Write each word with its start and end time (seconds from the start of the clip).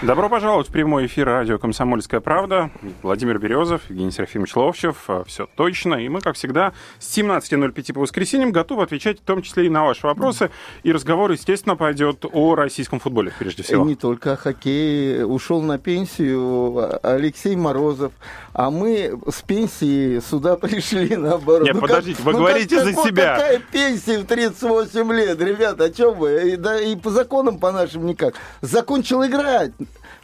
Добро 0.00 0.28
пожаловать 0.28 0.68
в 0.68 0.70
прямой 0.70 1.06
эфир 1.06 1.26
радио 1.26 1.58
«Комсомольская 1.58 2.20
правда». 2.20 2.70
Владимир 3.02 3.40
Березов, 3.40 3.80
Евгений 3.88 4.12
Серафимович 4.12 4.54
Ловчев. 4.54 4.96
А, 5.08 5.24
Все 5.24 5.48
точно. 5.56 5.94
И 5.94 6.08
мы, 6.08 6.20
как 6.20 6.36
всегда, 6.36 6.72
с 7.00 7.18
17.05 7.18 7.92
по 7.94 8.00
воскресеньям 8.02 8.52
готовы 8.52 8.84
отвечать 8.84 9.18
в 9.18 9.22
том 9.24 9.42
числе 9.42 9.66
и 9.66 9.68
на 9.68 9.84
ваши 9.84 10.06
вопросы. 10.06 10.50
И 10.84 10.92
разговор, 10.92 11.32
естественно, 11.32 11.74
пойдет 11.74 12.24
о 12.32 12.54
российском 12.54 13.00
футболе, 13.00 13.32
прежде 13.40 13.64
всего. 13.64 13.84
Не 13.84 13.96
только 13.96 14.34
о 14.34 14.36
хоккее. 14.36 15.26
Ушел 15.26 15.62
на 15.62 15.78
пенсию 15.78 17.00
Алексей 17.02 17.56
Морозов. 17.56 18.12
А 18.52 18.70
мы 18.70 19.18
с 19.28 19.42
пенсии 19.42 20.20
сюда 20.20 20.56
пришли 20.56 21.16
наоборот. 21.16 21.64
Нет, 21.64 21.74
Ну 21.74 21.80
подождите, 21.80 22.18
как- 22.18 22.26
вы 22.26 22.32
ну 22.34 22.38
говорите 22.38 22.76
как- 22.76 22.84
за 22.84 22.92
как- 22.94 23.04
себя. 23.04 23.34
Какая 23.36 23.58
пенсия 23.72 24.18
в 24.20 24.26
38 24.26 25.12
лет, 25.12 25.40
ребята, 25.40 25.84
о 25.84 25.90
чем 25.90 26.14
вы? 26.16 26.52
И, 26.52 26.56
да, 26.56 26.80
и 26.80 26.94
по 26.94 27.10
законам 27.10 27.58
по 27.58 27.72
нашим 27.72 28.06
никак. 28.06 28.34
Закончил 28.60 29.24
играть. 29.26 29.72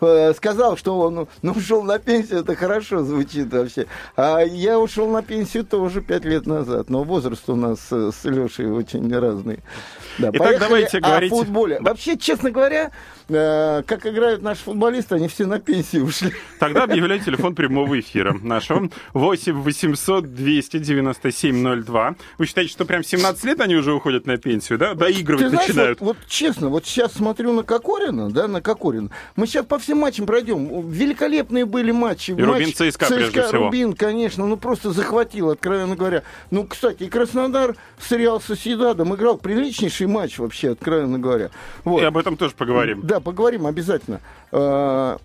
Э, 0.06 0.34
Сказал, 0.34 0.76
что 0.76 0.98
он 0.98 1.28
ну, 1.42 1.52
ушел 1.52 1.82
на 1.82 1.98
пенсию, 1.98 2.40
это 2.40 2.54
хорошо 2.56 3.02
звучит 3.02 3.52
вообще. 3.52 3.86
А 4.16 4.40
я 4.40 4.78
ушел 4.78 5.08
на 5.08 5.22
пенсию 5.22 5.64
тоже 5.64 6.00
пять 6.00 6.24
лет 6.24 6.46
назад. 6.46 6.90
Но 6.90 7.04
возраст 7.04 7.48
у 7.48 7.56
нас 7.56 7.78
э, 7.90 8.10
с 8.12 8.24
Лешей 8.24 8.70
очень 8.70 9.12
разный. 9.16 9.60
Да, 10.18 10.30
Итак, 10.32 10.58
давайте 10.60 10.98
о 10.98 11.00
говорить- 11.00 11.30
футболе. 11.30 11.78
Да. 11.80 11.90
Вообще, 11.90 12.16
честно 12.16 12.50
говоря, 12.50 12.90
как 13.28 14.06
играют 14.06 14.42
наши 14.42 14.62
футболисты, 14.62 15.14
они 15.14 15.28
все 15.28 15.46
на 15.46 15.58
пенсию 15.58 16.04
ушли. 16.04 16.32
Тогда 16.58 16.84
объявляю 16.84 17.20
телефон 17.20 17.54
прямого 17.54 17.98
эфира 17.98 18.34
нашего. 18.34 18.88
8 19.12 19.52
800 19.62 20.34
297 20.34 21.82
02. 21.84 22.14
Вы 22.38 22.46
считаете, 22.46 22.72
что 22.72 22.84
прям 22.84 23.02
17 23.02 23.44
лет 23.44 23.60
они 23.60 23.76
уже 23.76 23.92
уходят 23.92 24.26
на 24.26 24.36
пенсию, 24.36 24.78
да? 24.78 24.94
Доигрывать 24.94 25.48
знаешь, 25.48 25.68
начинают. 25.68 26.00
Вот, 26.00 26.16
вот 26.16 26.26
честно, 26.28 26.68
вот 26.68 26.84
сейчас 26.86 27.12
смотрю 27.12 27.52
на 27.52 27.62
Кокорина, 27.62 28.30
да, 28.30 28.48
на 28.48 28.60
Кокорина. 28.60 29.10
Мы 29.36 29.46
сейчас 29.46 29.64
по 29.64 29.78
всем 29.78 29.98
матчам 29.98 30.26
пройдем. 30.26 30.88
Великолепные 30.90 31.64
были 31.64 31.90
матчи. 31.90 32.32
И 32.32 32.42
Рубин 32.42 32.72
ЦСКА, 32.72 33.06
прежде 33.06 33.42
всего. 33.42 33.64
Рубин, 33.64 33.94
конечно, 33.94 34.46
ну 34.46 34.56
просто 34.56 34.90
захватил, 34.92 35.50
откровенно 35.50 35.96
говоря. 35.96 36.22
Ну, 36.50 36.66
кстати, 36.66 37.04
и 37.04 37.08
Краснодар 37.08 37.76
с 37.98 38.10
Реал 38.12 38.40
Соседадом 38.40 39.14
играл 39.14 39.38
приличнейший 39.38 40.06
матч 40.06 40.38
вообще, 40.38 40.72
откровенно 40.72 41.18
говоря. 41.18 41.50
Вот. 41.84 42.02
И 42.02 42.04
об 42.04 42.16
этом 42.16 42.36
тоже 42.36 42.54
поговорим. 42.54 43.00
Да, 43.02 43.13
поговорим 43.20 43.66
обязательно. 43.66 44.20
А, 44.52 45.18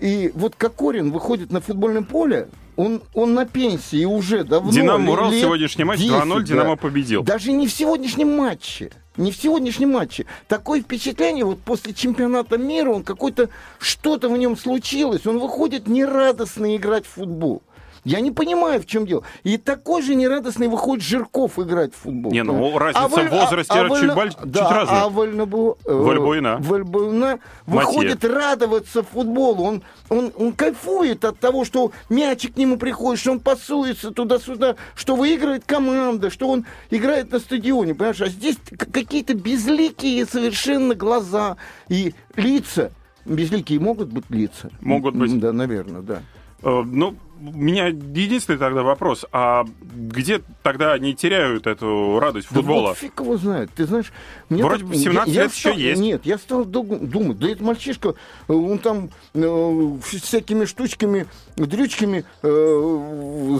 И 0.00 0.30
вот 0.34 0.54
Кокорин 0.56 1.10
выходит 1.10 1.50
на 1.52 1.60
футбольное 1.60 2.02
поле, 2.02 2.48
он, 2.76 3.02
он 3.14 3.34
на 3.34 3.44
пенсии 3.44 4.04
уже 4.04 4.44
давно. 4.44 4.72
Динамо 4.72 5.12
Урал, 5.12 5.32
сегодняшний 5.32 5.84
матч 5.84 6.00
10, 6.00 6.12
2-0, 6.12 6.34
да. 6.38 6.42
Динамо 6.42 6.76
победил. 6.76 7.22
Даже 7.22 7.52
не 7.52 7.66
в 7.66 7.72
сегодняшнем 7.72 8.36
матче. 8.36 8.90
Не 9.16 9.32
в 9.32 9.36
сегодняшнем 9.36 9.90
матче. 9.90 10.24
Такое 10.48 10.80
впечатление, 10.80 11.44
вот 11.44 11.60
после 11.60 11.92
чемпионата 11.92 12.56
мира, 12.56 12.90
он 12.90 13.02
какой-то, 13.02 13.50
что-то 13.78 14.28
в 14.28 14.38
нем 14.38 14.56
случилось. 14.56 15.26
Он 15.26 15.38
выходит 15.38 15.88
нерадостно 15.88 16.74
играть 16.76 17.04
в 17.04 17.10
футбол. 17.10 17.62
Я 18.04 18.20
не 18.20 18.30
понимаю, 18.30 18.80
в 18.80 18.86
чем 18.86 19.06
дело. 19.06 19.22
И 19.42 19.58
такой 19.58 20.02
же 20.02 20.14
нерадостный 20.14 20.68
выходит 20.68 21.04
Жирков 21.04 21.58
играть 21.58 21.92
в 21.94 21.98
футбол. 21.98 22.32
Не, 22.32 22.42
ну, 22.42 22.78
разница 22.78 23.06
в 23.08 23.30
возрасте 23.30 23.74
чуть 23.74 23.90
Вольно- 23.90 24.14
баль- 24.16 24.30
чуть 24.30 24.50
да, 24.50 24.70
разная. 24.70 25.02
А 25.02 25.08
Вольнобу- 25.10 25.76
э, 25.84 25.92
Вольбуина. 25.92 26.56
Вольбуина 26.60 27.38
выходит 27.66 28.24
радоваться 28.24 29.02
футболу. 29.02 29.64
Он, 29.64 29.82
он, 30.08 30.32
он 30.36 30.52
кайфует 30.52 31.24
от 31.24 31.38
того, 31.38 31.64
что 31.64 31.92
мячик 32.08 32.54
к 32.54 32.56
нему 32.56 32.78
приходит, 32.78 33.20
что 33.20 33.32
он 33.32 33.40
пасуется 33.40 34.10
туда-сюда, 34.12 34.76
что 34.94 35.14
выигрывает 35.16 35.64
команда, 35.66 36.30
что 36.30 36.48
он 36.48 36.64
играет 36.90 37.30
на 37.32 37.38
стадионе. 37.38 37.94
Понимаешь? 37.94 38.20
А 38.22 38.28
здесь 38.28 38.56
какие-то 38.92 39.34
безликие 39.34 40.24
совершенно 40.26 40.94
глаза 40.94 41.58
и 41.88 42.14
лица. 42.36 42.92
Безликие 43.26 43.78
могут 43.78 44.08
быть 44.08 44.24
лица? 44.30 44.70
Могут 44.80 45.14
быть. 45.14 45.38
Да, 45.38 45.52
наверное, 45.52 46.00
да. 46.00 46.22
Э, 46.62 46.82
Ну, 46.84 47.14
у 47.40 47.56
меня 47.56 47.86
единственный 47.86 48.58
тогда 48.58 48.82
вопрос. 48.82 49.24
А 49.32 49.64
где 49.82 50.42
тогда 50.62 50.92
они 50.92 51.14
теряют 51.14 51.66
эту 51.66 52.18
радость 52.20 52.48
Да 52.50 52.56
футбола? 52.56 52.88
вот 52.88 52.98
фиг 52.98 53.18
его 53.20 53.36
знает. 53.36 53.70
Ты 53.74 53.86
знаешь, 53.86 54.12
мне 54.48 54.62
Вроде 54.62 54.84
бы 54.84 54.94
17 54.94 55.34
лет 55.34 55.52
стал- 55.52 55.72
еще 55.72 55.82
есть. 55.82 56.00
Нет, 56.02 56.26
я 56.26 56.38
стал 56.38 56.64
ду- 56.64 56.82
думать, 57.00 57.38
да 57.38 57.48
это 57.50 57.64
мальчишка, 57.64 58.14
э, 58.48 58.52
он 58.52 58.78
там 58.78 59.10
э, 59.34 59.90
всякими 60.02 60.64
штучками, 60.66 61.26
дрючками 61.56 62.24
э, 62.42 62.48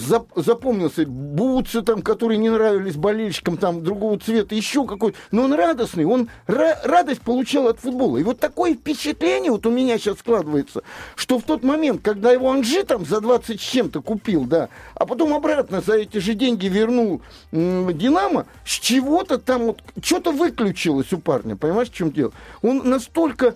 зап- 0.01 0.31
запомнился. 0.35 1.05
Бутсы 1.07 1.83
там, 1.83 2.03
которые 2.03 2.39
не 2.39 2.49
нравились 2.49 2.97
болельщикам, 2.97 3.57
там 3.57 3.83
другого 3.83 4.19
цвета, 4.19 4.55
еще 4.55 4.87
какой-то. 4.87 5.19
Но 5.31 5.43
он 5.43 5.53
радостный, 5.53 6.05
он 6.05 6.29
ра- 6.47 6.79
радость 6.85 7.23
получал 7.23 7.69
от 7.69 7.81
футбола. 7.81 8.19
И 8.19 8.23
вот 8.23 8.39
такое 8.41 8.75
впечатление 8.75 9.53
вот 9.53 9.67
у 9.67 9.71
меня 9.71 9.99
сейчас 9.99 10.19
складывается, 10.19 10.83
что 11.15 11.39
в 11.39 11.43
тот 11.43 11.63
момент, 11.63 12.03
когда 12.03 12.33
его 12.33 12.51
Анжи 12.51 12.83
там 12.85 13.05
за 13.05 13.21
20 13.21 13.61
с 13.61 13.63
чем-то 13.63 14.03
купил, 14.03 14.45
да, 14.45 14.69
а 14.95 15.07
потом 15.07 15.35
обратно 15.35 15.81
за 15.81 15.95
эти 15.95 16.19
же 16.19 16.35
деньги 16.35 16.67
вернул 16.67 17.23
Динамо, 17.53 18.47
с 18.65 18.73
чего-то 18.73 19.39
там 19.39 19.63
вот 19.67 19.83
что-то 20.03 20.33
выключилось 20.33 21.13
у 21.13 21.19
парня, 21.19 21.57
понимаешь, 21.57 21.91
в 21.91 21.95
чем 21.95 22.11
дело? 22.13 22.33
Он 22.63 22.89
настолько 22.89 23.55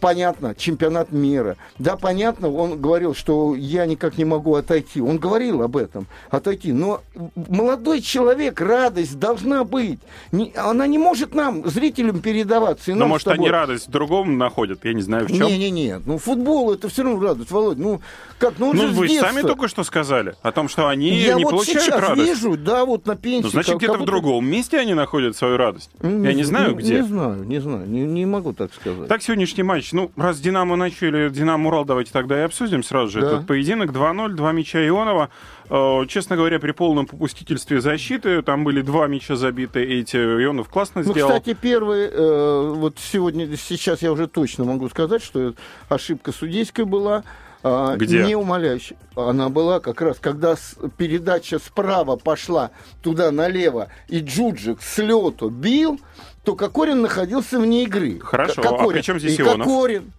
понятно, 0.00 0.54
чемпионат 0.54 1.12
мира. 1.12 1.56
Да, 1.78 1.96
понятно, 1.96 2.50
он 2.50 2.80
говорил, 2.80 3.14
что 3.14 3.54
я 3.54 3.86
никак 3.86 4.18
не 4.18 4.24
могу 4.24 4.54
отойти. 4.54 5.00
Он 5.00 5.18
говорил 5.18 5.62
об 5.62 5.76
этом, 5.76 6.06
отойти. 6.30 6.72
Но 6.72 7.00
молодой 7.36 8.00
человек, 8.00 8.60
радость 8.60 9.18
должна 9.18 9.64
быть. 9.64 10.00
Не- 10.32 10.52
она 10.56 10.86
не 10.86 10.98
может 10.98 11.34
нам, 11.34 11.68
зрителям, 11.68 12.20
передаваться. 12.20 12.90
и 12.90 12.94
нам 12.94 13.08
может, 13.08 13.28
они 13.28 13.48
радость 13.48 13.88
в 13.88 13.90
другом 13.90 14.38
находят, 14.38 14.84
я 14.84 14.92
не 14.94 15.02
знаю 15.02 15.26
в 15.26 15.28
чем. 15.28 15.46
Не-не-не, 15.46 16.00
ну 16.04 16.18
футбол 16.18 16.72
это 16.72 16.88
все 16.88 17.02
равно 17.04 17.20
радость, 17.20 17.50
Володь. 17.50 17.78
Ну, 17.78 18.00
как, 18.38 18.54
ну 18.58 18.72
Ну, 18.72 18.88
вы 18.92 19.08
же 19.08 19.20
сами 19.20 19.42
только 19.42 19.68
что 19.68 19.84
сказали 19.84 20.34
о 20.42 20.52
том, 20.52 20.68
что 20.68 20.88
они 20.88 21.10
Я 21.10 21.34
не 21.34 21.44
вот 21.44 21.50
получают 21.50 21.82
сейчас 21.82 22.00
радость. 22.00 22.28
вижу, 22.28 22.56
да, 22.56 22.84
вот 22.84 23.06
на 23.06 23.16
пенсии. 23.16 23.44
Ну, 23.44 23.50
значит, 23.50 23.76
где-то 23.76 23.98
в 23.98 24.04
другом 24.04 24.46
месте 24.46 24.78
они 24.78 24.94
находят 24.94 25.36
свою 25.36 25.56
радость. 25.56 25.90
Я 26.02 26.32
не 26.32 26.44
знаю, 26.44 26.74
где. 26.74 26.96
Не 26.96 27.02
знаю, 27.02 27.44
не 27.44 27.58
знаю, 27.60 27.88
не, 27.88 28.00
не 28.02 28.26
могу 28.26 28.52
так 28.52 28.72
сказать. 28.74 29.08
Так, 29.08 29.22
сегодняшний 29.22 29.62
матч. 29.68 29.92
Ну, 29.92 30.10
раз 30.16 30.40
Динамо 30.40 30.74
начали, 30.76 31.28
Динамо 31.28 31.68
Урал, 31.68 31.84
давайте 31.84 32.10
тогда 32.12 32.38
и 32.40 32.42
обсудим 32.42 32.82
сразу 32.82 33.12
же 33.12 33.20
Да. 33.20 33.26
этот 33.28 33.46
поединок. 33.46 33.92
2-0, 33.92 34.30
два 34.34 34.52
мяча 34.52 34.84
Ионова. 34.84 35.28
Э, 35.70 36.06
честно 36.08 36.34
говоря, 36.36 36.58
при 36.58 36.72
полном 36.72 37.06
попустительстве 37.06 37.80
защиты, 37.80 38.42
там 38.42 38.64
были 38.64 38.80
два 38.80 39.06
мяча 39.06 39.36
забиты, 39.36 39.84
эти 39.84 40.16
Ионов 40.16 40.68
классно 40.68 41.02
Ну, 41.04 41.12
сделал. 41.12 41.28
кстати, 41.30 41.54
первый, 41.60 42.08
э, 42.10 42.72
вот 42.74 42.96
сегодня, 42.98 43.46
сейчас 43.56 44.02
я 44.02 44.10
уже 44.10 44.26
точно 44.26 44.64
могу 44.64 44.88
сказать, 44.88 45.22
что 45.22 45.54
ошибка 45.88 46.32
судейская 46.32 46.86
была. 46.86 47.22
а, 47.64 47.96
Где? 47.96 48.24
Не 48.24 48.36
умоляющая. 48.36 48.96
Она 49.16 49.48
была 49.48 49.80
как 49.80 50.00
раз, 50.00 50.18
когда 50.20 50.54
с- 50.54 50.76
передача 50.96 51.58
справа 51.58 52.14
пошла 52.14 52.70
туда 53.02 53.32
налево, 53.32 53.88
и 54.08 54.20
Джуджик 54.20 54.80
с 54.80 54.96
лету 54.98 55.50
бил, 55.50 55.98
то 56.48 56.54
Кокорин 56.54 57.02
находился 57.02 57.60
вне 57.60 57.82
игры. 57.82 58.20
Хорошо, 58.20 58.62
К- 58.62 58.66
а 58.72 58.88
при 58.88 59.02
чем 59.02 59.18
здесь 59.20 59.38
и 59.38 59.42
Ионов? 59.42 59.66
Кокорин... 59.66 60.12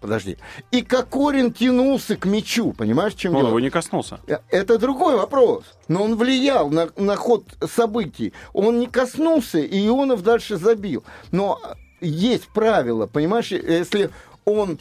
Подожди. 0.00 0.36
И 0.70 0.82
Кокорин 0.82 1.50
тянулся 1.52 2.14
к 2.16 2.24
мячу, 2.26 2.72
понимаешь, 2.72 3.14
чем 3.14 3.32
Он 3.34 3.38
дело? 3.40 3.48
его 3.48 3.58
не 3.58 3.70
коснулся. 3.70 4.20
Э, 4.28 4.36
Это 4.50 4.78
другой 4.78 5.16
вопрос. 5.16 5.64
Но 5.88 6.04
он 6.04 6.14
влиял 6.14 6.68
на, 6.70 6.90
на 6.96 7.16
ход 7.16 7.44
событий. 7.68 8.32
Он 8.52 8.78
не 8.78 8.86
коснулся, 8.86 9.58
и 9.58 9.86
Ионов 9.88 10.22
дальше 10.22 10.56
забил. 10.56 11.02
Но 11.32 11.58
есть 12.00 12.46
правило, 12.54 13.06
понимаешь, 13.06 13.50
если 13.50 14.10
он 14.44 14.78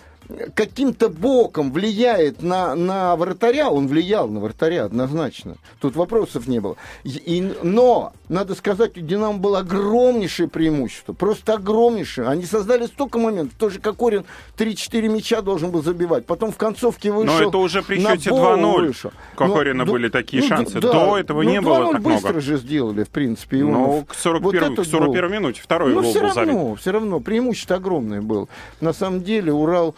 каким-то 0.56 1.09
боком 1.09 1.72
влияет 1.72 2.41
на, 2.41 2.75
на 2.75 3.16
вратаря, 3.16 3.69
он 3.69 3.88
влиял 3.88 4.28
на 4.28 4.39
вратаря 4.39 4.85
однозначно. 4.85 5.56
Тут 5.80 5.95
вопросов 5.95 6.47
не 6.47 6.59
было. 6.59 6.75
И- 7.03 7.53
но, 7.63 8.13
надо 8.30 8.56
сказать, 8.56 8.97
у 8.97 9.01
«Динамо» 9.01 9.38
было 9.38 9.59
огромнейшее 9.59 10.47
преимущество. 10.47 11.13
Просто 11.13 11.53
огромнейшее. 11.53 12.27
Они 12.27 12.45
создали 12.45 12.86
столько 12.86 13.19
моментов. 13.19 13.57
Тоже 13.57 13.80
Кокорин 13.80 14.25
3-4 14.57 15.07
мяча 15.09 15.42
должен 15.42 15.71
был 15.71 15.83
забивать. 15.83 16.25
Потом 16.25 16.51
в 16.51 16.57
концовке 16.57 17.12
вышел. 17.12 17.36
Но 17.39 17.47
это 17.47 17.57
уже 17.57 17.83
при 17.83 18.00
счете 18.00 18.30
Боу 18.30 18.57
2:0. 18.57 18.88
вышел. 18.88 19.12
Кокорина 19.36 19.86
Ну, 19.86 19.92
были 19.92 20.09
такие 20.09 20.42
ну, 20.44 20.50
шансы. 20.50 20.80
да. 20.80 20.92
До 20.92 21.18
этого 21.18 21.44
Ну, 21.44 21.50
не 21.50 21.62
было 21.62 21.77
2:0 21.80 21.92
так 21.94 22.01
быстро 22.01 22.27
много. 22.30 22.42
же 22.42 22.57
сделали, 22.57 23.03
в 23.03 23.09
принципе. 23.09 23.57
Ну, 23.63 24.06
к 24.07 24.13
41, 24.15 24.44
Вот 24.44 24.69
к 24.69 24.71
этот 24.74 24.88
41 24.88 25.21
гол. 25.21 25.30
минуте 25.30 25.62
второй 25.62 25.94
Ну, 25.94 26.01
гол 26.01 26.09
все 26.12 26.21
был 26.21 26.33
забит. 26.33 26.53
равно, 26.53 26.75
все 26.75 26.92
равно, 26.92 27.19
преимущество 27.19 27.75
огромное 27.75 28.21
было. 28.21 28.47
На 28.81 28.94
самом 28.94 29.24
деле, 29.24 29.51
Урал 29.53 29.95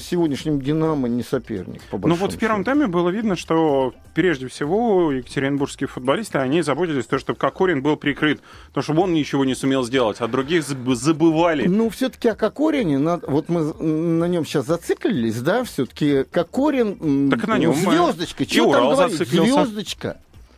сегодняшним 0.00 0.60
«Динамо» 0.60 1.08
не 1.08 1.22
соперник, 1.22 1.80
Ну 1.92 2.14
вот 2.14 2.32
в 2.32 2.38
первом 2.38 2.58
счету. 2.60 2.64
тайме 2.72 2.86
было 2.86 3.10
видно, 3.10 3.36
что 3.36 3.94
прежде 4.14 4.48
всего 4.48 5.12
екатеринбургские 5.12 5.86
футболисты, 5.88 6.38
они 6.38 6.62
заботились 6.62 7.06
то, 7.06 7.18
чтобы 7.18 7.38
Кокорин 7.38 7.82
был 7.82 7.96
прикрыт, 7.96 8.40
потому 8.68 8.82
что 8.82 9.02
он 9.02 9.14
ничего 9.14 9.44
не 9.44 9.54
сумел 9.54 9.84
сделать, 9.84 10.16
а 10.20 10.26
других 10.28 10.64
заб- 10.64 10.94
забывали. 10.94 11.66
Ну, 11.66 11.88
все-таки 11.90 12.28
о 12.28 12.34
Кокорине, 12.34 12.98
вот 13.28 13.48
мы 13.48 13.72
на 13.82 14.24
нем 14.26 14.44
сейчас 14.44 14.66
зациклились, 14.66 15.40
да, 15.40 15.64
все-таки 15.64 16.24
Кокорин, 16.30 17.30
Так 17.30 17.46
на 17.46 17.58
нем 17.58 17.74
звездочка, 17.74 18.44
что 18.44 18.54
там 18.72 18.82
говорить. 18.96 19.18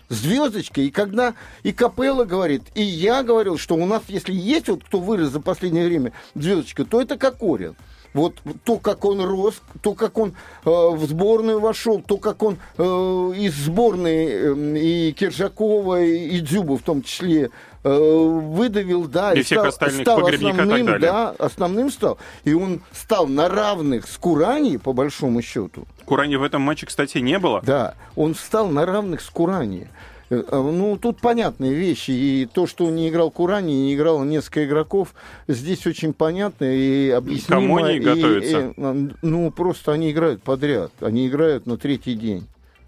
Звездочка, 0.08 0.80
и 0.80 0.90
когда 0.90 1.34
и 1.62 1.70
Капелла 1.72 2.24
говорит, 2.24 2.62
и 2.74 2.82
я 2.82 3.22
говорил, 3.22 3.58
что 3.58 3.76
у 3.76 3.86
нас, 3.86 4.02
если 4.08 4.32
есть 4.32 4.68
вот 4.68 4.82
кто 4.82 4.98
вырос 4.98 5.28
за 5.30 5.40
последнее 5.40 5.86
время 5.86 6.12
звездочка, 6.34 6.84
то 6.84 7.00
это 7.00 7.16
Кокорин. 7.16 7.76
Вот 8.12 8.36
то, 8.64 8.78
как 8.78 9.04
он 9.04 9.24
рос, 9.24 9.62
то, 9.82 9.94
как 9.94 10.18
он 10.18 10.30
э, 10.64 10.70
в 10.70 11.04
сборную 11.06 11.60
вошел, 11.60 12.00
то, 12.00 12.16
как 12.16 12.42
он 12.42 12.58
э, 12.76 12.82
из 12.82 13.54
сборной 13.54 14.26
э, 14.26 14.78
и 14.78 15.12
Киржакова, 15.12 16.02
и 16.02 16.40
Дзюбу 16.40 16.76
в 16.76 16.82
том 16.82 17.02
числе 17.02 17.50
э, 17.84 17.88
выдавил, 17.88 19.06
да, 19.06 19.32
И 19.32 19.42
всех 19.42 19.64
остальных 19.64 20.04
погребника 20.04 20.48
и 20.48 20.56
так 20.56 20.60
основным, 20.60 21.00
да, 21.00 21.30
основным 21.38 21.90
стал. 21.90 22.18
И 22.44 22.52
он 22.52 22.80
стал 22.92 23.28
на 23.28 23.48
равных 23.48 24.08
с 24.08 24.16
Курани, 24.16 24.76
по 24.76 24.92
большому 24.92 25.40
счету. 25.42 25.86
Курани 26.04 26.36
в 26.36 26.42
этом 26.42 26.62
матче, 26.62 26.86
кстати, 26.86 27.18
не 27.18 27.38
было. 27.38 27.60
Да, 27.62 27.94
он 28.16 28.34
встал 28.34 28.68
на 28.68 28.86
равных 28.86 29.20
с 29.20 29.30
Курани. 29.30 29.88
Э, 30.30 30.44
э, 30.48 30.60
Ну, 30.60 30.96
тут 30.96 31.20
понятные 31.20 31.74
вещи. 31.74 32.12
И 32.12 32.48
то, 32.52 32.66
что 32.66 32.88
не 32.90 33.08
играл 33.08 33.30
Курани, 33.30 33.72
не 33.72 33.94
играло 33.94 34.24
несколько 34.24 34.64
игроков, 34.64 35.14
здесь 35.48 35.86
очень 35.86 36.12
понятно 36.12 36.64
и 36.64 37.10
объяснимо. 37.10 37.60
Кому 37.60 37.76
они 37.78 37.96
И, 37.96 38.00
готовятся? 38.00 38.74
э, 38.76 39.08
ну, 39.22 39.50
просто 39.50 39.92
они 39.92 40.12
играют 40.12 40.42
подряд. 40.42 40.92
Они 41.00 41.26
играют 41.26 41.66
на 41.66 41.76
третий 41.76 42.14
день. 42.14 42.46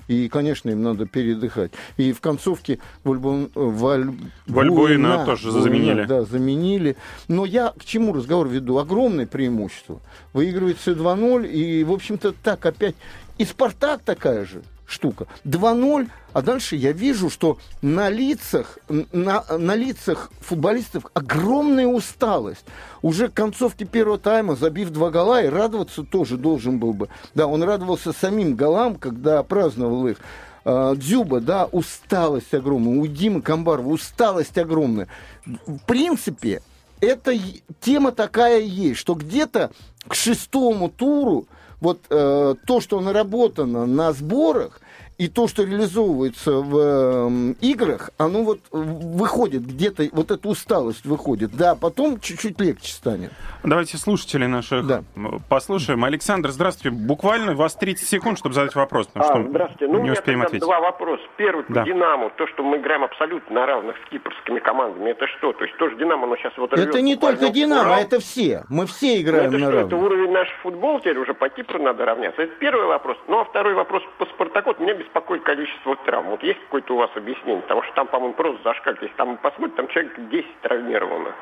И, 0.08 0.28
конечно, 0.28 0.68
им 0.68 0.82
надо 0.82 1.06
передыхать. 1.06 1.72
И 1.96 2.12
в 2.12 2.20
концовке 2.20 2.78
Вальбу... 3.04 3.48
Валь... 3.54 4.12
Вальбуина 4.46 5.24
тоже 5.24 5.50
заменили. 5.50 6.04
Да, 6.04 6.24
заменили. 6.24 6.96
Но 7.28 7.44
я 7.44 7.72
к 7.78 7.84
чему 7.84 8.12
разговор 8.12 8.48
веду? 8.48 8.78
Огромное 8.78 9.26
преимущество. 9.26 10.00
Выигрывается 10.32 10.92
2-0, 10.92 11.48
и, 11.48 11.84
в 11.84 11.92
общем-то, 11.92 12.34
так 12.42 12.64
опять... 12.66 12.94
И 13.38 13.44
«Спартак» 13.44 14.02
такая 14.04 14.44
же 14.44 14.62
штука. 14.92 15.26
2-0, 15.44 16.08
а 16.32 16.42
дальше 16.42 16.76
я 16.76 16.92
вижу, 16.92 17.30
что 17.30 17.58
на 17.80 18.08
лицах, 18.08 18.78
на, 18.88 19.44
на 19.58 19.74
лицах 19.74 20.30
футболистов 20.40 21.06
огромная 21.14 21.86
усталость. 21.86 22.64
Уже 23.02 23.28
к 23.28 23.34
концовке 23.34 23.84
первого 23.84 24.18
тайма, 24.18 24.54
забив 24.54 24.90
два 24.90 25.10
гола, 25.10 25.42
и 25.42 25.48
радоваться 25.48 26.04
тоже 26.04 26.36
должен 26.36 26.78
был 26.78 26.92
бы. 26.92 27.08
Да, 27.34 27.46
он 27.46 27.62
радовался 27.62 28.12
самим 28.12 28.54
голам, 28.54 28.96
когда 28.96 29.42
праздновал 29.42 30.06
их. 30.06 30.18
А, 30.64 30.94
Дзюба, 30.94 31.40
да, 31.40 31.66
усталость 31.66 32.54
огромная. 32.54 32.98
У 32.98 33.06
Димы 33.06 33.42
Камбарова 33.42 33.88
усталость 33.88 34.56
огромная. 34.58 35.08
В 35.44 35.78
принципе, 35.86 36.62
эта 37.00 37.32
тема 37.80 38.12
такая 38.12 38.60
есть, 38.60 39.00
что 39.00 39.14
где-то 39.14 39.72
к 40.06 40.14
шестому 40.14 40.88
туру 40.88 41.46
вот 41.80 42.00
э, 42.10 42.54
то, 42.64 42.80
что 42.80 43.00
наработано 43.00 43.86
на 43.86 44.12
сборах, 44.12 44.80
и 45.24 45.28
то, 45.28 45.46
что 45.46 45.62
реализовывается 45.62 46.52
в 46.52 46.76
эм, 46.78 47.52
играх, 47.60 48.10
оно 48.18 48.42
вот 48.42 48.58
выходит 48.70 49.62
где-то, 49.66 50.04
вот 50.12 50.30
эта 50.30 50.48
усталость 50.48 51.04
выходит. 51.04 51.50
Да, 51.54 51.74
потом 51.74 52.18
чуть-чуть 52.18 52.60
легче 52.60 52.92
станет. 52.92 53.30
Давайте 53.62 53.98
слушателей 53.98 54.46
наших 54.48 54.86
Да. 54.86 55.02
послушаем. 55.48 56.04
Александр, 56.04 56.50
здравствуйте. 56.50 56.96
Буквально 56.96 57.52
у 57.52 57.56
вас 57.56 57.74
30 57.76 58.08
секунд, 58.08 58.38
чтобы 58.38 58.54
задать 58.54 58.74
вопрос, 58.74 59.06
потому 59.08 59.24
А, 59.24 59.40
что 59.42 59.48
здравствуйте. 59.50 59.86
Ну, 59.86 59.92
у 59.92 59.96
не 59.98 60.02
меня 60.04 60.12
успеем 60.14 60.42
ответить. 60.42 60.64
два 60.66 60.80
вопроса. 60.80 61.22
Первый 61.36 61.64
Да. 61.68 61.84
«Динамо». 61.84 62.30
То, 62.36 62.46
что 62.48 62.62
мы 62.64 62.78
играем 62.78 63.04
абсолютно 63.04 63.54
на 63.54 63.66
равных 63.66 63.96
с 64.04 64.10
кипрскими 64.10 64.58
командами, 64.60 65.10
это 65.10 65.26
что? 65.38 65.52
То 65.52 65.64
есть 65.64 65.76
тоже 65.76 65.96
«Динамо», 65.96 66.26
но 66.26 66.36
сейчас 66.36 66.52
вот 66.56 66.72
Это 66.72 67.00
не 67.00 67.16
только 67.16 67.50
«Динамо», 67.50 67.82
Урал. 67.82 68.00
это 68.00 68.18
все. 68.20 68.64
Мы 68.68 68.86
все 68.86 69.14
Ну, 69.16 69.22
играем 69.22 69.48
это 69.50 69.58
на 69.58 69.58
что, 69.58 69.68
это 69.70 69.90
равных. 69.90 70.02
уровень 70.02 70.32
наш 70.32 70.48
футбол 70.62 70.98
теперь 71.00 71.18
уже 71.18 71.34
по 71.34 71.48
Кипру 71.48 71.80
надо 71.82 72.04
равняться? 72.04 72.42
Это 72.42 72.52
первый 72.58 72.86
вопрос. 72.86 73.16
Ну, 73.28 73.38
а 73.40 73.44
второй 73.44 73.74
вопрос 73.74 74.02
по 74.18 74.26
«Спартаку». 74.26 74.74
Меня 74.82 74.94
беспокоит 74.94 75.11
количество 75.20 75.96
травм. 76.04 76.30
Вот 76.30 76.42
есть 76.42 76.60
какое-то 76.60 76.94
у 76.94 76.98
вас 76.98 77.10
объяснение? 77.14 77.62
Потому 77.62 77.82
что 77.82 77.92
там, 77.94 78.06
по-моему, 78.08 78.34
просто 78.34 78.62
зашкалит. 78.62 79.02
Если 79.02 79.16
там 79.16 79.36
посмотрите, 79.38 79.76
там 79.76 79.88
человек 79.88 80.30
10 80.30 80.60
травмировано. 80.62 81.34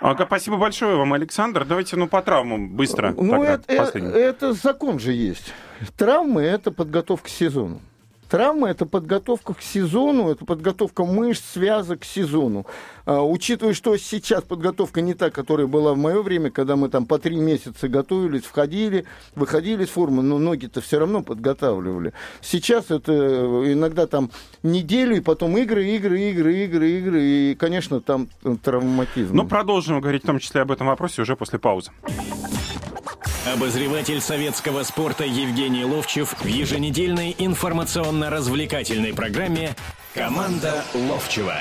Ага, 0.00 0.26
спасибо 0.26 0.56
большое 0.56 0.96
вам, 0.96 1.12
Александр. 1.12 1.64
Давайте, 1.64 1.96
ну, 1.96 2.06
по 2.06 2.22
травмам 2.22 2.68
быстро. 2.68 3.12
Ну, 3.16 3.30
тогда, 3.30 3.60
это, 3.66 3.98
э, 3.98 4.18
это 4.18 4.52
закон 4.52 5.00
же 5.00 5.12
есть. 5.12 5.52
Травмы– 5.96 6.42
это 6.42 6.70
подготовка 6.70 7.26
к 7.26 7.28
сезону. 7.28 7.80
Травма– 8.28 8.68
это 8.70 8.84
подготовка 8.84 9.54
к 9.54 9.62
сезону, 9.62 10.30
это 10.30 10.44
подготовка 10.44 11.04
мышц, 11.04 11.42
связок 11.54 12.00
к 12.00 12.04
сезону. 12.04 12.66
А, 13.06 13.22
учитывая, 13.22 13.72
что 13.72 13.96
сейчас 13.96 14.44
подготовка 14.44 15.00
не 15.00 15.14
та, 15.14 15.30
которая 15.30 15.66
была 15.66 15.94
в 15.94 15.96
мое 15.96 16.22
время, 16.22 16.50
когда 16.50 16.76
мы 16.76 16.90
там 16.90 17.06
по 17.06 17.18
три 17.18 17.36
месяца 17.36 17.88
готовились, 17.88 18.42
входили, 18.42 19.06
выходили 19.34 19.84
из 19.84 19.88
формы, 19.88 20.22
но 20.22 20.38
ноги-то 20.38 20.80
все 20.82 20.98
равно 20.98 21.22
подготавливали. 21.22 22.12
Сейчас 22.42 22.90
это 22.90 23.12
э, 23.12 23.72
иногда 23.72 24.06
там 24.06 24.30
неделю, 24.62 25.16
и 25.16 25.20
потом 25.20 25.56
игры, 25.56 25.86
игры, 25.86 26.20
игры, 26.20 26.64
игры, 26.64 26.90
игры, 26.90 27.22
и, 27.22 27.54
конечно, 27.54 28.00
там 28.00 28.28
э, 28.44 28.56
травматизм. 28.62 29.34
Ну, 29.34 29.46
продолжим 29.46 30.00
говорить 30.00 30.24
в 30.24 30.26
том 30.26 30.38
числе 30.38 30.60
об 30.60 30.70
этом 30.70 30.86
вопросе 30.86 31.22
уже 31.22 31.34
после 31.34 31.58
паузы. 31.58 31.92
Обозреватель 33.54 34.20
советского 34.20 34.82
спорта 34.82 35.24
Евгений 35.24 35.82
Ловчев 35.82 36.34
в 36.38 36.46
еженедельной 36.46 37.34
информационно-развлекательной 37.38 39.14
программе 39.14 39.74
«Команда 40.12 40.84
Ловчева». 40.92 41.54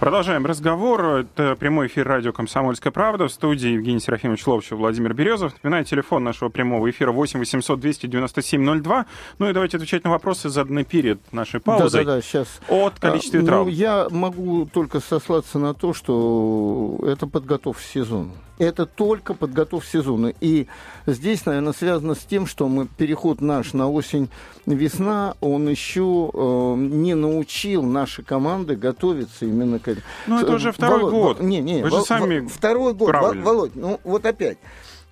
Продолжаем 0.00 0.44
разговор. 0.44 1.02
Это 1.20 1.56
прямой 1.56 1.86
эфир 1.86 2.06
радио 2.06 2.32
«Комсомольская 2.32 2.92
правда». 2.92 3.28
В 3.28 3.32
студии 3.32 3.70
Евгений 3.70 4.00
Серафимович 4.00 4.46
Ловчев, 4.46 4.72
Владимир 4.76 5.14
Березов. 5.14 5.54
Напоминаю, 5.54 5.86
телефон 5.86 6.24
нашего 6.24 6.50
прямого 6.50 6.90
эфира 6.90 7.10
8 7.10 7.38
800 7.38 7.80
297 7.80 8.82
02. 8.82 9.06
Ну 9.38 9.48
и 9.48 9.52
давайте 9.54 9.78
отвечать 9.78 10.04
на 10.04 10.10
вопросы, 10.10 10.50
заданные 10.50 10.84
перед 10.84 11.32
нашей 11.32 11.60
паузой. 11.60 12.04
Да-да-да, 12.04 12.20
сейчас. 12.20 12.48
От 12.68 12.98
количества 12.98 13.38
А, 13.38 13.40
ну, 13.40 13.46
травм. 13.46 13.68
я 13.68 14.08
могу 14.10 14.66
только 14.66 15.00
сослаться 15.00 15.58
на 15.58 15.72
то, 15.72 15.94
что 15.94 16.98
это 17.06 17.26
подготовка 17.26 17.80
к 17.80 17.86
сезону. 17.86 18.32
Это 18.58 18.86
только 18.86 19.34
подготовка 19.34 19.86
к 19.86 19.90
сезону. 19.90 20.32
И 20.40 20.68
здесь, 21.06 21.44
наверное, 21.44 21.72
связано 21.72 22.14
с 22.14 22.20
тем, 22.20 22.46
что 22.46 22.68
мы 22.68 22.86
переход 22.86 23.40
наш 23.40 23.72
на 23.72 23.90
осень-весна, 23.90 25.34
он 25.40 25.68
еще 25.68 26.30
э, 26.32 26.74
не 26.78 27.14
научил 27.14 27.82
наши 27.82 28.22
команды 28.22 28.76
готовиться 28.76 29.44
именно 29.46 29.78
к 29.78 29.88
этому. 29.88 30.06
Ну, 30.26 30.40
это 30.40 30.52
уже 30.54 30.72
второй 30.72 31.00
Володь, 31.10 31.12
год. 31.38 31.40
Не, 31.40 31.60
не, 31.60 31.82
Вы 31.82 31.90
же 31.90 31.96
Вол- 31.96 32.06
сами 32.06 32.38
Вол- 32.40 32.48
второй 32.48 32.94
год. 32.94 33.08
правильно. 33.08 33.44
Вол- 33.44 33.54
Володь, 33.54 33.76
ну 33.76 34.00
вот 34.04 34.24
опять. 34.24 34.58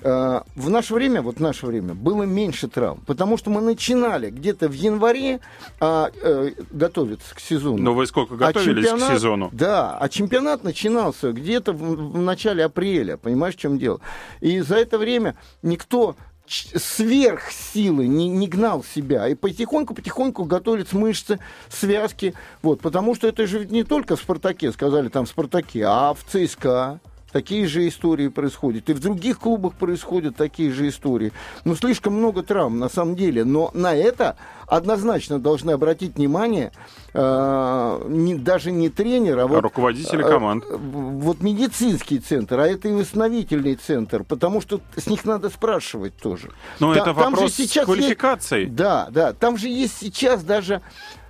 Э, 0.04 0.40
В 0.56 0.68
наше 0.70 0.94
время, 0.94 1.22
вот 1.22 1.36
в 1.36 1.40
наше 1.40 1.66
время, 1.66 1.94
было 1.94 2.24
меньше 2.24 2.68
травм, 2.68 3.00
потому 3.06 3.36
что 3.36 3.50
мы 3.50 3.60
начинали 3.60 4.30
где-то 4.30 4.68
в 4.68 4.72
январе 4.72 5.40
а, 5.80 6.10
э, 6.22 6.50
готовиться 6.70 7.34
к 7.34 7.40
сезону. 7.40 7.78
Но 7.78 7.94
вы 7.94 8.06
сколько 8.06 8.34
А 8.34 8.36
готовились 8.38 8.86
к 8.86 8.90
чемпионат- 8.94 9.14
сезону? 9.14 9.50
Да, 9.52 9.96
а 9.98 10.08
чемпионат 10.08 10.64
начинался 10.64 11.32
где-то 11.32 11.72
в, 11.72 12.12
в 12.12 12.18
начале 12.18 12.64
апреля, 12.64 13.16
понимаешь, 13.16 13.54
в 13.54 13.58
чем 13.58 13.78
дело? 13.78 14.00
И 14.40 14.60
за 14.60 14.76
это 14.76 14.98
время 14.98 15.36
никто 15.62 16.16
сверх 16.46 17.50
силы 17.50 18.06
не, 18.06 18.28
не 18.28 18.48
гнал 18.48 18.84
себя. 18.84 19.28
И 19.28 19.34
потихоньку-потихоньку 19.34 20.44
готовились 20.44 20.92
мышцы, 20.92 21.38
связки. 21.68 22.34
Вот, 22.62 22.80
потому 22.80 23.14
что 23.14 23.28
это 23.28 23.46
же 23.46 23.60
ведь 23.60 23.70
не 23.70 23.84
только 23.84 24.16
в 24.16 24.20
«Спартаке», 24.20 24.72
сказали 24.72 25.08
там 25.08 25.24
в 25.24 25.28
«Спартаке», 25.28 25.84
а 25.86 26.12
в 26.14 26.24
ЦСКА. 26.24 27.00
Такие 27.32 27.66
же 27.66 27.88
истории 27.88 28.28
происходят. 28.28 28.90
И 28.90 28.92
в 28.92 29.00
других 29.00 29.38
клубах 29.38 29.72
происходят 29.74 30.36
такие 30.36 30.70
же 30.70 30.88
истории. 30.88 31.32
Ну, 31.64 31.74
слишком 31.74 32.12
много 32.14 32.42
травм, 32.42 32.78
на 32.78 32.90
самом 32.90 33.16
деле. 33.16 33.44
Но 33.44 33.70
на 33.72 33.94
это 33.94 34.36
однозначно 34.66 35.38
должны 35.38 35.70
обратить 35.70 36.16
внимание 36.16 36.72
э, 37.14 38.04
не- 38.08 38.34
даже 38.34 38.70
не 38.70 38.88
тренер, 38.90 39.38
а 39.38 39.46
вот... 39.46 39.62
руководители 39.62 40.22
э, 40.24 40.28
команд. 40.28 40.64
э, 40.68 40.76
Вот 40.76 41.40
медицинский 41.40 42.18
центр, 42.18 42.58
а 42.60 42.66
это 42.66 42.88
и 42.88 42.92
восстановительный 42.92 43.76
центр, 43.76 44.24
потому 44.24 44.60
что 44.60 44.80
с 44.96 45.06
них 45.06 45.24
надо 45.24 45.48
спрашивать 45.48 46.16
тоже. 46.16 46.50
Но 46.80 46.92
Та- 46.94 47.00
это 47.00 47.14
там 47.14 47.16
же 47.16 47.22
вопрос 47.36 47.54
сейчас 47.54 47.86
квалификации. 47.86 48.62
есть- 48.64 48.74
Да, 48.74 49.08
да. 49.10 49.32
Там 49.32 49.56
же 49.56 49.68
есть 49.68 49.96
сейчас 49.98 50.42
даже 50.44 50.82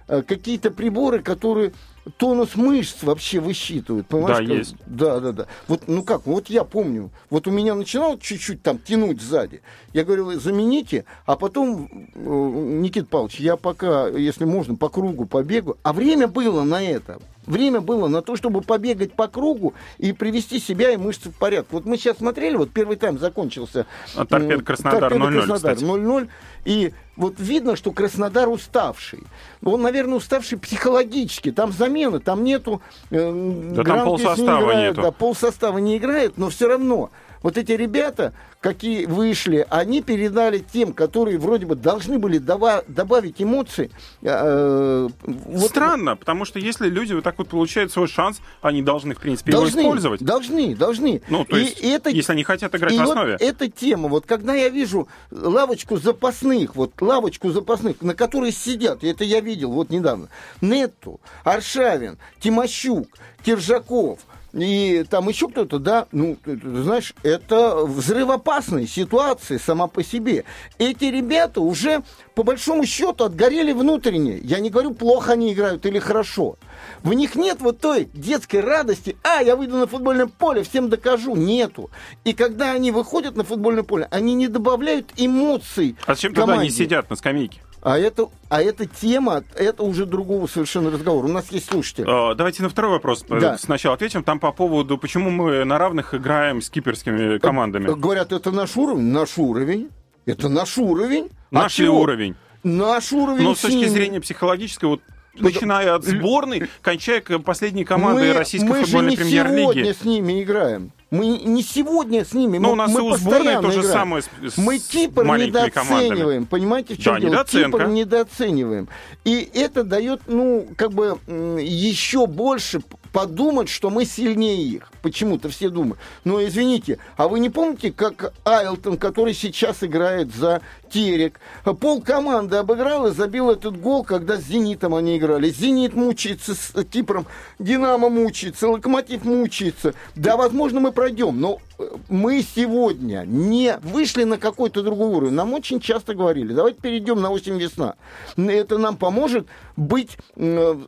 э, 0.08 0.22
какие-то 0.22 0.70
приборы, 0.72 1.20
которые 1.20 1.72
тонус 2.16 2.56
мышц 2.56 3.02
вообще 3.02 3.40
высчитывают. 3.40 4.06
Понимаешь, 4.08 4.38
Да, 4.38 4.44
как- 4.44 4.54
есть. 4.56 4.74
Да, 4.86 5.20
да, 5.20 5.32
да. 5.32 5.46
Вот, 5.68 5.82
ну 5.86 6.02
как, 6.02 6.26
вот 6.26 6.50
я 6.50 6.64
помню, 6.64 7.10
вот 7.30 7.46
у 7.46 7.50
меня 7.50 7.74
начинал 7.74 8.18
чуть-чуть 8.18 8.62
там 8.62 8.78
тянуть 8.78 9.20
сзади. 9.20 9.62
Я 9.92 10.04
говорил, 10.04 10.38
замените, 10.40 11.04
а 11.26 11.36
потом, 11.36 11.88
э, 12.14 12.18
Никит 12.20 13.08
Павлович, 13.08 13.40
я 13.40 13.56
пока, 13.56 14.08
если 14.08 14.44
можно, 14.44 14.74
по 14.74 14.88
кругу 14.88 15.26
побегу. 15.26 15.76
А 15.82 15.92
время 15.92 16.28
было 16.28 16.62
на 16.62 16.82
это. 16.82 17.20
Время 17.46 17.80
было 17.80 18.06
на 18.08 18.22
то, 18.22 18.36
чтобы 18.36 18.60
побегать 18.60 19.14
по 19.14 19.26
кругу 19.26 19.74
и 19.98 20.12
привести 20.12 20.60
себя 20.60 20.92
и 20.92 20.96
мышцы 20.96 21.30
в 21.30 21.34
порядок. 21.34 21.68
Вот 21.72 21.84
мы 21.84 21.96
сейчас 21.96 22.18
смотрели, 22.18 22.56
вот 22.56 22.70
первый 22.70 22.96
тайм 22.96 23.18
закончился. 23.18 23.86
А 24.14 24.24
Торпед 24.24 24.62
Краснодар 24.62 25.12
0-0, 25.12 25.54
кстати. 25.54 25.82
0-0. 25.82 26.28
И 26.64 26.92
вот 27.16 27.34
видно, 27.38 27.74
что 27.74 27.90
Краснодар 27.90 28.48
уставший. 28.48 29.24
Он, 29.64 29.82
наверное, 29.82 30.16
уставший 30.16 30.58
психологически. 30.58 31.50
Там 31.50 31.72
замены, 31.72 32.20
там 32.20 32.44
нету... 32.44 32.80
Э, 33.10 33.72
да 33.74 33.82
там 33.82 34.04
полсостава 34.04 34.60
не 34.60 34.66
играет, 34.66 34.90
нету. 34.90 35.02
Да, 35.02 35.10
полсостава 35.10 35.78
не 35.78 35.96
играет, 35.96 36.38
но 36.38 36.48
все 36.48 36.68
равно 36.68 37.10
вот 37.42 37.58
эти 37.58 37.72
ребята, 37.72 38.32
какие 38.60 39.06
вышли, 39.06 39.66
они 39.68 40.02
передали 40.02 40.58
тем, 40.58 40.92
которые 40.92 41.38
вроде 41.38 41.66
бы 41.66 41.74
должны 41.74 42.18
были 42.18 42.38
добавить 42.38 43.42
эмоций. 43.42 43.90
Э, 44.22 45.08
вот, 45.22 45.70
Странно, 45.70 46.16
потому 46.16 46.44
что 46.44 46.58
если 46.58 46.88
люди 46.88 47.12
вот 47.12 47.24
так 47.24 47.38
вот 47.38 47.48
получают 47.48 47.92
свой 47.92 48.08
шанс, 48.08 48.40
они 48.60 48.82
должны, 48.82 49.14
в 49.14 49.20
принципе, 49.20 49.52
должны, 49.52 49.80
его 49.80 49.88
использовать. 49.88 50.22
Должны, 50.22 50.76
должны. 50.76 51.22
Ну, 51.28 51.44
то 51.44 51.56
есть, 51.56 51.80
и 51.80 51.88
это, 51.88 52.10
если 52.10 52.32
они 52.32 52.44
хотят 52.44 52.74
играть 52.74 52.92
и 52.92 52.98
в 52.98 53.02
основе. 53.02 53.32
Вот 53.32 53.42
эта 53.42 53.68
тема, 53.68 54.08
вот 54.08 54.26
когда 54.26 54.54
я 54.54 54.68
вижу 54.68 55.08
лавочку 55.30 55.96
запасных, 55.96 56.76
вот 56.76 57.00
лавочку 57.00 57.50
запасных, 57.50 58.02
на 58.02 58.14
которой 58.14 58.52
сидят, 58.52 59.02
это 59.02 59.24
я 59.24 59.40
видел 59.40 59.72
вот 59.72 59.90
недавно, 59.90 60.28
Нетту, 60.60 61.20
Аршавин, 61.44 62.18
Тимощук, 62.40 63.08
Киржаков– 63.44 64.20
и 64.52 65.04
там 65.08 65.28
еще 65.28 65.48
кто-то, 65.48 65.78
да, 65.78 66.06
ну, 66.12 66.36
знаешь, 66.44 67.14
это 67.22 67.84
взрывоопасная 67.84 68.86
ситуация 68.86 69.58
сама 69.58 69.86
по 69.86 70.04
себе. 70.04 70.44
Эти 70.78 71.06
ребята 71.06 71.60
уже, 71.60 72.02
по 72.34 72.42
большому 72.42 72.84
счету, 72.84 73.24
отгорели 73.24 73.72
внутренне. 73.72 74.38
Я 74.38 74.60
не 74.60 74.68
говорю, 74.70 74.92
плохо 74.92 75.32
они 75.32 75.52
играют 75.52 75.86
или 75.86 75.98
хорошо. 75.98 76.56
В 77.02 77.14
них 77.14 77.34
нет 77.34 77.60
вот 77.60 77.80
той 77.80 78.08
детской 78.12 78.60
радости, 78.60 79.16
а, 79.22 79.42
я 79.42 79.56
выйду 79.56 79.78
на 79.78 79.86
футбольное 79.86 80.26
поле, 80.26 80.62
всем 80.62 80.90
докажу. 80.90 81.34
Нету. 81.34 81.90
И 82.24 82.34
когда 82.34 82.72
они 82.72 82.90
выходят 82.90 83.36
на 83.36 83.44
футбольное 83.44 83.84
поле, 83.84 84.06
они 84.10 84.34
не 84.34 84.48
добавляют 84.48 85.12
эмоций 85.16 85.96
А 86.06 86.14
зачем 86.14 86.34
тогда 86.34 86.54
они 86.54 86.70
сидят 86.70 87.08
на 87.08 87.16
скамейке? 87.16 87.60
А 87.82 87.98
это, 87.98 88.28
а 88.48 88.62
эта 88.62 88.86
тема, 88.86 89.42
это 89.56 89.82
уже 89.82 90.06
другого 90.06 90.46
совершенно 90.46 90.90
разговора. 90.90 91.26
У 91.26 91.32
нас 91.32 91.50
есть 91.50 91.68
слушатели. 91.68 92.06
А, 92.08 92.34
давайте 92.36 92.62
на 92.62 92.68
второй 92.68 92.92
вопрос 92.92 93.24
да. 93.28 93.58
сначала 93.58 93.96
ответим. 93.96 94.22
Там 94.22 94.38
по 94.38 94.52
поводу, 94.52 94.98
почему 94.98 95.30
мы 95.30 95.64
на 95.64 95.78
равных 95.78 96.14
играем 96.14 96.62
с 96.62 96.70
киперскими 96.70 97.38
командами. 97.38 97.92
Говорят, 97.92 98.32
это 98.32 98.52
наш 98.52 98.76
уровень. 98.76 99.10
Наш 99.10 99.36
уровень. 99.36 99.90
Это 100.26 100.48
наш 100.48 100.78
уровень. 100.78 101.30
Наш 101.50 101.80
а 101.80 101.82
ли 101.82 101.88
уровень? 101.88 102.36
Наш 102.62 103.12
уровень. 103.12 103.42
Но 103.42 103.56
с 103.56 103.60
точки 103.60 103.86
зрения 103.88 104.20
психологической, 104.20 104.88
вот 104.88 105.00
начиная 105.34 105.96
от 105.96 106.04
сборной, 106.04 106.68
кончая 106.82 107.20
последней 107.20 107.84
командой 107.84 108.28
мы, 108.28 108.38
российской 108.38 108.68
мы 108.68 108.82
футбольной 108.84 109.16
премьер-лиги. 109.16 109.66
Мы 109.66 109.72
сегодня 109.72 109.94
с 109.94 110.04
ними 110.04 110.42
играем. 110.44 110.92
Мы 111.12 111.26
не 111.26 111.62
сегодня 111.62 112.24
с 112.24 112.32
ними, 112.32 112.56
Но 112.56 112.68
мы, 112.68 112.72
у 112.72 112.76
нас 112.76 112.90
мы 112.90 113.00
и 113.00 113.02
у 113.02 113.16
сборной 113.16 113.60
то 113.60 113.70
же 113.70 113.82
самое 113.82 114.22
с, 114.22 114.54
с 114.54 114.56
Мы 114.56 114.78
Кипр 114.78 115.24
недооцениваем, 115.24 115.70
командами. 115.70 116.44
понимаете, 116.44 116.94
в 116.94 116.98
чем 116.98 117.14
да, 117.14 117.20
дело? 117.20 117.30
Недооценка. 117.32 117.78
Кипр 117.78 117.90
недооцениваем. 117.90 118.88
И 119.26 119.50
это 119.52 119.84
дает, 119.84 120.22
ну, 120.26 120.66
как 120.74 120.92
бы 120.92 121.18
еще 121.60 122.26
больше 122.26 122.80
подумать, 123.12 123.68
что 123.68 123.90
мы 123.90 124.04
сильнее 124.04 124.62
их. 124.62 124.90
Почему-то 125.02 125.48
все 125.48 125.68
думают. 125.68 125.98
Но 126.24 126.42
извините, 126.42 126.98
а 127.16 127.28
вы 127.28 127.40
не 127.40 127.50
помните, 127.50 127.92
как 127.92 128.32
Айлтон, 128.44 128.96
который 128.96 129.34
сейчас 129.34 129.82
играет 129.82 130.34
за 130.34 130.62
Терек, 130.90 131.40
пол 131.80 132.02
команды 132.02 132.56
обыграл 132.56 133.06
и 133.06 133.12
забил 133.12 133.50
этот 133.50 133.80
гол, 133.80 134.04
когда 134.04 134.36
с 134.36 134.44
Зенитом 134.44 134.94
они 134.94 135.16
играли. 135.16 135.48
Зенит 135.48 135.94
мучается 135.94 136.54
с 136.54 136.84
Кипром, 136.84 137.26
Динамо 137.58 138.08
мучается, 138.10 138.68
Локомотив 138.68 139.24
мучается. 139.24 139.94
Да, 140.14 140.36
возможно, 140.36 140.80
мы 140.80 140.92
пройдем, 140.92 141.40
но 141.40 141.60
э, 141.78 141.88
мы 142.10 142.42
сегодня 142.42 143.24
не 143.26 143.78
вышли 143.82 144.24
на 144.24 144.36
какой-то 144.36 144.82
другой 144.82 145.08
уровень. 145.08 145.34
Нам 145.34 145.54
очень 145.54 145.80
часто 145.80 146.14
говорили, 146.14 146.52
давайте 146.52 146.80
перейдем 146.80 147.20
на 147.20 147.30
осень 147.30 147.58
весна. 147.58 147.94
Это 148.36 148.76
нам 148.76 148.96
поможет 148.96 149.46
быть 149.76 150.18
в, 150.36 150.86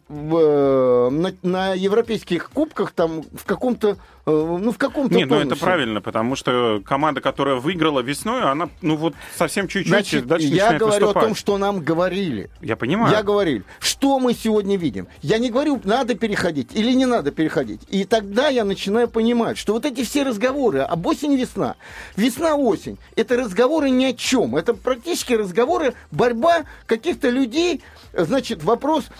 на, 1.11 1.33
на 1.43 1.75
европейских 1.75 2.51
кубках 2.51 2.93
там 2.93 3.23
в 3.33 3.45
каком-то 3.45 3.97
Э, 4.27 4.31
ну, 4.31 4.73
в 4.73 4.79
каком-то 4.79 5.15
Нет, 5.15 5.29
ну 5.29 5.37
это 5.37 5.55
правильно, 5.55 6.01
потому 6.01 6.35
что 6.35 6.81
команда, 6.85 7.21
которая 7.21 7.57
выиграла 7.57 8.01
весной, 8.01 8.43
она, 8.43 8.71
ну, 8.81 8.97
вот 8.97 9.15
совсем 9.37 9.69
чуть-чуть 9.69 9.89
Значит, 9.89 10.27
дальше 10.27 10.47
я 10.47 10.79
говорю 10.79 11.07
выступать. 11.09 11.17
о 11.17 11.27
том, 11.27 11.35
что 11.35 11.59
нам 11.59 11.81
говорили. 11.81 12.49
Я 12.63 12.77
понимаю. 12.77 13.13
Я 13.13 13.23
говорил. 13.23 13.65
Что 13.81 14.19
мы 14.19 14.33
сегодня 14.33 14.79
видим? 14.79 15.09
Я 15.21 15.39
не 15.39 15.51
говорю, 15.51 15.79
надо 15.85 16.15
переходить 16.15 16.71
или 16.75 16.93
не 16.93 17.05
надо 17.05 17.33
переходить. 17.33 17.83
И 17.91 18.05
тогда 18.05 18.49
я 18.49 18.65
начинаю 18.65 19.09
понимать, 19.09 19.59
что 19.59 19.75
вот 19.75 19.85
эти 19.85 20.05
все 20.05 20.23
разговоры 20.23 20.81
об 20.81 21.07
осень-весна, 21.07 21.77
весна-осень, 22.17 22.99
это 23.17 23.37
разговоры 23.37 23.91
ни 23.91 24.07
о 24.07 24.15
чем. 24.15 24.57
Это 24.57 24.73
практически 24.73 25.35
разговоры, 25.35 25.93
борьба 26.11 26.65
каких-то 26.87 27.29
людей. 27.29 27.83
Значит, 28.15 28.63
вопрос, 28.75 29.11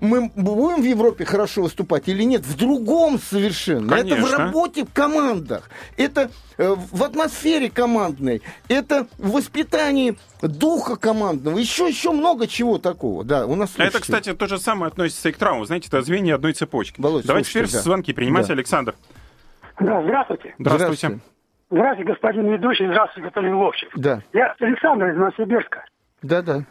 мы 0.00 0.30
будем 0.34 0.82
в 0.82 0.84
Европе 0.84 1.24
хорошо 1.24 1.62
выступать 1.62 2.08
или 2.08 2.22
нет, 2.22 2.42
в 2.42 2.56
другом 2.56 3.18
совершенно. 3.18 3.88
Конечно. 3.88 4.14
Это 4.14 4.26
в 4.26 4.38
работе 4.38 4.84
в 4.84 4.92
командах, 4.92 5.70
это 5.96 6.30
э, 6.58 6.74
в 6.74 7.02
атмосфере 7.02 7.70
командной, 7.70 8.42
это 8.68 9.06
в 9.18 9.32
воспитании 9.32 10.16
духа 10.42 10.96
командного, 10.96 11.58
еще, 11.58 11.88
еще 11.88 12.12
много 12.12 12.46
чего 12.46 12.78
такого. 12.78 13.24
Да, 13.24 13.46
у 13.46 13.54
нас 13.54 13.74
а 13.78 13.84
это, 13.84 14.00
кстати, 14.00 14.34
то 14.34 14.46
же 14.46 14.58
самое 14.58 14.88
относится 14.88 15.28
и 15.28 15.32
к 15.32 15.38
травмам. 15.38 15.64
Знаете, 15.64 15.88
это 15.88 16.02
звенья 16.02 16.34
одной 16.34 16.52
цепочки. 16.52 17.00
Володь, 17.00 17.26
Давайте 17.26 17.50
теперь 17.50 17.70
да. 17.70 17.80
звонки 17.80 18.12
принимать. 18.12 18.48
Да. 18.48 18.52
Александр. 18.52 18.94
Да, 19.80 20.02
здравствуйте. 20.02 20.54
Здравствуйте. 20.58 21.06
Здравствуйте. 21.06 21.20
Здравствуйте, 21.68 22.12
господин 22.12 22.52
ведущий. 22.52 22.86
Здравствуйте, 22.86 23.28
господин 23.28 23.54
Ловчев. 23.56 23.88
Да. 23.96 24.22
Я 24.32 24.54
Александр 24.60 25.08
из 25.08 25.16
Новосибирска. 25.16 25.84
Да, 26.22 26.42
да. 26.42 26.64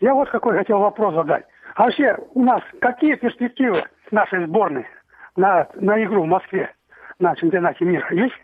Я 0.00 0.14
вот 0.14 0.30
какой 0.30 0.56
хотел 0.56 0.78
вопрос 0.78 1.14
задать. 1.14 1.44
А 1.74 1.84
вообще 1.84 2.16
у 2.34 2.42
нас 2.42 2.62
какие 2.80 3.14
перспективы 3.14 3.84
нашей 4.10 4.46
сборной 4.46 4.86
на, 5.36 5.68
на 5.74 6.02
игру 6.04 6.24
в 6.24 6.26
Москве 6.26 6.72
на 7.18 7.34
чемпионате 7.36 7.84
мира 7.84 8.06
есть? 8.10 8.34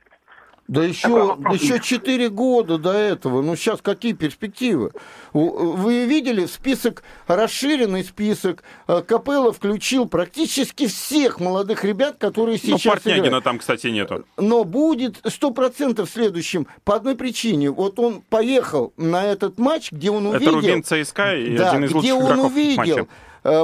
Да 0.69 0.83
еще, 0.83 1.37
еще 1.53 1.79
4 1.81 2.29
года 2.31 2.79
до 2.79 2.93
этого. 2.93 3.41
Ну, 3.43 3.55
сейчас 3.55 3.81
какие 3.81 4.15
перспективы? 4.15 4.91
Вы 5.33 6.07
видели 6.07 6.47
список, 6.47 7.05
расширенный 7.29 8.03
список. 8.03 8.65
Э, 8.89 9.03
Капелла 9.07 9.53
включил 9.53 10.07
практически 10.07 10.89
всех 10.89 11.39
молодых 11.39 11.85
ребят, 11.85 12.17
которые 12.19 12.59
ну, 12.63 12.79
сейчас 12.79 12.85
Ну, 12.85 12.91
Портнягина 12.91 13.27
играют. 13.27 13.45
там, 13.45 13.59
кстати, 13.61 13.87
нету. 13.89 14.25
Но 14.37 14.65
будет 14.65 15.19
100% 15.25 16.05
в 16.05 16.11
следующем 16.11 16.67
по 16.85 16.97
одной 16.97 17.15
причине. 17.15 17.71
Вот 17.71 17.99
он 18.01 18.23
поехал 18.29 18.93
на 18.97 19.25
этот 19.25 19.59
матч, 19.59 19.93
где 19.93 20.11
он 20.11 20.27
увидел... 20.27 20.59
Это 20.59 20.69
Рубин 20.69 20.83
ЦСКА 20.83 21.37
и 21.37 21.57
да, 21.57 21.71
один 21.71 21.85
из 21.85 21.93
лучших 21.93 22.11
где 22.11 22.15
он 22.15 22.39
увидел 22.41 22.77
матча 22.77 23.07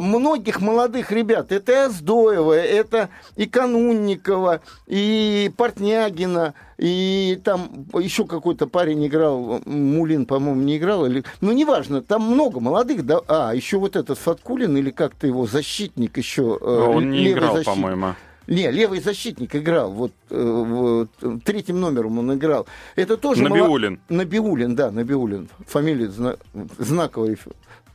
многих 0.01 0.61
молодых 0.61 1.11
ребят. 1.12 1.53
Это 1.53 1.73
и 1.73 1.75
Аздоева, 1.77 2.53
это 2.53 3.09
и 3.37 3.47
Канунникова, 3.47 4.61
и 4.87 5.51
Портнягина, 5.57 6.55
и 6.79 7.41
там 7.45 7.87
еще 7.95 8.27
какой-то 8.27 8.67
парень 8.67 9.07
играл, 9.07 9.61
Мулин, 9.65 10.27
по-моему, 10.27 10.62
не 10.62 10.79
играл, 10.79 11.07
или... 11.07 11.25
ну, 11.41 11.53
неважно, 11.53 12.03
там 12.03 12.23
много 12.23 12.61
молодых, 12.61 13.07
да, 13.07 13.21
а, 13.29 13.55
еще 13.55 13.79
вот 13.79 13.97
этот 13.97 14.19
Фаткулин, 14.19 14.77
или 14.77 14.91
как-то 14.91 15.27
его 15.27 15.47
защитник 15.47 16.19
еще. 16.19 16.59
Э, 16.61 16.65
он 16.65 17.11
не 17.11 17.33
играл, 17.33 17.62
по-моему. 17.62 18.15
Не, 18.49 18.71
левый 18.71 19.01
защитник 19.01 19.55
играл, 19.55 19.93
вот, 19.93 20.12
э, 20.31 20.65
вот 20.67 21.43
третьим 21.45 21.81
номером 21.81 22.19
он 22.19 22.35
играл. 22.35 22.67
Это 22.97 23.17
тоже 23.17 23.45
Набиулин. 23.45 24.01
Мало... 24.09 24.19
Набиулин, 24.23 24.75
да, 24.75 24.91
Набиулин. 24.91 25.49
Фамилия 25.67 26.09
зна... 26.09 26.37
знаковая, 26.79 27.39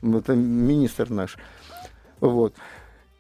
это 0.01 0.35
министр 0.35 1.09
наш. 1.09 1.37
Вот. 2.19 2.53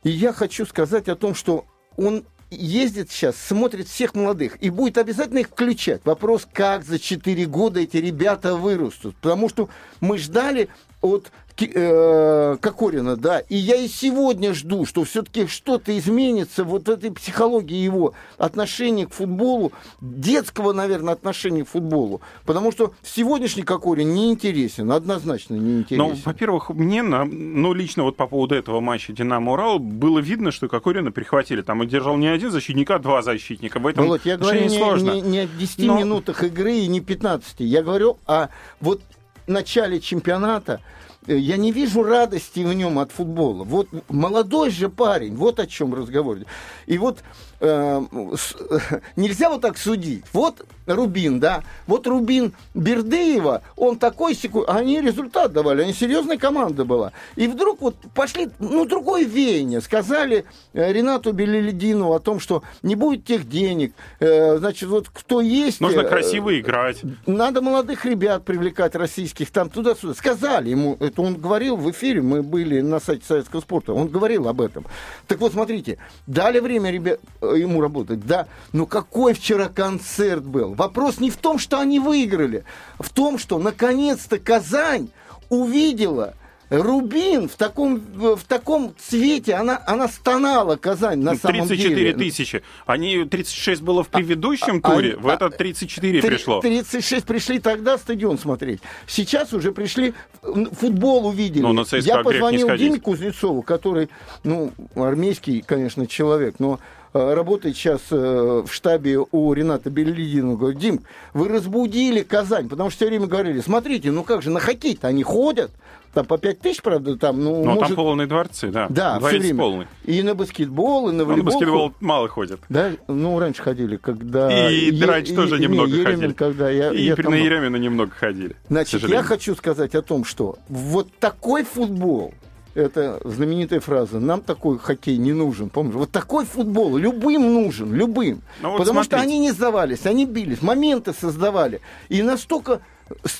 И 0.03 0.09
я 0.09 0.33
хочу 0.33 0.65
сказать 0.65 1.09
о 1.09 1.15
том, 1.15 1.35
что 1.35 1.65
он 1.95 2.23
ездит 2.49 3.11
сейчас, 3.11 3.35
смотрит 3.35 3.87
всех 3.87 4.15
молодых 4.15 4.57
и 4.61 4.69
будет 4.69 4.97
обязательно 4.97 5.39
их 5.39 5.49
включать. 5.49 6.01
Вопрос, 6.05 6.47
как 6.51 6.85
за 6.85 6.97
4 6.97 7.45
года 7.45 7.81
эти 7.81 7.97
ребята 7.97 8.55
вырастут. 8.55 9.15
Потому 9.17 9.49
что 9.49 9.69
мы 9.99 10.17
ждали 10.17 10.69
от 11.07 11.31
э, 11.65 12.57
Кокорина, 12.61 13.15
да, 13.15 13.39
и 13.39 13.55
я 13.55 13.75
и 13.75 13.87
сегодня 13.87 14.53
жду, 14.53 14.85
что 14.85 15.03
все-таки 15.03 15.47
что-то 15.47 15.97
изменится 15.97 16.63
вот 16.63 16.87
этой 16.89 17.11
психологии 17.11 17.77
его 17.77 18.13
отношения 18.37 19.07
к 19.07 19.13
футболу, 19.13 19.71
детского, 20.01 20.73
наверное, 20.73 21.13
отношения 21.13 21.65
к 21.65 21.69
футболу, 21.69 22.21
потому 22.45 22.71
что 22.71 22.93
сегодняшний 23.03 23.63
Кокорин 23.63 24.13
не 24.13 24.31
интересен, 24.31 24.91
однозначно 24.91 25.55
не 25.55 25.79
интересен. 25.79 26.09
Ну, 26.09 26.15
во-первых, 26.23 26.69
мне, 26.69 27.01
ну, 27.01 27.73
лично 27.73 28.03
вот 28.03 28.17
по 28.17 28.27
поводу 28.27 28.55
этого 28.55 28.79
матча 28.79 29.13
Динамо-Урал 29.13 29.79
было 29.79 30.19
видно, 30.19 30.51
что 30.51 30.67
Кокорина 30.67 31.11
перехватили, 31.11 31.61
там 31.61 31.81
он 31.81 31.87
держал 31.87 32.17
не 32.17 32.27
один 32.27 32.51
защитник, 32.51 32.91
а 32.91 32.99
два 32.99 33.21
защитника, 33.21 33.79
в 33.79 33.87
этом 33.87 34.05
Володь, 34.05 34.25
я 34.25 34.37
говорю 34.37 34.61
не, 34.61 34.69
сложно. 34.69 35.11
Не, 35.11 35.21
не 35.21 35.39
о 35.39 35.47
10 35.47 35.79
Но... 35.79 35.97
минутах 35.97 36.43
игры 36.43 36.73
и 36.73 36.87
не 36.87 37.01
15, 37.01 37.55
я 37.59 37.81
говорю 37.81 38.17
о 38.25 38.49
вот 38.79 39.01
начале 39.47 39.99
чемпионата, 39.99 40.81
э, 41.25 41.37
я 41.37 41.57
не 41.57 41.71
вижу 41.71 42.03
радости 42.03 42.59
в 42.59 42.73
нем 42.73 42.99
от 42.99 43.11
футбола. 43.11 43.63
Вот 43.63 43.87
молодой 44.09 44.69
же 44.69 44.89
парень, 44.89 45.35
вот 45.35 45.59
о 45.59 45.67
чем 45.67 45.93
разговор. 45.93 46.39
И 46.85 46.97
вот 46.97 47.23
э, 47.59 48.01
с, 48.35 48.55
нельзя 49.15 49.49
вот 49.49 49.61
так 49.61 49.77
судить. 49.77 50.23
Вот 50.33 50.65
Рубин, 50.87 51.39
да, 51.39 51.63
вот 51.85 52.07
Рубин 52.07 52.53
Бердыева, 52.73 53.61
он 53.75 53.97
такой 53.97 54.35
секунд, 54.35 54.69
они 54.69 55.01
результат 55.01 55.51
давали, 55.51 55.83
они 55.83 55.93
серьезная 55.93 56.37
команда 56.37 56.85
была. 56.85 57.11
И 57.35 57.47
вдруг 57.47 57.81
вот 57.81 57.95
пошли, 58.13 58.49
ну, 58.59 58.85
другое 58.85 59.25
веяние. 59.25 59.81
Сказали 59.81 60.45
э, 60.73 60.93
Ренату 60.93 61.33
Белеледину 61.33 62.13
о 62.13 62.19
том, 62.19 62.39
что 62.39 62.63
не 62.83 62.95
будет 62.95 63.25
тех 63.25 63.47
денег, 63.47 63.93
э, 64.19 64.57
значит, 64.57 64.89
вот 64.89 65.09
кто 65.09 65.41
есть... 65.41 65.81
Нужно 65.81 66.01
э, 66.01 66.07
красиво 66.07 66.57
играть. 66.57 67.01
Надо 67.25 67.61
молодых 67.61 68.05
ребят 68.05 68.45
привлекать 68.45 68.95
российских, 68.95 69.51
там 69.51 69.69
туда-сюда. 69.69 70.13
Сказали 70.13 70.69
ему, 70.69 70.97
это 70.99 71.21
он 71.21 71.35
говорил 71.35 71.75
в 71.75 71.89
эфире, 71.91 72.21
мы 72.21 72.41
были 72.41 72.81
на 72.81 72.99
сайте 72.99 73.25
советского 73.25 73.61
спорта, 73.61 73.93
он 73.93 74.07
говорил 74.07 74.47
об 74.47 74.61
этом. 74.61 74.85
Так 75.27 75.39
вот, 75.39 75.51
смотрите, 75.51 75.97
дали 76.27 76.59
время 76.59 76.91
ребят, 76.91 77.19
ему 77.55 77.81
работать, 77.81 78.25
да, 78.25 78.47
но 78.73 78.85
какой 78.85 79.33
вчера 79.33 79.69
концерт 79.69 80.43
был? 80.43 80.73
Вопрос 80.73 81.19
не 81.19 81.29
в 81.29 81.37
том, 81.37 81.59
что 81.59 81.79
они 81.79 81.99
выиграли, 81.99 82.63
в 82.99 83.09
том, 83.09 83.37
что 83.37 83.57
наконец-то 83.59 84.39
Казань 84.39 85.09
увидела 85.49 86.33
Рубин 86.69 87.47
в 87.47 87.55
таком, 87.55 88.01
в 88.13 88.43
таком 88.45 88.93
цвете, 88.99 89.53
она, 89.53 89.81
она 89.85 90.09
стонала, 90.09 90.75
Казань, 90.75 91.19
на 91.19 91.35
самом 91.35 91.65
34 91.67 91.95
деле. 91.95 92.13
тысячи. 92.13 92.61
Они 92.85 93.23
36 93.23 93.81
было 93.81 94.03
в 94.03 94.09
предыдущем 94.09 94.81
а, 94.83 94.91
туре, 94.91 95.13
а, 95.13 95.17
в 95.17 95.27
этот 95.27 95.57
34 95.57 96.19
Три- 96.21 96.29
пришло. 96.29 96.59
36 96.59 97.25
пришли 97.25 97.59
тогда 97.59 97.97
стадион 97.97 98.37
смотреть. 98.37 98.81
Сейчас 99.07 99.53
уже 99.53 99.71
пришли, 99.71 100.13
футбол 100.41 101.27
увидели. 101.27 101.61
Ну, 101.61 101.71
на 101.71 101.85
ЦСКА 101.85 101.97
Я 101.99 102.17
позвонил. 102.17 102.75
Диме 102.75 102.99
Кузнецову, 102.99 103.61
который, 103.61 104.09
ну, 104.43 104.73
армейский, 104.95 105.61
конечно, 105.61 106.05
человек, 106.05 106.55
но 106.59 106.79
э, 107.06 107.06
работает 107.35 107.75
сейчас 107.75 108.01
э, 108.11 108.63
в 108.65 108.71
штабе 108.71 109.19
у 109.31 109.53
Рената 109.53 109.89
Беллидина. 109.89 110.55
Говорю, 110.55 110.77
Дим, 110.77 111.01
вы 111.33 111.47
разбудили 111.47 112.21
Казань, 112.21 112.69
потому 112.69 112.89
что 112.89 112.97
все 112.97 113.07
время 113.07 113.27
говорили, 113.27 113.59
смотрите, 113.61 114.11
ну 114.11 114.23
как 114.23 114.41
же, 114.41 114.49
на 114.49 114.59
хоккей-то 114.59 115.07
они 115.07 115.23
ходят, 115.23 115.71
там 116.13 116.25
по 116.25 116.37
5 116.37 116.59
тысяч, 116.61 116.81
правда, 116.81 117.15
там, 117.17 117.43
ну, 117.43 117.63
Но 117.63 117.73
может... 117.75 117.87
там 117.89 117.95
полные 117.95 118.27
дворцы, 118.27 118.69
да. 118.69 118.87
Да, 118.89 119.11
все 119.11 119.19
Дворец 119.19 119.41
время. 119.41 119.59
полный. 119.59 119.87
И 120.05 120.23
на 120.23 120.33
баскетбол, 120.35 121.09
и 121.09 121.11
на 121.11 121.17
Ну, 121.17 121.17
на 121.19 121.25
волейбол. 121.25 121.53
баскетбол 121.53 121.93
мало 121.99 122.27
ходят. 122.27 122.59
Да, 122.69 122.91
ну, 123.07 123.37
раньше 123.39 123.61
ходили, 123.61 123.97
когда... 123.97 124.69
И 124.71 124.91
Е- 124.91 125.05
раньше 125.05 125.35
тоже 125.35 125.57
и- 125.57 125.61
немного 125.61 125.89
не, 125.91 125.97
Еремин, 125.99 126.15
ходили. 126.19 126.33
когда 126.33 126.69
я, 126.69 126.91
И 126.91 127.03
я 127.03 127.15
там 127.15 127.31
на. 127.31 127.35
Еремина 127.35 127.75
немного 127.75 128.11
ходили. 128.11 128.55
Значит, 128.69 129.03
я 129.07 129.21
хочу 129.21 129.55
сказать 129.55 129.93
о 129.95 130.01
том, 130.01 130.23
что 130.25 130.57
вот 130.69 131.09
такой 131.19 131.63
футбол, 131.63 132.33
это 132.77 133.19
знаменитая 133.23 133.79
фраза, 133.79 134.19
нам 134.19 134.41
такой 134.41 134.77
хоккей 134.77 135.17
не 135.17 135.33
нужен, 135.33 135.69
помнишь? 135.69 135.95
Вот 135.95 136.11
такой 136.11 136.45
футбол 136.45 136.95
любым 136.97 137.53
нужен, 137.53 137.93
любым. 137.93 138.41
Ну 138.61 138.71
вот 138.71 138.79
Потому 138.79 139.03
что 139.03 139.17
смотрите. 139.17 139.35
они 139.37 139.39
не 139.39 139.51
сдавались, 139.51 140.05
они 140.05 140.25
бились, 140.25 140.61
моменты 140.61 141.13
создавали. 141.13 141.81
И 142.09 142.21
настолько, 142.21 142.81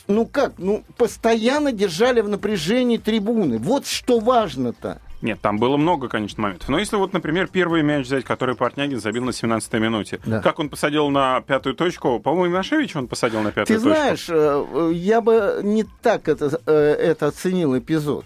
ну 0.08 0.26
как, 0.26 0.54
ну 0.58 0.84
постоянно 0.98 1.72
держали 1.72 2.22
в 2.22 2.30
напряжении 2.30 2.98
трибуны. 2.98 3.58
Вот 3.60 3.86
что 3.86 4.20
важно-то. 4.20 5.02
Нет, 5.22 5.40
там 5.42 5.58
было 5.58 5.78
много, 5.78 6.10
конечно, 6.10 6.44
моментов. 6.44 6.70
Но 6.70 6.78
если 6.78 6.96
вот, 6.96 7.12
например, 7.12 7.48
первый 7.48 7.82
мяч 7.82 8.06
взять, 8.06 8.24
который 8.24 8.56
Портнягин 8.56 9.00
забил 9.00 9.24
на 9.26 9.32
17-й 9.32 9.80
минуте. 9.80 10.20
Да. 10.26 10.42
Как 10.42 10.60
он 10.60 10.70
посадил 10.70 11.10
на 11.10 11.42
пятую 11.42 11.76
точку? 11.76 12.20
По-моему, 12.20 12.54
Имашевич 12.56 12.96
он 12.96 13.08
посадил 13.08 13.42
на 13.42 13.50
Ты 13.50 13.56
пятую 13.56 13.80
точку. 13.80 13.90
знаешь, 13.96 14.26
э, 14.30 14.66
э, 14.74 14.92
я 14.94 15.22
бы 15.22 15.62
не 15.64 15.86
так 16.04 16.28
это, 16.28 16.62
э, 16.68 16.72
это 16.72 17.28
оценил 17.28 17.76
эпизод. 17.76 18.26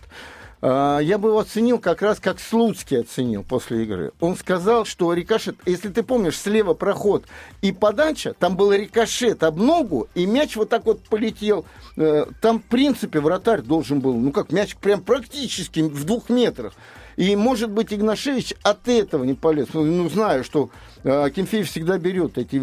А, 0.61 0.99
Я 0.99 1.17
бы 1.17 1.29
его 1.29 1.39
оценил 1.39 1.79
как 1.79 2.01
раз 2.01 2.19
как 2.19 2.39
Слуцкий 2.39 3.01
оценил 3.01 3.43
после 3.43 3.83
игры. 3.83 4.11
Он 4.19 4.35
сказал, 4.35 4.85
что 4.85 5.13
рикошет, 5.13 5.57
если 5.65 5.89
ты 5.89 6.03
помнишь, 6.03 6.37
слева 6.37 6.73
проход 6.73 7.25
и 7.61 7.71
подача, 7.71 8.33
там 8.37 8.55
был 8.55 8.71
рикошет 8.71 9.43
об 9.43 9.57
ногу, 9.57 10.07
и 10.13 10.25
мяч 10.25 10.55
вот 10.55 10.69
так 10.69 10.85
вот 10.85 11.01
полетел. 11.03 11.65
Э, 11.97 12.25
Там, 12.41 12.59
в 12.59 12.63
принципе, 12.63 13.19
вратарь 13.19 13.61
должен 13.61 13.99
был, 13.99 14.13
ну 14.13 14.31
как, 14.31 14.51
мяч 14.51 14.75
прям 14.75 15.01
практически 15.01 15.79
в 15.79 16.05
двух 16.05 16.29
метрах. 16.29 16.73
И, 17.17 17.35
может 17.35 17.69
быть, 17.71 17.93
Игнашевич 17.93 18.53
от 18.63 18.87
этого 18.87 19.23
не 19.25 19.33
полез. 19.33 19.67
Ну, 19.73 19.83
ну, 19.83 20.09
знаю, 20.09 20.43
что 20.43 20.69
э, 21.03 21.09
Акинфеев 21.25 21.69
всегда 21.69 21.97
берет 21.97 22.37
эти, 22.37 22.55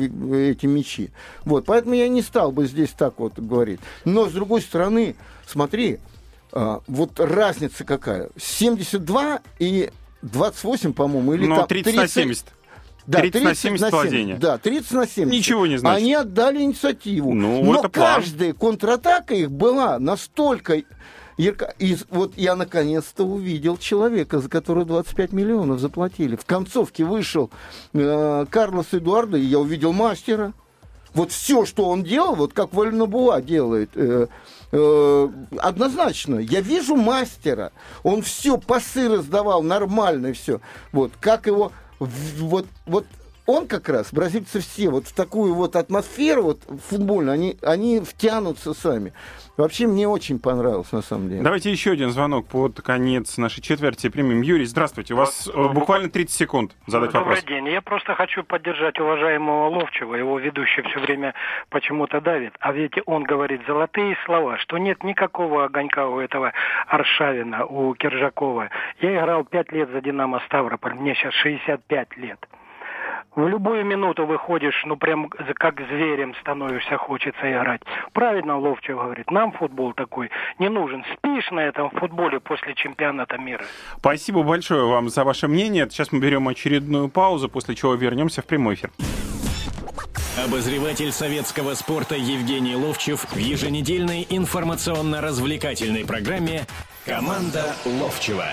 эти 0.51 0.67
мячи. 0.67 1.11
Вот, 1.45 1.67
поэтому 1.67 1.95
я 1.95 2.09
не 2.09 2.23
стал 2.23 2.51
бы 2.51 2.67
здесь 2.67 2.91
так 2.91 3.15
вот 3.19 3.39
говорить. 3.39 3.81
Но, 4.05 4.27
с 4.27 4.33
другой 4.33 4.63
стороны, 4.63 5.17
смотри, 5.47 5.99
вот 6.53 7.21
разница 7.21 7.85
какая. 7.85 8.31
72 8.37 9.41
и 9.59 9.91
28, 10.23 10.93
по-моему, 10.93 11.35
или 11.35 11.47
Ну, 11.47 11.57
там 11.57 11.67
30 11.67 11.95
на 11.97 12.09
70. 12.09 12.45
Да, 13.07 13.21
30 13.21 13.43
на 13.43 13.55
70 13.55 13.91
владения. 13.93 14.37
Да, 14.37 14.59
30 14.59 14.93
на 14.93 15.07
70. 15.07 15.33
Ничего 15.33 15.67
не 15.67 15.79
значит. 15.79 15.97
Они 16.03 16.15
отдали 16.15 16.61
инициативу. 16.61 17.33
Ну, 17.33 17.65
Но 17.65 17.79
это 17.79 17.89
план. 17.89 18.17
каждая 18.17 18.53
контратака 18.53 19.35
их 19.35 19.51
была 19.51 19.99
настолько 19.99 20.83
ярко. 21.39 21.75
И 21.79 21.97
вот 22.11 22.35
я 22.37 22.55
наконец-то 22.55 23.25
увидел 23.25 23.79
человека, 23.79 24.41
за 24.41 24.51
которого 24.51 24.85
25 24.85 25.33
миллионов 25.33 25.81
заплатили. 25.81 26.37
В 26.37 26.45
концовке 26.45 27.05
вышел 27.05 27.51
э, 27.95 28.47
Карлос 28.51 28.89
Эдуардо, 28.93 29.39
и 29.39 29.43
я 29.45 29.59
увидел 29.59 29.93
мастера. 29.95 30.53
Вот 31.15 31.33
все, 31.33 31.65
что 31.65 31.87
он 31.87 32.05
делал, 32.05 32.35
вот 32.35 32.53
как 32.53 32.75
Вальнабуа 32.75 33.41
делает, 33.41 33.91
э, 33.95 34.27
э, 34.73 35.29
однозначно. 35.59 36.39
Я 36.39 36.61
вижу 36.61 36.97
мастера. 36.97 37.73
Он 38.03 38.23
все 38.23 38.59
пасы 38.59 39.09
раздавал, 39.09 39.63
нормально 39.63 40.33
все. 40.33 40.61
Вот 40.93 41.13
как 41.21 41.47
его, 41.47 41.73
вот, 41.99 42.67
вот 42.87 43.07
он 43.49 43.67
как 43.67 43.89
раз, 43.89 44.13
бразильцы 44.13 44.61
все, 44.61 44.91
вот 44.91 45.07
в 45.07 45.15
такую 45.15 45.55
вот 45.55 45.75
атмосферу 45.75 46.43
вот 46.43 46.59
футбольную, 46.91 47.33
они, 47.33 47.57
они 47.63 48.01
втянутся 48.01 48.75
сами. 48.75 49.15
Вообще 49.57 49.87
мне 49.87 50.07
очень 50.07 50.39
понравилось, 50.39 50.93
на 50.93 51.01
самом 51.01 51.31
деле. 51.31 51.43
Давайте 51.43 51.71
еще 51.73 51.93
один 51.93 52.11
звонок 52.11 52.47
под 52.47 52.83
конец 52.83 53.39
нашей 53.39 53.63
четверти 53.63 54.11
примем. 54.11 54.43
Юрий, 54.43 54.67
здравствуйте. 54.67 55.15
У 55.15 55.17
вас 55.17 55.49
э, 55.49 55.69
буквально 55.69 56.11
30 56.11 56.31
секунд 56.31 56.77
задать 56.87 57.13
Добрый 57.13 57.37
вопрос. 57.37 57.45
день. 57.45 57.69
Я 57.69 57.81
просто 57.81 58.15
хочу 58.15 58.45
поддержать 58.45 59.01
уважаемого 59.01 59.71
Ловчева. 59.71 60.15
Его 60.15 60.39
ведущий 60.39 60.83
все 60.83 61.01
время 61.01 61.33
почему-то 61.71 62.21
давит. 62.21 62.53
А 62.61 62.73
ведь 62.73 62.99
он 63.07 63.25
говорит 63.25 63.63
золотые 63.67 64.15
слова, 64.27 64.59
что 64.59 64.77
нет 64.77 65.03
никакого 65.03 65.65
огонька 65.65 66.07
у 66.07 66.21
этого 66.21 66.53
Аршавина, 66.87 67.65
у 67.65 67.95
Киржакова. 67.95 68.69
Я 69.01 69.19
играл 69.19 69.45
пять 69.45 69.73
лет 69.73 69.89
за 69.91 70.03
«Динамо 70.03 70.43
Ставрополь». 70.45 70.93
Мне 70.93 71.15
сейчас 71.15 71.33
65 71.33 72.17
лет. 72.19 72.47
В 73.35 73.47
любую 73.47 73.85
минуту 73.85 74.27
выходишь, 74.27 74.83
ну 74.85 74.97
прям 74.97 75.29
как 75.29 75.81
зверем 75.81 76.35
становишься, 76.41 76.97
хочется 76.97 77.51
играть. 77.51 77.81
Правильно 78.13 78.59
Ловчев 78.59 78.97
говорит, 78.97 79.31
нам 79.31 79.53
футбол 79.53 79.93
такой 79.93 80.31
не 80.59 80.69
нужен. 80.69 81.05
Спишь 81.17 81.51
на 81.51 81.61
этом 81.61 81.91
футболе 81.91 82.41
после 82.41 82.75
чемпионата 82.75 83.39
мира. 83.39 83.65
Спасибо 83.99 84.43
большое 84.43 84.87
вам 84.87 85.09
за 85.09 85.25
ваше 85.25 85.49
мнение. 85.49 85.89
Сейчас 85.91 86.13
мы 86.13 86.21
берем 86.21 86.49
очередную 86.49 87.09
паузу, 87.09 87.49
после 87.49 87.75
чего 87.75 87.95
вернемся 87.95 88.43
в 88.43 88.47
прямой 88.47 88.75
эфир. 88.75 88.91
Обозреватель 90.45 91.11
советского 91.11 91.75
спорта 91.75 92.15
Евгений 92.15 92.77
Ловчев 92.77 93.27
в 93.33 93.37
еженедельной 93.37 94.25
информационно-развлекательной 94.31 96.07
программе 96.07 96.61
«Команда 97.05 97.75
Ловчева». 97.85 98.47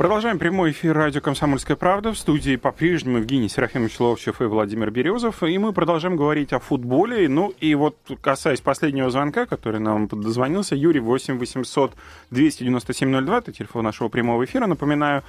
Продолжаем 0.00 0.38
прямой 0.38 0.70
эфир 0.70 0.96
радио 0.96 1.20
«Комсомольская 1.20 1.76
правда». 1.76 2.12
В 2.14 2.18
студии 2.18 2.56
по-прежнему 2.56 3.18
Евгений 3.18 3.50
Серафимович 3.50 4.00
Ловчев 4.00 4.40
и 4.40 4.44
Владимир 4.44 4.90
Березов. 4.90 5.42
И 5.42 5.58
мы 5.58 5.74
продолжаем 5.74 6.16
говорить 6.16 6.54
о 6.54 6.58
футболе. 6.58 7.28
Ну 7.28 7.52
и 7.60 7.74
вот 7.74 7.98
касаясь 8.22 8.62
последнего 8.62 9.10
звонка, 9.10 9.44
который 9.44 9.78
нам 9.78 10.08
дозвонился, 10.08 10.74
Юрий 10.74 11.00
8 11.00 11.38
800 11.38 11.92
297 12.30 13.26
02, 13.26 13.38
это 13.38 13.52
телефон 13.52 13.84
нашего 13.84 14.08
прямого 14.08 14.42
эфира, 14.42 14.66
напоминаю. 14.66 15.22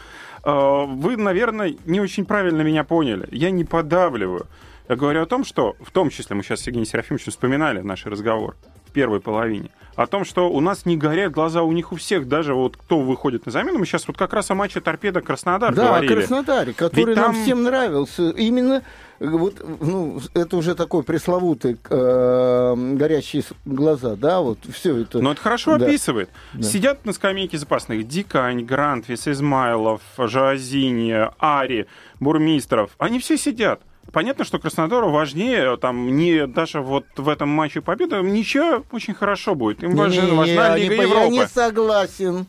Э, 0.45 0.86
Вы, 0.88 1.17
наверное, 1.17 1.75
не 1.84 1.99
очень 1.99 2.23
правильно 2.23 2.62
меня 2.62 2.86
поняли. 2.86 3.27
Я 3.29 3.51
не 3.51 3.65
подавливаю. 3.65 4.47
Я 4.88 4.95
говорю 4.95 5.21
о 5.21 5.25
том, 5.25 5.43
что, 5.43 5.75
в 5.81 5.91
том 5.91 6.10
числе, 6.10 6.38
мы 6.38 6.43
сейчас 6.43 6.62
с 6.62 6.67
Евгением 6.67 6.88
Серафимовичем 6.88 7.34
вспоминали 7.34 7.81
наш 7.81 8.05
разговор 8.05 8.55
в 8.91 8.93
первой 8.93 9.21
половине, 9.21 9.69
о 9.95 10.06
том, 10.06 10.25
что 10.25 10.49
у 10.51 10.60
нас 10.60 10.86
не 10.86 10.97
горят 10.97 11.32
глаза 11.32 11.63
у 11.63 11.71
них 11.71 11.91
у 11.93 11.95
всех, 11.95 12.27
даже 12.27 12.54
вот 12.54 12.75
кто 12.75 12.99
выходит 12.99 13.45
на 13.45 13.51
замену. 13.54 13.80
Мы 13.80 13.86
сейчас 13.86 14.06
вот 14.08 14.17
как 14.17 14.34
раз 14.34 14.51
о 14.51 14.56
матче 14.56 14.82
Торпеда 14.82 15.21
Краснодар 15.21 15.73
Да, 15.73 15.88
говорили. 15.88 16.13
Краснодаре, 16.15 16.73
который 16.73 17.06
Ведь 17.08 17.15
нам 17.15 17.34
там- 17.34 17.41
всем 17.43 17.63
нравился. 17.63 18.30
Именно 18.32 18.84
э, 19.19 19.27
вот, 19.30 19.62
ну, 19.80 20.19
это 20.34 20.58
уже 20.58 20.75
такой 20.75 21.04
пресловутый 21.04 21.77
э, 21.89 22.75
горящие 22.95 23.43
глаза, 23.65 24.15
да, 24.17 24.41
вот 24.41 24.60
все 24.73 24.97
это. 24.97 25.19
Но 25.21 25.32
это 25.34 25.41
хорошо 25.41 25.77
Да. 25.77 25.86
описывает. 25.86 26.30
Сидят 26.62 27.06
на 27.06 27.13
скамейке 27.13 27.58
запасных 27.58 28.08
Дикань, 28.08 28.63
Грантвис, 28.65 29.27
Измайлов, 29.27 30.01
Жазини, 30.17 31.30
Ари, 31.39 31.88
Бурмистров. 32.19 32.91
Они 32.97 33.19
все 33.19 33.38
сидят. 33.38 33.82
Понятно, 34.12 34.45
что 34.45 34.60
Краснодару 34.60 35.10
важнее, 35.10 35.78
там, 35.78 36.15
не 36.15 36.47
даже 36.47 36.82
вот 36.82 37.06
в 37.15 37.30
этом 37.30 37.50
матче 37.50 37.82
победа, 37.82 38.21
ничего 38.21 38.84
очень 38.91 39.13
хорошо 39.13 39.56
будет. 39.56 39.84
Им 39.84 39.95
важна, 39.95 40.24
Не, 40.24 40.32
важна 40.32 40.78
не, 40.78 40.84
Лига 40.84 40.95
не, 40.95 41.02
Европы. 41.04 41.34
Я 41.34 41.41
не 41.41 41.47
согласен. 41.47 42.45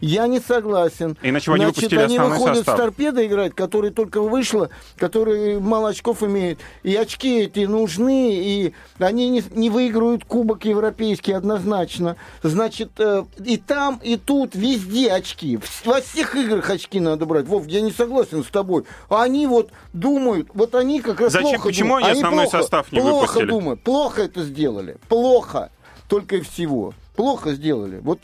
Я 0.00 0.26
не 0.26 0.38
согласен. 0.40 1.16
Иначе 1.22 1.50
они 1.52 1.64
Значит, 1.64 1.76
выпустили 1.76 2.00
они 2.00 2.18
выходят 2.18 2.56
состав. 2.58 2.76
с 2.76 2.78
торпедо 2.78 3.26
играть, 3.26 3.54
который 3.54 3.90
только 3.90 4.20
вышла, 4.20 4.70
который 4.96 5.58
мало 5.60 5.88
очков 5.90 6.22
имеет. 6.22 6.58
И 6.82 6.94
очки 6.94 7.40
эти 7.40 7.60
нужны, 7.66 8.32
и 8.34 8.74
они 8.98 9.28
не, 9.28 9.42
не 9.52 9.70
выиграют 9.70 10.24
кубок 10.24 10.64
европейский 10.64 11.32
однозначно. 11.32 12.16
Значит, 12.42 12.90
э, 12.98 13.24
и 13.44 13.56
там, 13.56 14.00
и 14.02 14.16
тут, 14.16 14.54
везде 14.54 15.10
очки. 15.10 15.58
Во 15.84 16.00
всех 16.00 16.36
играх 16.36 16.70
очки 16.70 17.00
надо 17.00 17.26
брать. 17.26 17.46
Вов, 17.46 17.66
я 17.66 17.80
не 17.80 17.90
согласен 17.90 18.44
с 18.44 18.48
тобой. 18.48 18.84
А 19.08 19.22
они 19.22 19.46
вот 19.46 19.70
думают, 19.92 20.48
вот 20.54 20.74
они 20.74 21.00
как 21.00 21.20
раз 21.20 21.32
Зачем- 21.32 21.50
плохо 21.50 21.64
почему 21.68 21.88
думают. 21.88 22.06
они 22.08 22.18
основной 22.20 22.44
плохо, 22.44 22.58
состав 22.62 22.92
не 22.92 23.00
плохо 23.00 23.20
выпустили? 23.20 23.48
думают, 23.48 23.82
плохо 23.82 24.22
это 24.22 24.42
сделали. 24.42 24.96
Плохо. 25.08 25.70
Только 26.08 26.36
и 26.36 26.40
всего. 26.40 26.94
Плохо 27.18 27.52
сделали. 27.54 27.98
Вот, 27.98 28.20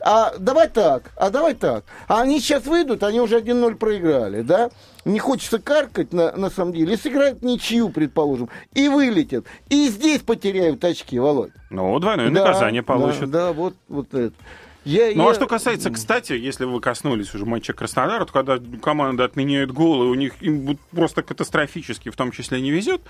а 0.00 0.32
давай 0.38 0.70
так, 0.70 1.10
а 1.16 1.28
давай 1.28 1.52
так. 1.52 1.84
А 2.06 2.22
они 2.22 2.40
сейчас 2.40 2.64
выйдут, 2.64 3.02
они 3.02 3.20
уже 3.20 3.38
1-0 3.40 3.74
проиграли, 3.74 4.40
да? 4.40 4.70
Не 5.04 5.18
хочется 5.18 5.58
каркать 5.58 6.14
на, 6.14 6.34
на 6.34 6.48
самом 6.48 6.72
деле. 6.72 6.94
И 6.94 6.96
сыграют 6.96 7.42
ничью, 7.42 7.90
предположим. 7.90 8.48
И 8.72 8.88
вылетят. 8.88 9.44
И 9.68 9.88
здесь 9.88 10.22
потеряют 10.22 10.82
очки, 10.82 11.18
Володь. 11.18 11.52
Ну, 11.68 11.98
двойное 11.98 12.30
Да, 12.30 12.40
наказание 12.46 12.80
да, 12.80 12.86
получат. 12.86 13.30
Да, 13.30 13.52
вот, 13.52 13.74
вот 13.86 14.14
это. 14.14 14.32
Я, 14.86 15.12
Ну 15.14 15.24
я- 15.24 15.30
а 15.32 15.34
что 15.34 15.46
касается, 15.46 15.90
кстати, 15.90 16.32
если 16.32 16.64
вы 16.64 16.80
коснулись 16.80 17.34
уже 17.34 17.44
матча 17.44 17.74
Краснодара, 17.74 18.24
то 18.24 18.32
когда 18.32 18.58
команда 18.80 19.24
отменяет 19.24 19.72
голы, 19.72 20.08
у 20.08 20.14
них 20.14 20.42
им 20.42 20.78
просто 20.92 21.22
катастрофически 21.22 22.08
в 22.08 22.16
том 22.16 22.30
числе 22.30 22.62
не 22.62 22.70
везет, 22.70 23.02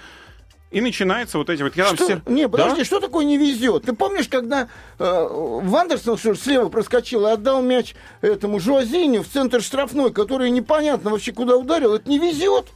и 0.71 0.81
начинается 0.81 1.39
вот 1.39 1.49
эти 1.51 1.63
вот... 1.63 1.77
Я 1.77 1.87
там 1.87 1.97
Что? 1.97 2.05
все- 2.05 2.23
Не, 2.27 2.49
подожди, 2.49 2.79
Да? 2.81 2.85
что 2.85 3.01
такое 3.01 3.25
не 3.25 3.39
везет? 3.39 3.85
Ты 3.85 3.93
помнишь, 3.95 4.29
когда 4.29 4.69
э, 4.99 5.27
Вандерсон 5.31 6.19
что 6.19 6.35
слева 6.35 6.69
проскочил 6.69 7.27
и 7.27 7.31
отдал 7.31 7.63
мяч 7.63 7.95
этому 8.21 8.61
Жуазиню 8.61 9.23
в 9.23 9.29
центр 9.29 9.63
штрафной, 9.63 10.13
который 10.13 10.51
непонятно 10.51 11.11
вообще 11.11 11.33
куда 11.33 11.57
ударил? 11.57 11.95
Это 11.95 12.09
не 12.09 12.19
везет? 12.19 12.67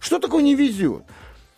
Что 0.00 0.18
такое 0.18 0.42
не 0.42 0.54
везет? 0.54 1.02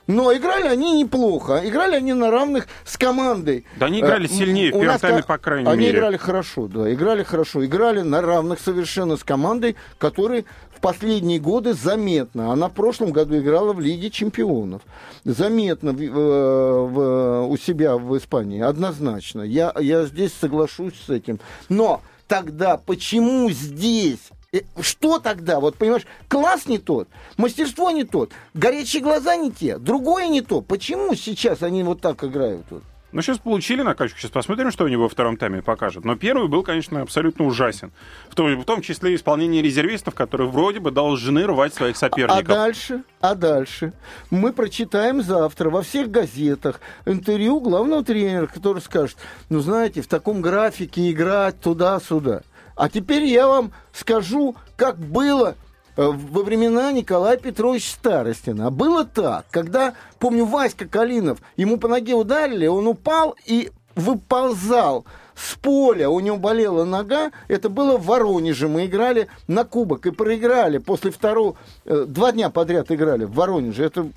Но 0.09 0.33
играли 0.33 0.69
они 0.69 0.93
неплохо. 0.93 1.63
Играли 1.65 1.97
они 1.97 2.13
на 2.13 2.31
равных 2.31 2.69
с 2.85 2.97
командой. 2.97 3.65
Да 3.77 3.87
они 3.87 3.99
играли 4.01 4.27
Э, 4.27 4.29
сильнее, 4.29 4.71
в 4.73 4.81
первом 4.81 4.99
тайме, 5.01 5.23
по 5.25 5.37
крайней 5.39 5.69
они 5.69 5.87
мере. 5.87 5.99
играли 5.99 6.17
хорошо, 6.17 6.69
да, 6.69 6.93
играли 6.93 7.25
хорошо. 7.25 7.65
Играли 7.65 8.03
на 8.03 8.23
равных 8.23 8.61
совершенно 8.61 9.17
с 9.17 9.25
командой, 9.25 9.75
которая 9.99 10.45
в 10.77 10.81
последние 10.81 11.39
годы 11.39 11.73
заметно. 11.75 12.53
Она 12.53 12.69
в 12.69 12.73
прошлом 12.73 13.11
году 13.13 13.39
играла 13.39 13.73
в 13.73 13.81
Лиге 13.81 14.11
чемпионов. 14.11 14.83
Заметно 15.25 15.93
в- 15.93 16.01
э, 16.01 16.09
в- 16.11 17.47
у 17.49 17.57
себя 17.57 17.97
в 17.97 18.17
Испании, 18.17 18.61
однозначно. 18.61 19.43
Я, 19.43 19.73
я 19.81 20.05
здесь 20.07 20.33
соглашусь 20.39 20.95
с 21.07 21.11
этим. 21.11 21.41
Но 21.69 22.01
тогда 22.29 22.77
почему 22.77 23.51
здесь 23.51 24.19
Э, 24.53 24.61
Что 24.81 25.19
тогда? 25.19 25.59
Вот 25.59 25.77
понимаешь, 25.77 26.07
класс 26.29 26.67
не 26.67 26.79
тот, 26.79 27.09
мастерство 27.37 27.91
не 27.91 28.05
тот, 28.05 28.31
горячие 28.55 29.03
глаза 29.03 29.35
не 29.37 29.51
те, 29.51 29.77
другое 29.77 30.29
не 30.29 30.41
то. 30.41 30.61
Почему 30.61 31.15
сейчас 31.17 31.63
они 31.65 31.83
вот 31.83 32.01
так 32.01 32.23
играют? 32.23 32.65
Вот? 32.71 32.83
Ну, 33.17 33.23
сейчас 33.23 33.39
получили 33.39 33.81
накачку, 33.81 34.19
сейчас 34.19 34.31
посмотрим, 34.31 34.71
что 34.71 34.85
у 34.85 34.89
него 34.89 35.05
во 35.05 35.09
втором 35.09 35.39
тайме 35.39 35.63
покажет. 35.63 36.05
Но 36.05 36.17
первый 36.17 36.49
был, 36.49 36.63
конечно, 36.63 37.01
абсолютно 37.01 37.47
ужасен. 37.47 37.91
В 38.29 38.35
том, 38.35 38.55
в 38.61 38.65
том 38.67 38.83
числе 38.83 39.15
исполнение 39.15 39.63
резервистов, 39.63 40.15
которые 40.15 40.51
вроде 40.51 40.81
бы 40.81 40.91
должны 40.91 41.47
рвать 41.47 41.73
своих 41.73 41.97
А 41.97 41.99
соперников. 41.99 42.45
дальше, 42.45 43.05
а 43.23 43.35
дальше 43.35 43.95
мы 44.31 44.53
прочитаем 44.53 45.23
завтра 45.23 45.71
во 45.71 45.81
всех 45.81 46.11
газетах 46.11 46.79
интервью 47.07 47.59
главного 47.61 48.05
тренера, 48.05 48.49
который 48.49 48.83
скажет, 48.83 49.17
ну 49.49 49.61
знаете, 49.61 50.03
в 50.03 50.09
таком 50.09 50.43
графике 50.43 51.11
играть 51.11 51.59
туда-сюда. 51.59 52.43
А 52.75 52.91
теперь 52.91 53.25
я 53.25 53.49
вам 53.49 53.73
скажу, 53.95 54.57
как 54.77 54.99
было 54.99 55.55
во 55.97 56.43
времена 56.43 56.93
Николая 56.93 57.37
Петровича 57.37 57.91
Старостина. 57.93 58.71
Было 58.71 59.05
так, 59.05 59.47
когда, 59.51 59.95
помню, 60.19 60.45
Васька 60.45 60.87
Калинов, 60.87 61.39
ему 61.57 61.79
по 61.79 61.89
ноге 61.89 62.15
ударили, 62.15 62.67
он 62.67 62.87
упал 62.87 63.37
и 63.47 63.71
выползал 63.95 65.07
с 65.35 65.55
поля, 65.57 66.09
у 66.09 66.21
него 66.21 66.39
болела 66.39 66.85
нога, 66.85 67.31
это 67.49 67.69
было 67.69 67.99
в 67.99 68.07
Воронеже, 68.07 68.69
мы 68.69 68.87
играли 68.87 69.29
на 69.49 69.65
кубок 69.65 70.07
и 70.07 70.11
проиграли 70.11 70.79
после 70.79 71.11
второго, 71.11 71.57
э, 71.85 72.05
два 72.07 72.33
дня 72.33 72.49
подряд 72.49 72.91
играли 72.91 73.25
в 73.25 73.33
Воронеже, 73.33 73.85
это 73.85 74.09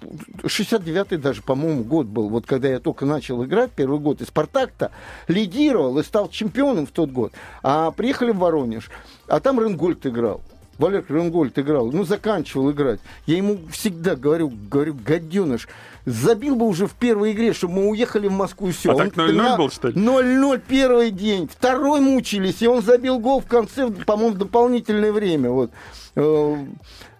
69-й 0.44 1.18
даже, 1.18 1.42
по-моему, 1.42 1.84
год 1.84 2.08
был, 2.08 2.30
вот 2.30 2.46
когда 2.46 2.70
я 2.70 2.80
только 2.80 3.06
начал 3.06 3.44
играть, 3.44 3.72
первый 3.72 4.00
год, 4.00 4.22
и 4.22 4.26
Спартак-то 4.26 4.92
лидировал 5.28 5.98
и 6.00 6.04
стал 6.04 6.30
чемпионом 6.30 6.86
в 6.86 6.92
тот 6.92 7.12
год, 7.12 7.34
а 7.64 7.92
приехали 7.92 8.32
в 8.32 8.38
Воронеж, 8.38 8.90
а 9.28 9.42
там 9.42 9.60
Ренгольд 9.60 10.06
играл, 10.06 10.42
Валер 10.80 11.04
Ренгольд 11.10 11.60
играл, 11.60 11.92
ну, 11.92 12.06
заканчивал 12.06 12.72
играть. 12.72 13.02
Я 13.26 13.36
ему 13.38 13.60
всегда 13.70 14.16
говорю, 14.16 14.50
говорю, 14.72 14.96
гаденыш, 15.06 15.68
забил 16.06 16.56
бы 16.56 16.66
уже 16.66 16.88
в 16.88 16.94
первой 16.94 17.34
игре, 17.34 17.52
чтобы 17.54 17.74
мы 17.74 17.90
уехали 17.90 18.30
в 18.30 18.32
Москву 18.32 18.70
и 18.70 18.72
все. 18.72 18.94
А 18.94 18.96
так 18.96 19.14
0:0 19.14 19.58
был, 19.58 19.70
что 19.70 19.90
ли? 19.90 19.94
0-0 19.96 20.62
первый 20.66 21.12
день, 21.12 21.50
второй 21.54 22.00
мучились, 22.00 22.62
и 22.62 22.68
он 22.68 22.82
забил 22.82 23.20
гол 23.20 23.42
в 23.42 23.46
конце, 23.46 23.90
по-моему, 23.90 24.36
в 24.36 24.38
дополнительное 24.38 25.12
время. 25.12 25.50
Вот. 25.50 25.72
Э, 26.16 26.56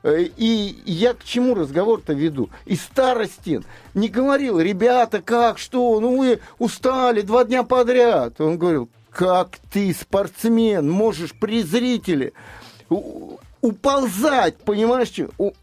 э, 0.04 0.28
И 0.38 0.82
я 0.86 1.14
к 1.14 1.26
чему 1.26 1.54
разговор-то 1.54 2.14
веду? 2.14 2.50
И 2.66 2.78
Старостин 2.78 3.66
не 3.94 4.08
говорил, 4.08 4.62
ребята, 4.62 5.22
как, 5.22 5.58
что, 5.58 6.00
ну 6.00 6.18
вы 6.18 6.40
устали 6.60 7.22
два 7.22 7.44
дня 7.44 7.64
подряд. 7.64 8.40
Он 8.40 8.58
говорил, 8.58 8.90
как 9.12 9.58
ты, 9.70 9.94
спортсмен, 9.94 10.90
можешь 10.90 11.34
при 11.34 11.62
зрителе 11.62 12.32
уползать, 13.62 14.58
понимаешь, 14.58 15.12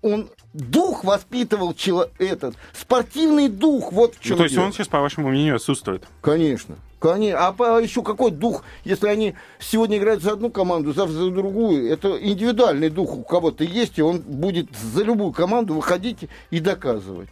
он 0.02 0.28
дух 0.52 1.04
воспитывал 1.04 1.74
чело- 1.74 2.08
этот, 2.18 2.54
спортивный 2.78 3.48
дух, 3.48 3.92
вот 3.92 4.14
в 4.14 4.20
чем 4.20 4.32
Ну, 4.32 4.36
то 4.38 4.42
есть 4.44 4.54
дело. 4.54 4.64
он 4.66 4.72
сейчас, 4.72 4.88
по 4.88 5.00
вашему 5.00 5.28
мнению, 5.30 5.56
отсутствует. 5.56 6.04
Конечно. 6.20 6.76
Конечно. 6.98 7.46
А 7.46 7.52
по- 7.52 7.78
еще 7.80 8.02
какой 8.02 8.30
дух, 8.30 8.64
если 8.84 9.08
они 9.08 9.34
сегодня 9.58 9.98
играют 9.98 10.22
за 10.22 10.32
одну 10.32 10.50
команду, 10.50 10.92
завтра 10.92 11.14
за 11.14 11.30
другую, 11.30 11.90
это 11.90 12.16
индивидуальный 12.20 12.88
дух 12.90 13.14
у 13.16 13.22
кого-то 13.22 13.64
есть, 13.64 13.98
и 13.98 14.02
он 14.02 14.20
будет 14.20 14.68
за 14.94 15.02
любую 15.02 15.32
команду 15.32 15.74
выходить 15.74 16.20
и 16.50 16.58
доказывать. 16.60 17.28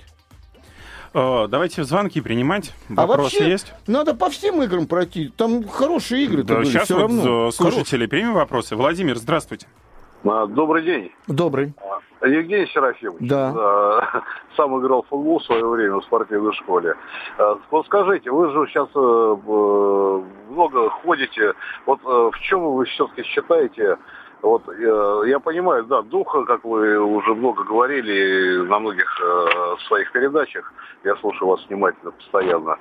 Э, 1.14 1.46
Давайте 1.48 1.85
звонки 1.85 2.20
принимать. 2.20 2.72
а 2.90 3.07
Вопросы 3.07 3.37
вообще, 3.38 3.50
есть? 3.50 3.72
надо 3.87 4.14
по 4.14 4.29
всем 4.31 4.62
играм 4.62 4.87
пройти. 4.87 5.33
Там 5.37 5.66
хорошие 5.68 6.24
игры 6.24 6.42
Да, 6.42 6.57
были, 6.57 6.64
сейчас 6.66 6.85
все 6.85 6.94
вот 6.94 7.03
равно. 7.03 7.48
э, 7.48 7.53
слушатели 7.53 8.07
примем 8.07 8.35
вопросы. 8.35 8.74
Владимир, 8.77 9.16
здравствуйте. 9.16 9.66
А, 10.24 10.46
Добрый 10.46 10.83
день. 10.83 11.12
Хорош- 11.27 11.37
Добрый. 11.38 11.74
Евгений 12.22 12.66
Серафимович. 12.72 13.29
Да. 13.29 13.53
А, 13.57 14.22
Сам 14.57 14.81
играл 14.81 15.03
в 15.03 15.09
футбол 15.09 15.38
в 15.38 15.44
свое 15.44 15.66
время 15.66 15.96
в 15.96 16.05
спортивной 16.05 16.53
школе. 16.55 16.94
А, 17.38 17.59
Вот 17.70 17.87
скажите, 17.87 18.31
вы 18.31 18.50
же 18.50 18.66
сейчас 18.70 18.88
э, 18.94 18.98
э, 18.98 20.22
много 20.53 20.90
ходите. 20.90 21.53
Вот 21.87 22.00
э, 22.05 22.31
в 22.33 22.40
чем 22.40 22.62
вы 22.72 22.87
все-таки 22.87 23.22
считаете 23.24 23.98
вот 24.44 24.68
э, 24.68 25.22
я 25.26 25.40
понимаю, 25.40 25.85
да, 25.85 26.02
духа, 26.02 26.44
как 26.44 26.64
вы 26.64 26.98
уже 26.98 27.35
много 27.35 27.64
говорили 27.64 28.59
на 28.66 28.78
многих 28.78 29.09
э, 29.20 29.76
своих 29.87 30.12
передачах, 30.12 30.70
я 31.02 31.16
слушаю 31.16 31.48
вас 31.48 31.66
внимательно 31.66 32.11
постоянно. 32.11 32.76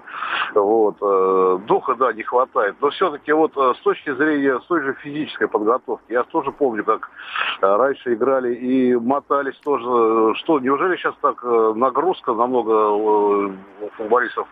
Вот, 0.54 0.98
э, 1.02 1.60
духа, 1.66 1.96
да, 1.96 2.12
не 2.12 2.24
хватает. 2.24 2.76
Но 2.82 2.90
все-таки 2.90 3.32
вот 3.32 3.54
э, 3.56 3.74
с 3.80 3.82
точки 3.82 4.14
зрения 4.14 4.60
с 4.60 4.66
той 4.66 4.82
же 4.82 4.94
физической 4.96 5.48
подготовки, 5.48 6.12
я 6.12 6.24
тоже 6.24 6.52
помню, 6.52 6.84
как 6.84 7.10
э, 7.62 7.76
раньше 7.76 8.14
играли 8.14 8.54
и 8.56 8.96
мотались 8.96 9.58
тоже. 9.64 10.36
Что, 10.40 10.60
неужели 10.60 10.98
сейчас 10.98 11.16
так 11.22 11.44
э, 11.44 11.74
нагрузка 11.76 12.34
намного 12.34 12.90
у 12.90 13.52
футболистов 13.98 14.48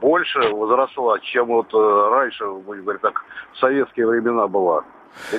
больше 0.00 0.38
возросла, 0.52 1.18
чем 1.20 1.46
вот 1.46 1.72
раньше, 1.72 2.46
будем 2.46 2.82
говорить 2.82 3.00
так, 3.00 3.24
в 3.52 3.58
советские 3.58 4.06
времена 4.06 4.46
была? 4.48 4.84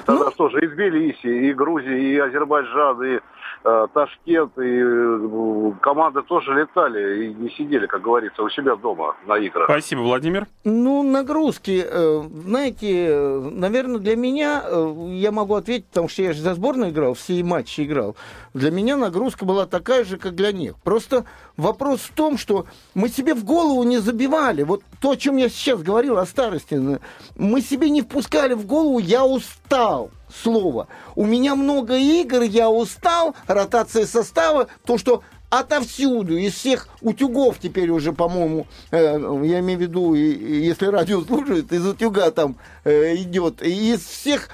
Тогда 0.06 0.26
Ну- 0.26 0.32
что 0.32 0.50
же, 0.50 0.60
и 0.60 0.68
Тбилиси, 0.68 1.28
и 1.28 1.54
Грузия, 1.54 1.98
и 1.98 2.18
Азербайджан, 2.18 3.04
и 3.04 3.20
Ташкент, 3.64 4.58
и 4.58 4.82
э, 4.82 5.72
команды 5.82 6.22
тоже 6.24 6.54
летали 6.54 7.26
и 7.26 7.34
не 7.34 7.50
сидели, 7.50 7.88
как 7.88 8.02
говорится, 8.02 8.42
у 8.42 8.50
себя 8.50 8.76
дома 8.76 9.16
на 9.28 9.38
играх. 9.38 9.66
Спасибо, 9.66 10.00
Владимир. 10.00 10.48
Ну, 10.64 11.04
нагрузки, 11.04 11.84
э, 11.86 12.22
знаете, 12.46 13.42
наверное, 13.52 14.00
для 14.00 14.16
меня, 14.16 14.64
э, 14.66 14.96
я 15.12 15.32
могу 15.32 15.56
ответить, 15.56 15.88
потому 15.88 16.08
что 16.08 16.22
я 16.22 16.34
же 16.34 16.42
за 16.42 16.54
сборную 16.54 16.92
играл, 16.92 17.16
все 17.16 17.44
матчи 17.44 17.82
играл. 17.82 18.16
Для 18.54 18.72
меня 18.72 18.96
нагрузка 18.96 19.46
была 19.46 19.66
такая 19.66 20.06
же, 20.06 20.18
как 20.18 20.36
для 20.36 20.52
них. 20.52 20.76
Просто 20.84 21.26
вопрос 21.58 22.00
в 22.02 22.14
том, 22.14 22.38
что 22.38 22.66
мы 22.96 23.10
себе 23.10 23.34
в 23.34 23.44
голову 23.44 23.84
не 23.84 23.98
забивали. 23.98 24.64
Вот 24.64 24.84
то, 25.02 25.12
о 25.12 25.18
чем 25.18 25.38
я 25.38 25.50
сейчас 25.50 25.82
говорил 25.82 26.18
о 26.18 26.26
старости, 26.26 26.76
э, 26.76 27.00
мы 27.36 27.62
себе 27.62 27.90
не 27.90 28.02
впускали 28.02 28.54
в 28.54 28.66
голову 28.66 29.00
«я 29.00 29.26
устал» 29.26 30.12
слово. 30.44 30.88
У 31.16 31.26
меня 31.26 31.56
много 31.56 31.98
игр, 31.98 32.42
я 32.42 32.70
устал, 32.70 33.36
ротация 33.48 34.06
состава, 34.06 34.68
то, 34.86 34.98
что 34.98 35.24
отовсюду, 35.50 36.38
из 36.38 36.54
всех 36.54 36.88
утюгов 37.02 37.58
теперь 37.60 37.90
уже, 37.90 38.14
по-моему, 38.14 38.68
э, 38.92 39.20
я 39.44 39.60
имею 39.60 39.80
в 39.80 39.82
виду, 39.82 40.14
и, 40.14 40.22
и 40.22 40.66
если 40.66 40.88
радио 40.88 41.22
служит, 41.22 41.72
из 41.72 41.86
утюга 41.86 42.30
там 42.32 42.58
э, 42.84 43.16
идет, 43.16 43.62
из 43.62 44.02
всех 44.02 44.50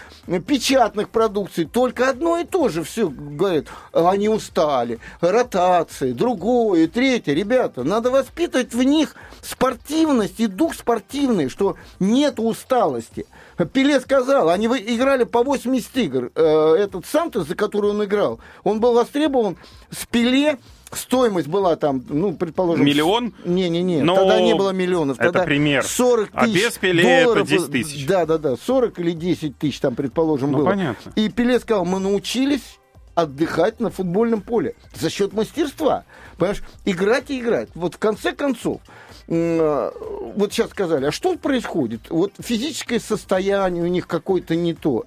печатных 0.48 1.10
продукций 1.10 1.66
только 1.66 2.10
одно 2.10 2.38
и 2.38 2.46
то 2.46 2.70
же 2.70 2.84
все 2.84 3.10
говорят. 3.10 3.66
Они 3.92 4.30
устали, 4.30 5.00
ротации, 5.20 6.14
другое, 6.14 6.88
третье. 6.88 7.34
Ребята, 7.34 7.84
надо 7.84 8.10
воспитывать 8.10 8.74
в 8.74 8.82
них 8.82 9.16
спортивность 9.46 10.40
и 10.40 10.48
дух 10.48 10.74
спортивный, 10.74 11.50
что 11.50 11.76
нет 12.00 12.40
усталости. 12.40 13.26
Пеле 13.74 14.00
сказал, 14.00 14.50
они 14.50 14.68
играли 14.68 15.24
по 15.24 15.44
80 15.44 15.98
игр. 15.98 16.32
Э, 16.36 16.76
этот 16.78 17.06
Сантос, 17.06 17.48
за 17.48 17.56
который 17.56 17.92
он 17.92 18.04
играл, 18.04 18.40
он 18.64 18.80
был 18.80 18.94
востребован 18.94 19.58
с 19.92 20.06
Пеле 20.06 20.58
стоимость 20.92 21.48
была 21.48 21.76
там, 21.76 22.04
ну, 22.08 22.34
предположим... 22.34 22.86
Миллион? 22.86 23.34
Не-не-не, 23.44 24.02
Но 24.02 24.16
тогда 24.16 24.42
не 24.42 24.56
было 24.56 24.72
миллионов. 24.72 25.18
Тогда 25.18 25.40
это 25.40 25.48
пример. 25.48 25.84
40 25.86 26.30
а 26.34 26.46
тысяч 26.46 26.56
А 26.56 26.68
без 26.68 26.78
Пеле 26.78 27.24
долларов, 27.24 27.48
это 27.48 27.58
10 27.58 27.72
тысяч. 27.72 28.08
Да-да-да, 28.08 28.56
40 28.56 29.00
или 29.00 29.12
10 29.12 29.58
тысяч 29.58 29.80
там, 29.80 29.96
предположим, 29.96 30.52
ну, 30.52 30.60
было. 30.60 30.66
понятно. 30.66 31.12
И 31.16 31.30
Пеле 31.30 31.60
сказал, 31.60 31.86
мы 31.86 32.00
научились 32.00 32.80
отдыхать 33.16 33.80
на 33.80 33.90
футбольном 33.90 34.42
поле 34.42 34.76
за 34.94 35.10
счет 35.10 35.34
мастерства. 35.34 36.04
Понимаешь, 36.38 36.64
играть 36.84 37.32
и 37.32 37.40
играть. 37.40 37.70
Вот 37.74 37.96
в 37.96 37.98
конце 37.98 38.34
концов, 38.34 38.82
э, 39.28 39.92
вот 40.36 40.54
сейчас 40.54 40.70
сказали, 40.70 41.06
а 41.06 41.12
что 41.12 41.36
происходит? 41.38 42.10
Вот 42.10 42.34
физическое 42.40 43.00
состояние 43.00 43.84
у 43.84 43.88
них 43.88 44.06
какое-то 44.06 44.56
не 44.56 44.74
то. 44.74 45.06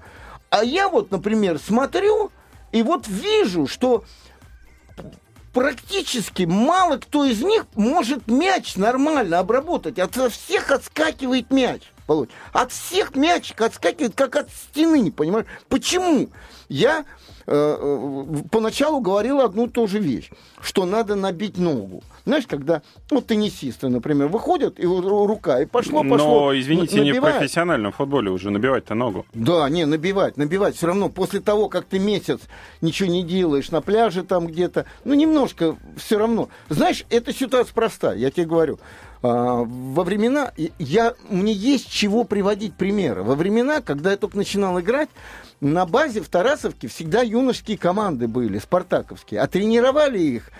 А 0.50 0.64
я 0.64 0.88
вот, 0.88 1.10
например, 1.10 1.58
смотрю 1.58 2.32
и 2.72 2.82
вот 2.82 3.06
вижу, 3.06 3.66
что 3.66 4.04
практически 5.52 6.44
мало 6.44 6.96
кто 6.96 7.24
из 7.24 7.42
них 7.42 7.66
может 7.74 8.26
мяч 8.26 8.76
нормально 8.76 9.38
обработать. 9.38 9.98
От 9.98 10.16
всех 10.32 10.70
отскакивает 10.70 11.50
мяч. 11.50 11.82
Володь. 12.08 12.30
От 12.54 12.72
всех 12.72 13.14
мячик 13.14 13.60
отскакивает, 13.60 14.14
как 14.14 14.34
от 14.34 14.48
стены, 14.50 15.12
понимаешь? 15.12 15.46
Почему? 15.68 16.30
Я 16.70 17.04
э, 17.46 17.76
э, 17.78 18.24
поначалу 18.50 19.00
говорил 19.00 19.40
одну 19.40 19.66
и 19.66 19.68
ту 19.68 19.86
же 19.86 19.98
вещь, 19.98 20.30
что 20.60 20.86
надо 20.86 21.16
набить 21.16 21.58
ногу. 21.58 22.02
Знаешь, 22.24 22.46
когда 22.46 22.82
ну, 23.10 23.20
теннисисты, 23.20 23.88
например, 23.88 24.28
выходят, 24.28 24.80
и 24.80 24.86
рука, 24.86 25.60
и 25.60 25.66
пошло, 25.66 26.02
пошло. 26.02 26.46
Но, 26.46 26.58
извините, 26.58 26.96
набивает. 26.96 27.14
не 27.14 27.20
в 27.20 27.22
профессиональном 27.22 27.92
футболе 27.92 28.30
уже 28.30 28.50
набивать-то 28.50 28.94
ногу. 28.94 29.26
Да, 29.34 29.68
не, 29.68 29.84
набивать, 29.84 30.38
набивать. 30.38 30.76
Все 30.76 30.86
равно 30.86 31.10
после 31.10 31.40
того, 31.40 31.68
как 31.68 31.84
ты 31.84 31.98
месяц 31.98 32.40
ничего 32.80 33.10
не 33.10 33.22
делаешь 33.22 33.70
на 33.70 33.82
пляже 33.82 34.24
там 34.24 34.46
где-то, 34.46 34.86
ну, 35.04 35.12
немножко 35.12 35.76
все 35.96 36.18
равно. 36.18 36.48
Знаешь, 36.70 37.04
эта 37.10 37.34
ситуация 37.34 37.74
простая, 37.74 38.16
я 38.16 38.30
тебе 38.30 38.46
говорю. 38.46 38.78
А, 39.22 39.64
во 39.64 40.04
времена, 40.04 40.52
я, 40.78 41.14
мне 41.28 41.52
есть 41.52 41.90
чего 41.90 42.24
приводить 42.24 42.74
примеры. 42.74 43.22
Во 43.22 43.34
времена, 43.34 43.80
когда 43.80 44.12
я 44.12 44.16
только 44.16 44.36
начинал 44.36 44.78
играть, 44.80 45.08
на 45.60 45.86
базе 45.86 46.20
в 46.20 46.28
Тарасовке 46.28 46.88
всегда 46.88 47.22
юношеские 47.22 47.78
команды 47.78 48.28
были, 48.28 48.58
спартаковские. 48.58 49.40
А 49.40 49.46
тренировали 49.48 50.18
их 50.18 50.50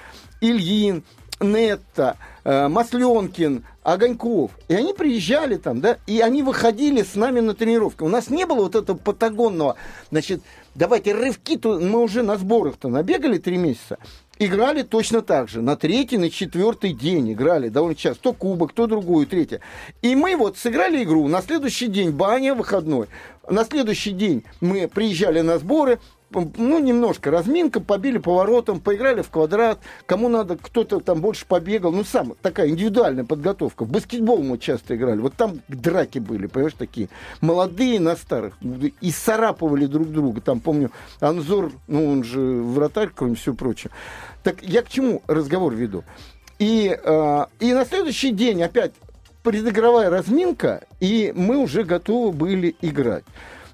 Ильин, 0.41 1.05
Нетта, 1.41 2.17
э, 2.45 2.69
Масленкин, 2.69 3.65
Огоньков. 3.83 4.51
И 4.69 4.75
они 4.75 4.93
приезжали 4.93 5.57
там, 5.57 5.81
да, 5.81 5.99
и 6.07 6.21
они 6.21 6.43
выходили 6.43 7.03
с 7.03 7.15
нами 7.15 7.41
на 7.41 7.55
тренировки. 7.55 8.03
У 8.03 8.09
нас 8.09 8.31
не 8.31 8.47
было 8.47 8.63
вот 8.63 8.75
этого 8.75 8.97
патагонного, 8.97 9.77
значит, 10.11 10.43
давайте 10.75 11.15
рывки, 11.15 11.57
то 11.57 11.79
мы 11.79 12.01
уже 12.01 12.23
на 12.23 12.37
сборах-то 12.37 12.89
набегали 12.89 13.39
три 13.39 13.57
месяца 13.57 13.99
играли 14.39 14.83
точно 14.83 15.23
так 15.23 15.49
же. 15.49 15.63
На 15.63 15.77
третий, 15.77 16.19
на 16.19 16.31
четвертый 16.31 16.93
день 16.93 17.33
играли 17.33 17.69
довольно 17.69 17.97
часто. 17.97 18.23
То 18.23 18.33
кубок, 18.33 18.73
то 18.73 18.87
другую, 18.87 19.27
третье. 19.27 19.61
И 20.03 20.15
мы 20.15 20.37
вот 20.37 20.57
сыграли 20.57 21.03
игру. 21.03 21.29
На 21.29 21.43
следующий 21.43 21.89
день 21.89 22.11
баня, 22.11 22.55
выходной. 22.55 23.09
На 23.49 23.65
следующий 23.65 24.13
день 24.13 24.45
мы 24.61 24.89
приезжали 24.89 25.41
на 25.41 25.59
сборы, 25.59 25.99
ну, 26.31 26.79
немножко 26.79 27.31
разминка, 27.31 27.81
побили 27.81 28.19
поворотом, 28.19 28.81
поиграли 28.81 29.23
в 29.23 29.31
квадрат, 29.31 29.79
кому 30.07 30.29
надо, 30.29 30.57
кто-то 30.57 31.01
там 31.01 31.21
больше 31.21 31.47
побегал, 31.47 31.93
ну, 31.93 32.05
сам, 32.05 32.35
такая 32.43 32.69
индивидуальная 32.69 33.25
подготовка. 33.25 33.85
В 33.85 33.91
баскетбол 33.91 34.43
мы 34.43 34.59
часто 34.59 34.97
играли, 34.97 35.21
вот 35.21 35.35
там 35.35 35.61
драки 35.69 36.19
были, 36.19 36.47
понимаешь, 36.47 36.75
такие, 36.77 37.09
молодые 37.41 38.01
на 38.01 38.17
старых, 38.17 38.59
и 39.01 39.11
сарапывали 39.11 39.87
друг 39.87 40.11
друга, 40.11 40.41
там, 40.41 40.61
помню, 40.61 40.91
Анзор, 41.21 41.73
ну, 41.87 42.11
он 42.11 42.25
же 42.25 42.41
вратарь, 42.41 43.11
кроме 43.15 43.35
всего 43.35 43.55
прочего. 43.55 43.93
Так 44.43 44.63
я 44.63 44.83
к 44.83 44.89
чему 44.89 45.23
разговор 45.27 45.75
веду? 45.75 46.05
И, 46.59 46.97
э, 47.03 47.47
и 47.61 47.73
на 47.73 47.85
следующий 47.85 48.33
день 48.33 48.63
опять 48.63 48.93
предыгровая 49.43 50.11
разминка, 50.11 50.85
и 51.01 51.33
мы 51.35 51.57
уже 51.57 51.85
готовы 51.85 52.33
были 52.33 52.77
играть. 52.81 53.25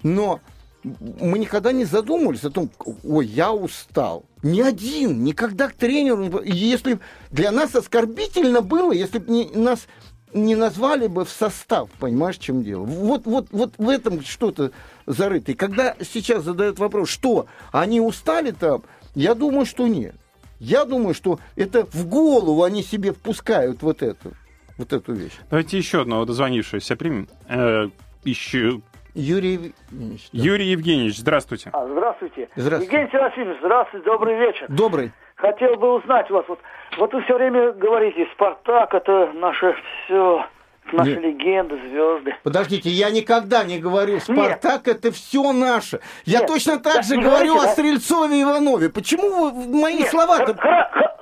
Но 0.02 0.40
мы 0.85 1.38
никогда 1.38 1.73
не 1.73 1.85
задумывались 1.85 2.44
о 2.44 2.51
том, 2.51 2.70
ой, 3.03 3.27
я 3.27 3.53
устал. 3.53 4.25
Ни 4.42 4.61
один, 4.61 5.25
никогда 5.25 5.68
к 5.68 5.75
тренеру. 5.75 6.42
Если 6.44 6.99
для 7.31 7.51
нас 7.51 7.75
оскорбительно 7.75 8.61
было, 8.61 8.92
если 8.92 9.18
бы 9.18 9.47
нас 9.55 9.87
не 10.35 10.57
назвали 10.57 11.07
бы 11.07 11.25
в 11.25 11.31
состав, 11.31 11.88
понимаешь, 11.99 12.38
в 12.38 12.42
чем 12.42 12.62
дело? 12.62 12.85
Вот, 12.85 13.25
вот, 13.25 13.49
вот 13.51 13.75
в 13.79 13.88
этом 13.88 14.23
что-то 14.23 14.73
зарыто. 15.07 15.53
И 15.53 15.55
когда 15.55 15.97
сейчас 16.01 16.44
задают 16.44 16.79
вопрос, 16.79 17.09
что, 17.09 17.47
они 17.73 18.01
устали 18.01 18.51
там, 18.51 18.83
я 19.14 19.35
думаю, 19.35 19.64
что 19.64 19.87
нет. 19.87 20.16
Я 20.59 20.85
думаю, 20.85 21.14
что 21.14 21.38
это 21.57 21.87
в 21.87 22.07
голову 22.07 22.62
они 22.62 22.83
себе 22.83 23.12
впускают 23.12 23.83
вот 23.83 24.03
эту, 24.03 24.33
вот 24.77 24.92
эту 24.92 25.12
вещь. 25.12 25.33
Давайте 25.51 25.79
еще 25.79 26.03
одного 26.03 26.25
дозвонившегося 26.25 26.97
примем. 26.97 27.29
Э, 27.49 27.88
еще 28.25 28.81
Юрий 29.14 29.53
Евгеньевич. 29.53 30.29
Да. 30.33 30.42
Юрий 30.42 30.66
Евгеньевич, 30.66 31.18
здравствуйте. 31.18 31.70
А, 31.72 31.87
здравствуйте. 31.87 32.48
Здравствуйте. 32.57 32.96
Евгений 32.96 33.11
Серафимович, 33.12 33.59
здравствуйте, 33.61 34.05
добрый 34.05 34.37
вечер. 34.37 34.66
Добрый. 34.68 35.12
Хотел 35.37 35.77
бы 35.77 35.94
узнать 35.94 36.31
у 36.31 36.35
вас, 36.35 36.44
вот, 36.48 36.59
вот 36.98 37.12
вы 37.12 37.22
все 37.22 37.37
время 37.37 37.72
говорите, 37.72 38.27
Спартак 38.35 38.94
это 38.94 39.33
наше 39.35 39.74
все, 40.05 40.44
наши 40.92 41.11
Нет. 41.11 41.22
легенды, 41.22 41.77
звезды. 41.88 42.35
Подождите, 42.42 42.88
я 42.88 43.11
никогда 43.11 43.64
не 43.64 43.79
говорю, 43.79 44.20
Спартак 44.20 44.87
Нет. 44.87 44.96
это 44.96 45.12
все 45.12 45.53
наше. 45.53 46.00
Я 46.24 46.40
Нет. 46.40 46.48
точно 46.48 46.79
так 46.79 46.96
да, 46.96 47.03
же 47.03 47.16
говорю 47.16 47.55
говорите, 47.55 47.59
о 47.59 47.62
да? 47.62 47.68
Стрельцове 47.68 48.38
и 48.38 48.42
Иванове. 48.42 48.90
Почему 48.90 49.50
вы 49.50 49.81
мои 49.81 49.98
Нет. 49.98 50.09
слова-то... 50.09 50.57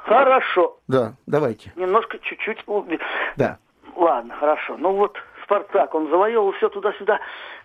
Хорошо. 0.05 0.79
Да, 0.89 1.15
давайте. 1.27 1.73
Немножко, 1.77 2.19
чуть-чуть. 2.19 2.65
Да. 3.37 3.59
Ладно, 3.97 4.35
хорошо. 4.39 4.77
Ну 4.77 4.93
вот, 4.95 5.17
Спартак, 5.45 5.95
он 5.95 6.09
завоевал 6.11 6.53
все 6.53 6.69
туда-сюда. 6.69 7.19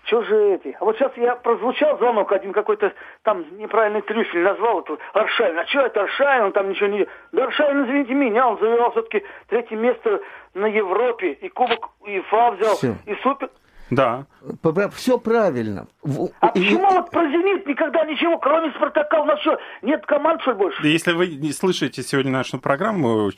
Что 0.08 0.24
же 0.24 0.54
эти? 0.54 0.76
А 0.80 0.86
вот 0.86 0.98
сейчас 0.98 1.12
я 1.17 1.36
прозвучал 1.36 1.98
звонок 1.98 2.32
один 2.32 2.54
какой-то 2.54 2.93
там 3.24 3.46
неправильный 3.58 4.02
трюфель 4.02 4.41
назвал 4.41 4.80
это 4.80 4.98
Аршавин. 5.12 5.60
А 5.60 5.65
что 5.65 5.82
это 5.82 6.04
Аршавин? 6.04 6.46
Он 6.46 6.52
там 6.54 6.70
ничего 6.70 6.88
не... 6.88 7.06
Да 7.34 7.43
Аршавин, 7.43 7.84
извините 7.84 8.13
меня, 8.13 8.48
он 8.48 8.58
завоевал 8.58 8.91
все-таки 8.91 9.26
третье 9.50 9.76
место 9.76 10.22
на 10.54 10.67
Европе. 10.67 11.34
И 11.34 11.50
Кубок 11.50 11.89
ИФА 12.06 12.52
взял, 12.52 12.76
Все. 12.76 12.96
и 13.06 13.15
Супер... 13.15 13.50
Да. 13.89 14.26
Все 14.95 15.17
правильно. 15.17 15.88
А 16.39 16.47
и... 16.50 16.60
почему 16.60 16.89
вот 16.91 17.12
про 17.12 17.28
«Зенит» 17.28 17.65
никогда 17.67 18.06
ничего, 18.06 18.38
кроме 18.38 18.71
«Спартака», 18.71 19.21
у 19.21 19.26
нас 19.26 19.39
что, 19.41 19.58
нет 19.82 20.06
команд, 20.06 20.41
что 20.41 20.52
ли, 20.52 20.58
больше? 20.58 20.88
Если 20.88 21.12
вы 21.12 21.28
не 21.28 21.52
слышите 21.52 22.02
сегодня 22.04 22.32
нашу 22.32 22.60
программу 22.60 23.32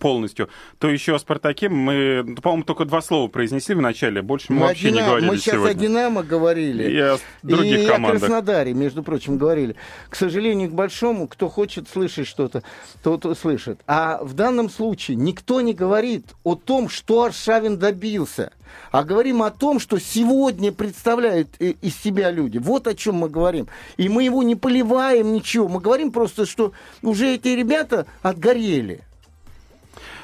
полностью, 0.00 0.48
то 0.78 0.88
еще 0.88 1.14
о 1.14 1.18
«Спартаке» 1.18 1.68
мы, 1.68 2.36
по-моему, 2.42 2.64
только 2.64 2.84
два 2.84 3.00
слова 3.02 3.28
произнесли 3.28 3.74
в 3.74 3.80
начале, 3.80 4.22
больше 4.22 4.52
мы, 4.52 4.60
мы 4.60 4.66
вообще 4.68 4.90
Динамо, 4.90 5.00
не 5.00 5.06
говорили 5.06 5.28
Мы 5.28 5.36
сейчас 5.36 5.54
сегодня. 5.54 5.70
о 5.70 5.74
«Динамо» 5.74 6.22
говорили. 6.22 6.90
И 6.90 6.98
о 6.98 7.16
других 7.42 7.80
и 7.80 7.86
командах. 7.86 8.16
о 8.16 8.26
Краснодаре, 8.26 8.74
между 8.74 9.02
прочим, 9.02 9.38
говорили. 9.38 9.76
К 10.08 10.16
сожалению, 10.16 10.70
к 10.70 10.72
большому, 10.72 11.28
кто 11.28 11.48
хочет 11.48 11.88
слышать 11.88 12.26
что-то, 12.26 12.62
тот 13.02 13.26
слышит. 13.38 13.80
А 13.86 14.18
в 14.22 14.34
данном 14.34 14.70
случае 14.70 15.16
никто 15.16 15.60
не 15.60 15.74
говорит 15.74 16.24
о 16.44 16.54
том, 16.54 16.88
что 16.88 17.24
Аршавин 17.24 17.78
добился 17.78 18.52
а 18.90 19.04
говорим 19.04 19.42
о 19.42 19.50
том, 19.50 19.77
что 19.78 19.98
сегодня 19.98 20.72
представляют 20.72 21.48
э, 21.58 21.74
из 21.82 21.96
себя 21.96 22.30
люди. 22.30 22.58
Вот 22.58 22.86
о 22.86 22.94
чем 22.94 23.16
мы 23.16 23.28
говорим. 23.28 23.68
И 23.96 24.08
мы 24.08 24.24
его 24.24 24.42
не 24.42 24.56
поливаем 24.56 25.32
ничего. 25.32 25.68
Мы 25.68 25.80
говорим 25.80 26.12
просто, 26.12 26.46
что 26.46 26.72
уже 27.02 27.34
эти 27.34 27.48
ребята 27.48 28.06
отгорели. 28.22 29.02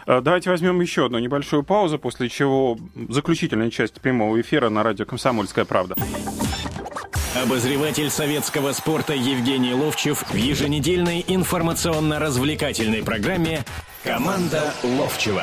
Э, 0.06 0.20
давайте 0.20 0.50
возьмем 0.50 0.80
еще 0.80 1.06
одну 1.06 1.18
небольшую 1.18 1.62
паузу, 1.62 1.98
после 1.98 2.28
чего 2.28 2.78
заключительная 3.08 3.70
часть 3.70 4.00
прямого 4.00 4.40
эфира 4.40 4.68
на 4.68 4.82
радио 4.82 5.04
«Комсомольская 5.06 5.64
правда». 5.64 5.96
Обозреватель 7.34 8.10
советского 8.10 8.72
спорта 8.72 9.12
Евгений 9.12 9.74
Ловчев 9.74 10.22
в 10.30 10.36
еженедельной 10.36 11.24
информационно-развлекательной 11.26 13.02
программе 13.02 13.64
«Команда 14.04 14.72
Ловчева». 14.84 15.42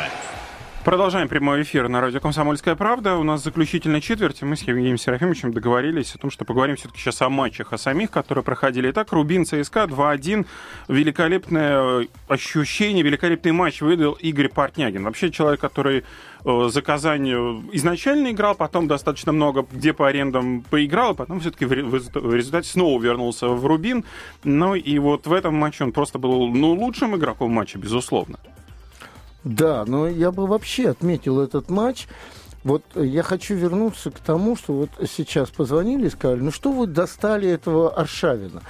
Продолжаем 0.84 1.28
прямой 1.28 1.62
эфир 1.62 1.88
на 1.90 2.02
радио 2.02 2.20
«Комсомольская 2.20 2.76
правда». 2.76 3.16
У 3.16 3.22
нас 3.24 3.44
заключительная 3.44 4.02
четверть, 4.02 4.42
мы 4.42 4.56
с 4.56 4.64
Евгением 4.64 4.98
Серафимовичем 4.98 5.54
договорились 5.54 6.16
о 6.16 6.18
том, 6.18 6.32
что 6.32 6.44
поговорим 6.44 6.76
все-таки 6.76 7.00
сейчас 7.00 7.22
о 7.22 7.30
матчах, 7.30 7.72
о 7.72 7.78
самих, 7.78 8.10
которые 8.10 8.44
проходили. 8.44 8.90
Итак, 8.90 9.12
Рубин 9.12 9.46
ЦСКА 9.46 9.84
2-1. 9.84 10.48
Великолепное 10.88 12.08
ощущение, 12.28 13.04
великолепный 13.04 13.52
матч 13.52 13.82
выдал 13.82 14.14
Игорь 14.14 14.50
Портнягин. 14.50 15.04
Вообще 15.04 15.30
человек, 15.30 15.60
который 15.60 16.04
э, 16.46 16.70
за 16.72 16.82
Казань 16.82 17.30
изначально 17.74 18.32
играл, 18.32 18.56
потом 18.56 18.88
достаточно 18.88 19.32
много 19.32 19.68
где 19.72 19.94
по 19.94 20.08
арендам 20.08 20.64
поиграл, 20.64 21.12
а 21.12 21.14
потом 21.14 21.42
все-таки 21.42 21.66
в 21.66 22.34
результате 22.34 22.68
снова 22.68 23.00
вернулся 23.00 23.50
в 23.50 23.64
Рубин. 23.68 24.04
Ну 24.44 24.74
и 24.74 24.98
вот 24.98 25.28
в 25.28 25.34
этом 25.34 25.54
матче 25.54 25.84
он 25.84 25.92
просто 25.92 26.18
был 26.18 26.48
ну, 26.48 26.72
лучшим 26.72 27.16
игроком 27.16 27.52
матча, 27.52 27.78
безусловно. 27.78 28.40
Да, 29.44 29.86
но 29.86 30.08
я 30.08 30.32
бы 30.32 30.48
вообще 30.48 30.90
отметил 30.90 31.40
этот 31.40 31.70
матч. 31.70 32.08
Вот 32.64 32.84
я 32.96 33.24
хочу 33.24 33.56
вернуться 33.56 34.12
к 34.12 34.20
тому, 34.20 34.56
что 34.56 34.74
вот 34.74 34.90
сейчас 35.10 35.50
позвонили 35.50 36.08
и 36.08 36.12
сказали, 36.12 36.42
ну 36.42 36.52
что 36.52 36.72
вы 36.72 36.86
достали 36.86 37.50
этого 37.50 37.92
Аршавина? 37.96 38.62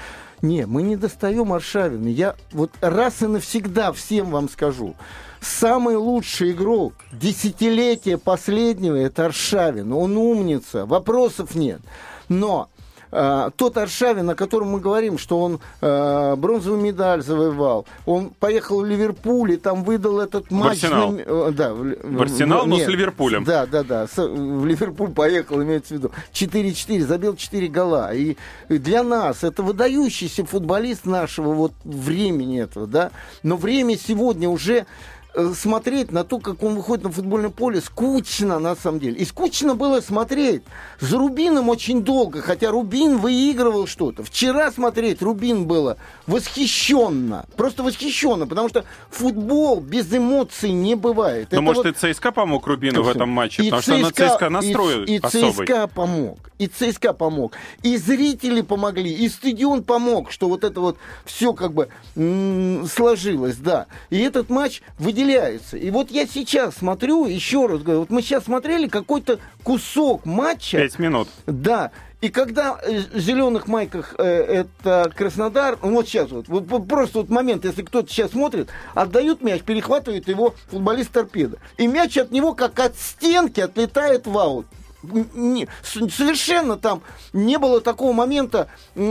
Не, 0.41 0.65
мы 0.65 0.81
не 0.81 0.95
достаем 0.95 1.51
Аршавина. 1.51 2.07
Я 2.07 2.35
вот 2.51 2.71
раз 2.79 3.21
и 3.21 3.27
навсегда 3.27 3.91
всем 3.91 4.31
вам 4.31 4.49
скажу. 4.49 4.95
Самый 5.41 5.97
лучший 5.97 6.51
игрок 6.51 6.93
десятилетия 7.11 8.17
последнего– 8.17 8.95
это 8.97 9.25
Аршавин. 9.25 9.91
Он 9.91 10.15
умница, 10.17 10.85
вопросов 10.85 11.53
нет. 11.53 11.81
Но 12.29 12.69
тот 13.11 13.77
Аршавин, 13.77 14.29
о 14.29 14.35
котором 14.35 14.69
мы 14.69 14.79
говорим, 14.79 15.17
что 15.17 15.39
он 15.39 15.59
э, 15.81 16.35
бронзовую 16.37 16.81
медаль 16.81 17.21
завоевал, 17.21 17.85
он 18.05 18.29
поехал 18.29 18.81
в 18.81 18.85
Ливерпуль 18.85 19.53
и 19.53 19.57
там 19.57 19.83
выдал 19.83 20.19
этот 20.19 20.49
матч. 20.49 20.81
В 20.81 20.83
Арсенал. 20.83 21.11
На, 21.11 21.51
да, 21.51 21.73
в, 21.73 21.83
в 21.83 22.21
Арсенал, 22.21 22.65
но 22.65 22.75
нет, 22.77 22.87
с 22.87 22.89
Ливерпулем. 22.89 23.43
Да, 23.43 23.65
да, 23.65 23.83
да. 23.83 24.07
В 24.15 24.65
Ливерпуль 24.65 25.11
поехал, 25.11 25.61
имеется 25.61 25.95
в 25.95 25.97
виду. 25.97 26.11
4-4, 26.33 27.01
забил 27.01 27.35
4 27.35 27.67
гола. 27.67 28.13
И 28.13 28.37
для 28.69 29.03
нас 29.03 29.43
это 29.43 29.61
выдающийся 29.61 30.45
футболист 30.45 31.05
нашего 31.05 31.53
вот 31.53 31.73
времени 31.83 32.61
этого, 32.61 32.87
да. 32.87 33.11
Но 33.43 33.57
время 33.57 33.97
сегодня 33.97 34.49
уже 34.49 34.85
Э, 35.20 35.20
смотреть 35.55 36.11
на 36.11 36.23
то, 36.23 36.39
как 36.39 36.61
он 36.63 36.75
выходит 36.75 37.03
на 37.05 37.11
футбольное 37.11 37.49
поле, 37.49 37.79
скучно 37.81 38.59
на 38.59 38.75
самом 38.75 38.99
деле. 38.99 39.15
И 39.15 39.25
скучно 39.25 39.75
было 39.75 40.01
смотреть. 40.01 40.63
За 40.99 41.17
Рубином 41.17 41.69
очень 41.69 42.03
долго, 42.03 42.41
хотя 42.41 42.69
Рубин 42.69 43.17
выигрывал 43.17 43.87
что-то. 43.87 44.23
Вчера 44.23 44.71
смотреть 44.71 45.21
Рубин 45.21 45.65
было 45.65 45.97
восхищенно. 46.27 47.45
Просто 47.55 47.83
восхищенно, 47.83 48.45
потому 48.45 48.69
что 48.69 48.83
футбол 49.09 49.79
без 49.79 50.13
эмоций 50.13 50.71
не 50.71 50.95
бывает. 50.95 51.47
Это 51.51 51.61
может, 51.61 51.85
вот... 51.85 51.95
и 51.95 52.13
ЦСКА 52.13 52.31
помог 52.31 52.67
Рубину 52.67 53.03
в 53.03 53.07
этом 53.07 53.29
матче, 53.29 53.63
и 53.63 53.71
потому 53.71 53.81
ЦСКА, 53.81 54.09
что 54.09 54.23
на 54.25 54.29
ЦСКА 54.35 54.49
настрой 54.49 55.05
и, 55.05 55.15
и 55.15 55.19
особый. 55.19 55.65
ЦСКА 55.65 55.87
помог. 55.87 56.51
И 56.59 56.67
ЦСКА 56.67 57.13
помог. 57.13 57.53
И 57.83 57.95
зрители 57.97 58.61
помогли, 58.61 59.11
и 59.11 59.29
стадион 59.29 59.83
помог, 59.83 60.31
что 60.31 60.49
вот 60.49 60.63
это 60.63 60.81
вот 60.81 60.97
все 61.25 61.53
как 61.53 61.73
бы 61.73 61.87
м- 62.15 62.85
сложилось, 62.85 63.55
да. 63.55 63.87
И 64.09 64.19
этот 64.19 64.49
матч 64.49 64.81
выделяется 64.99 65.20
выделяются. 65.21 65.77
И 65.77 65.89
вот 65.91 66.11
я 66.11 66.27
сейчас 66.27 66.75
смотрю, 66.75 67.25
еще 67.25 67.67
раз 67.67 67.81
говорю, 67.81 68.01
вот 68.01 68.09
мы 68.09 68.21
сейчас 68.21 68.45
смотрели 68.45 68.87
какой-то 68.87 69.39
кусок 69.63 70.25
матча. 70.25 70.77
Пять 70.77 70.99
минут. 70.99 71.29
Да. 71.45 71.91
И 72.21 72.29
когда 72.29 72.75
в 72.75 73.17
зеленых 73.17 73.67
майках 73.67 74.13
э, 74.19 74.23
это 74.23 75.11
Краснодар, 75.15 75.79
ну, 75.81 75.93
вот 75.93 76.07
сейчас 76.07 76.29
вот, 76.29 76.47
вот 76.47 76.87
просто 76.87 77.19
вот 77.19 77.29
момент, 77.29 77.65
если 77.65 77.81
кто-то 77.81 78.11
сейчас 78.11 78.31
смотрит, 78.31 78.69
отдают 78.93 79.41
мяч, 79.41 79.63
перехватывает 79.63 80.27
его 80.27 80.53
футболист 80.69 81.11
торпеда. 81.11 81.57
И 81.77 81.87
мяч 81.87 82.17
от 82.17 82.31
него 82.31 82.53
как 82.53 82.79
от 82.79 82.95
стенки 82.97 83.59
отлетает 83.59 84.27
в 84.27 84.37
аут 84.37 84.67
не, 85.03 85.67
совершенно 85.83 86.77
там 86.77 87.01
не 87.33 87.57
было 87.57 87.81
такого 87.81 88.13
момента, 88.13 88.67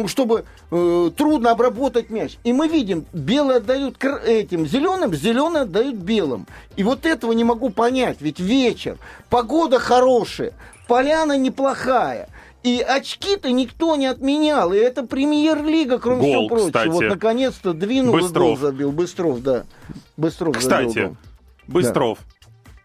чтобы 0.07 0.45
э, 0.71 1.11
трудно 1.17 1.51
обработать 1.51 2.11
мяч. 2.11 2.39
И 2.45 2.53
мы 2.53 2.69
видим, 2.69 3.07
белые 3.13 3.59
отдают 3.59 4.03
этим 4.25 4.67
зеленым, 4.67 5.15
зеленые 5.15 5.63
отдают 5.63 5.97
белым. 5.97 6.47
И 6.77 6.83
вот 6.83 7.07
этого 7.07 7.33
не 7.33 7.45
могу 7.45 7.71
понять, 7.71 8.19
ведь 8.21 8.41
вечер, 8.41 8.99
погода 9.29 9.79
хорошая, 9.79 10.53
поляна 10.87 11.37
неплохая. 11.37 12.29
И 12.63 12.81
очки-то 12.81 13.51
никто 13.51 13.97
не 13.97 14.07
отменял. 14.07 14.73
И 14.75 14.77
это 14.77 15.03
премьер-лига, 15.03 15.99
кроме 15.99 16.21
гол, 16.21 16.29
всего 16.29 16.49
прочего. 16.49 16.67
Кстати. 16.67 16.89
Вот 16.89 17.03
наконец-то 17.05 17.73
двинул 17.73 18.13
Быстров. 18.13 18.45
и 18.45 18.49
гол 18.49 18.57
забил. 18.59 18.93
Быстров, 18.93 19.43
да. 19.43 19.65
Быстров 20.19 20.59
Кстати, 20.59 20.89
забил 20.89 21.09
гол. 21.09 21.17
Быстров. 21.69 22.19
Да. 22.19 22.40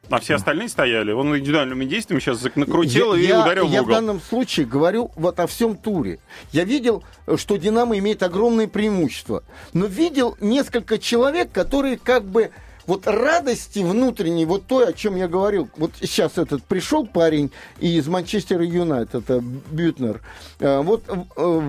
А 0.09 0.19
все 0.19 0.35
остальные 0.35 0.69
стояли. 0.69 1.11
Он 1.11 1.35
индивидуальными 1.37 1.85
действиями 1.85 2.19
сейчас 2.19 2.43
накрутил 2.55 3.15
я, 3.15 3.21
и 3.21 3.41
ударил 3.41 3.67
я 3.67 3.81
в 3.81 3.83
угол. 3.83 3.93
Я 3.93 3.99
в 3.99 4.01
данном 4.01 4.21
случае 4.21 4.65
говорю 4.65 5.11
вот 5.15 5.39
о 5.39 5.47
всем 5.47 5.75
туре. 5.75 6.19
Я 6.51 6.63
видел, 6.63 7.03
что 7.37 7.57
«Динамо» 7.57 7.97
имеет 7.97 8.23
огромное 8.23 8.67
преимущество. 8.67 9.43
Но 9.73 9.85
видел 9.85 10.37
несколько 10.39 10.99
человек, 10.99 11.51
которые 11.51 11.97
как 11.97 12.23
бы 12.23 12.51
вот 12.87 13.07
радости 13.07 13.79
внутренней, 13.79 14.45
вот 14.45 14.65
то, 14.67 14.87
о 14.87 14.93
чем 14.93 15.15
я 15.15 15.27
говорил, 15.27 15.69
вот 15.77 15.91
сейчас 16.01 16.37
этот 16.37 16.63
пришел 16.63 17.05
парень 17.05 17.51
из 17.79 18.07
Манчестера 18.07 18.63
Юнайтед, 18.63 19.15
это 19.15 19.41
Бютнер, 19.41 20.21
а, 20.59 20.81
вот 20.81 21.03
э, 21.09 21.59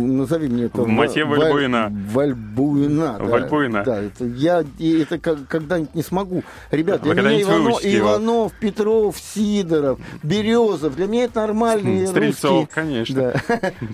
назови 0.00 0.48
мне 0.48 0.64
это. 0.64 0.82
Матье 0.82 1.24
Вальбуина. 1.24 1.92
Вальбуина. 2.12 3.16
Да, 3.18 3.24
Вальбуина. 3.24 3.84
Да, 3.84 4.02
это, 4.02 4.24
я 4.24 4.64
это 4.78 5.18
когда-нибудь 5.18 5.94
не 5.94 6.02
смогу. 6.02 6.42
Ребят, 6.70 7.02
для 7.02 7.14
меня 7.14 7.42
Иванов, 7.42 7.80
Иванов, 7.82 8.52
Петров, 8.60 9.16
Сидоров, 9.18 9.98
Березов, 10.22 10.94
для 10.94 11.06
меня 11.06 11.24
это 11.24 11.40
нормальные 11.40 12.06
Стрельцов, 12.06 12.50
русские. 12.50 12.68
конечно. 12.72 13.34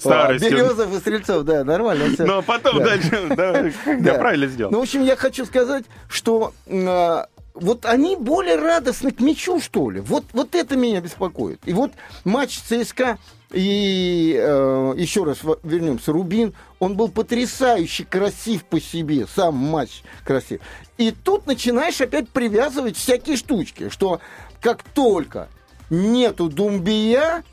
Да. 0.05 0.33
Березов 0.39 0.95
и 0.95 0.99
Стрельцов, 0.99 1.45
да, 1.45 1.65
нормально. 1.65 2.05
Но 2.19 2.43
потом 2.43 2.79
дальше, 2.79 3.73
я 4.01 4.15
правильно 4.15 4.47
сделал. 4.47 4.73
Ну, 4.73 4.79
в 4.79 4.83
общем, 4.83 5.03
я 5.03 5.17
хочу 5.17 5.45
сказать, 5.45 5.85
что 6.09 6.26
что 6.27 6.53
э, 6.67 7.25
вот 7.55 7.87
они 7.87 8.17
более 8.17 8.57
радостны 8.57 9.13
к 9.13 9.21
мячу, 9.21 9.61
что 9.61 9.91
ли. 9.91 10.01
Вот, 10.01 10.25
вот 10.33 10.57
это 10.57 10.77
меня 10.77 11.01
беспокоит. 11.01 11.61
И 11.67 11.73
вот 11.73 11.93
матч 12.25 12.59
ЦСКА 12.59 13.19
и 13.53 14.37
э, 14.37 14.95
еще 14.97 15.23
раз 15.23 15.39
вернемся, 15.63 16.11
Рубин, 16.11 16.53
он 16.81 16.97
был 16.97 17.11
потрясающе 17.11 18.07
красив 18.07 18.65
по 18.65 18.81
себе, 18.81 19.29
сам 19.33 19.55
матч 19.55 20.03
красив. 20.25 20.63
И 20.99 21.13
тут 21.13 21.47
начинаешь 21.47 22.01
опять 22.01 22.29
привязывать 22.29 22.97
всякие 22.97 23.37
штучки, 23.37 23.89
что 23.89 24.21
как 24.61 24.83
только 24.83 25.47
нету 25.91 26.49
Думбия, 26.49 27.45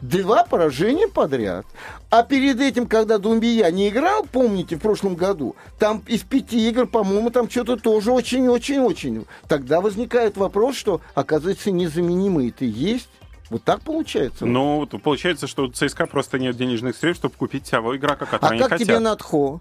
Два 0.00 0.44
поражения 0.44 1.08
подряд. 1.08 1.66
А 2.10 2.22
перед 2.22 2.60
этим, 2.60 2.86
когда 2.86 3.18
Думбия 3.18 3.70
не 3.70 3.88
играл, 3.88 4.24
помните, 4.30 4.76
в 4.76 4.80
прошлом 4.80 5.16
году, 5.16 5.56
там 5.78 6.02
из 6.06 6.22
пяти 6.22 6.68
игр, 6.68 6.86
по-моему, 6.86 7.30
там 7.30 7.50
что-то 7.50 7.76
тоже 7.76 8.12
очень-очень-очень. 8.12 9.26
Тогда 9.48 9.80
возникает 9.80 10.36
вопрос, 10.36 10.76
что, 10.76 11.00
оказывается, 11.14 11.70
незаменимые 11.70 12.50
это 12.50 12.64
есть. 12.64 13.08
Вот 13.50 13.64
так 13.64 13.80
получается. 13.80 14.46
Ну, 14.46 14.86
получается, 14.86 15.46
что 15.46 15.64
у 15.64 15.68
ЦСКА 15.68 16.06
просто 16.06 16.38
нет 16.38 16.56
денежных 16.56 16.96
средств, 16.96 17.22
чтобы 17.22 17.34
купить 17.34 17.68
того 17.68 17.96
игрока, 17.96 18.26
который 18.26 18.46
а 18.46 18.52
они 18.52 18.62
хотят. 18.62 18.72
А 18.72 18.78
как 18.78 18.86
тебе 18.86 18.98
Надхо? 18.98 19.60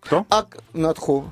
Кто? 0.00 0.26
А, 0.30 0.46
Надхо. 0.72 1.24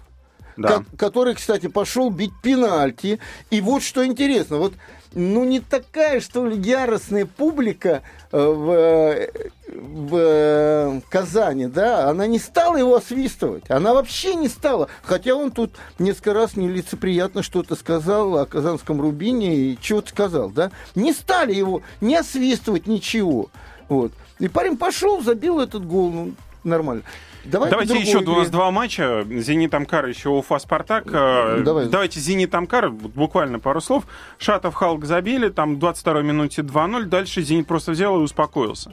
Да. 0.57 0.85
который, 0.97 1.35
кстати, 1.35 1.67
пошел 1.67 2.11
бить 2.11 2.33
пенальти. 2.43 3.19
И 3.51 3.61
вот 3.61 3.83
что 3.83 4.07
интересно, 4.07 4.59
вот 4.59 4.75
ну, 5.15 5.45
не 5.45 5.61
такая, 5.61 6.21
что 6.21 6.47
ли, 6.47 6.57
яростная 6.57 7.25
публика 7.25 8.03
э, 8.33 8.37
в, 8.37 9.29
в 9.69 10.17
э, 10.17 11.01
Казани, 11.09 11.67
да, 11.67 12.09
она 12.09 12.27
не 12.27 12.39
стала 12.39 12.77
его 12.77 12.97
освистывать. 12.97 13.71
Она 13.71 13.95
вообще 13.95 14.35
не 14.35 14.49
стала. 14.49 14.89
Хотя 15.03 15.35
он 15.37 15.53
тут 15.53 15.73
несколько 15.99 16.35
раз 16.35 16.57
нелицеприятно 16.57 17.43
что-то 17.43 17.77
сказал 17.77 18.39
о 18.39 18.47
казанском 18.47 19.01
Рубине 19.01 19.55
и 19.55 19.79
чего-то 19.81 20.09
сказал, 20.09 20.51
да. 20.51 20.73
Не 20.95 21.13
стали 21.13 21.55
его 21.55 21.83
не 22.01 22.17
освистывать 22.17 22.87
ничего. 22.87 23.51
Вот. 23.89 24.13
И 24.41 24.49
парень 24.49 24.77
пошел, 24.77 25.23
забил 25.23 25.61
этот 25.61 25.87
гол. 25.87 26.11
Ну, 26.11 26.33
нормально. 26.65 27.05
Давай 27.45 27.71
Давайте 27.71 27.99
еще 27.99 28.19
игре. 28.19 28.33
у 28.33 28.37
нас 28.37 28.49
два 28.49 28.71
матча. 28.71 29.25
Зенит 29.29 29.75
Амкар, 29.75 30.07
еще 30.07 30.31
Уфа 30.31 30.59
Спартак. 30.59 31.05
Э, 31.13 31.63
Давай. 31.65 31.87
Давайте 31.89 32.21
Зенит 32.21 32.55
Амкар, 32.55 32.91
буквально 32.91 33.59
пару 33.59 33.81
слов. 33.81 34.05
Шатов 34.39 34.75
Халк 34.75 35.05
забили, 35.05 35.49
там 35.49 35.79
22 35.79 36.23
минуте 36.23 36.63
2-0. 36.63 37.05
Дальше 37.05 37.43
Зенит 37.43 37.67
просто 37.67 37.93
взял 37.93 38.19
и 38.19 38.23
успокоился. 38.23 38.93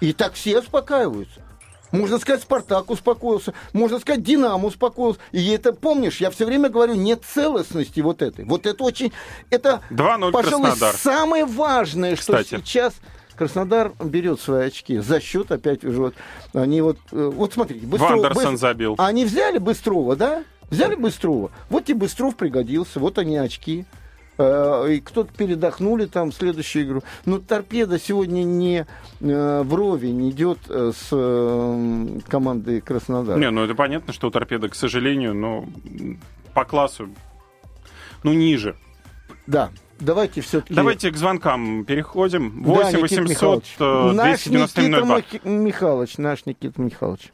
И 0.00 0.12
так 0.12 0.34
все 0.34 0.58
успокаиваются. 0.58 1.40
Можно 1.92 2.18
сказать, 2.18 2.40
Спартак 2.40 2.90
успокоился. 2.90 3.52
Можно 3.74 3.98
сказать, 4.00 4.22
Динамо 4.22 4.66
успокоился. 4.68 5.20
И 5.30 5.50
это, 5.50 5.74
помнишь, 5.74 6.20
я 6.22 6.30
все 6.30 6.46
время 6.46 6.70
говорю, 6.70 6.94
нет 6.94 7.22
целостности 7.22 8.00
вот 8.00 8.22
этой. 8.22 8.46
Вот 8.46 8.66
это 8.66 8.82
очень... 8.82 9.12
Это, 9.50 9.82
пожалуй, 9.90 10.32
Краснодар. 10.32 10.94
самое 10.96 11.44
важное, 11.44 12.16
Кстати. 12.16 12.46
что 12.56 12.58
сейчас 12.64 12.94
Краснодар 13.42 13.92
берет 14.02 14.40
свои 14.40 14.66
очки 14.68 14.98
за 14.98 15.20
счет, 15.20 15.50
опять 15.50 15.84
уже 15.84 15.98
вот, 15.98 16.14
они 16.52 16.80
вот, 16.80 16.98
э, 17.10 17.30
вот 17.34 17.52
смотрите, 17.52 17.86
Быстров, 17.86 18.10
Вандерсон 18.10 18.56
забил. 18.56 18.94
Они 18.98 19.24
взяли 19.24 19.58
Быстрова, 19.58 20.14
да? 20.14 20.44
Взяли 20.70 20.94
Быстрова. 20.94 21.50
Вот 21.68 21.90
и 21.90 21.92
Быстров 21.92 22.36
пригодился, 22.36 23.00
вот 23.00 23.18
они 23.18 23.36
очки. 23.36 23.84
э, 24.38 24.92
и 24.92 25.00
кто-то 25.00 25.32
передохнули 25.36 26.06
там 26.06 26.30
в 26.30 26.34
следующую 26.34 26.84
игру. 26.84 27.02
Но 27.24 27.38
торпеда 27.38 27.98
сегодня 27.98 28.44
не 28.44 28.86
э, 29.20 29.62
вровень 29.64 30.30
идет 30.30 30.58
э, 30.68 30.92
с 30.94 31.08
э, 31.10 32.18
командой 32.28 32.80
Краснодара. 32.80 33.38
Не, 33.38 33.50
ну 33.50 33.64
это 33.64 33.74
понятно, 33.74 34.12
что 34.12 34.28
у 34.28 34.30
торпеда, 34.30 34.68
к 34.68 34.74
сожалению, 34.74 35.34
но 35.34 35.66
по 36.54 36.64
классу, 36.64 37.08
ну, 38.22 38.32
ниже. 38.32 38.76
Да, 39.46 39.70
давайте 40.02 40.40
все-таки... 40.40 40.74
Давайте 40.74 41.10
к 41.10 41.16
звонкам 41.16 41.84
переходим. 41.84 42.62
8 42.62 42.82
Да, 42.82 42.98
Никита 42.98 43.22
800 43.22 43.28
Михайлович. 43.30 43.76
э, 43.80 44.12
Наш 44.12 44.44
297 44.44 44.84
Никита 44.84 45.06
02. 45.06 45.16
Махи- 45.16 45.48
Михайлович, 45.48 46.18
наш 46.18 46.46
Никита 46.46 46.80
Михайлович. 46.80 47.32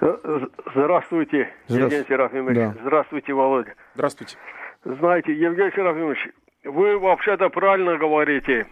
Здравствуйте, 0.00 0.48
Здравствуйте. 0.74 1.48
Евгений 1.68 2.04
Серафимович. 2.08 2.56
Да. 2.56 2.74
Здравствуйте, 2.82 3.32
Володя. 3.32 3.74
Здравствуйте. 3.94 4.36
Знаете, 4.84 5.32
Евгений 5.32 5.72
Серафимович, 5.74 6.18
вы 6.64 6.98
вообще-то 6.98 7.48
правильно 7.48 7.96
говорите. 7.98 8.66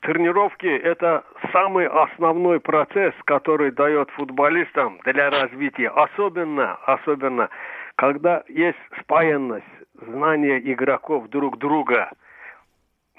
Тренировки– 0.00 0.66
это 0.82 1.24
самый 1.52 1.86
основной 1.86 2.58
процесс, 2.60 3.12
который 3.26 3.70
дает 3.70 4.08
футболистам 4.10 4.98
для 5.04 5.28
развития. 5.28 5.88
Особенно, 5.90 6.76
особенно, 6.86 7.50
когда 7.96 8.42
есть 8.48 8.78
спаянность, 9.02 9.66
знания 10.00 10.58
игроков 10.72 11.28
друг 11.28 11.58
друга, 11.58 12.10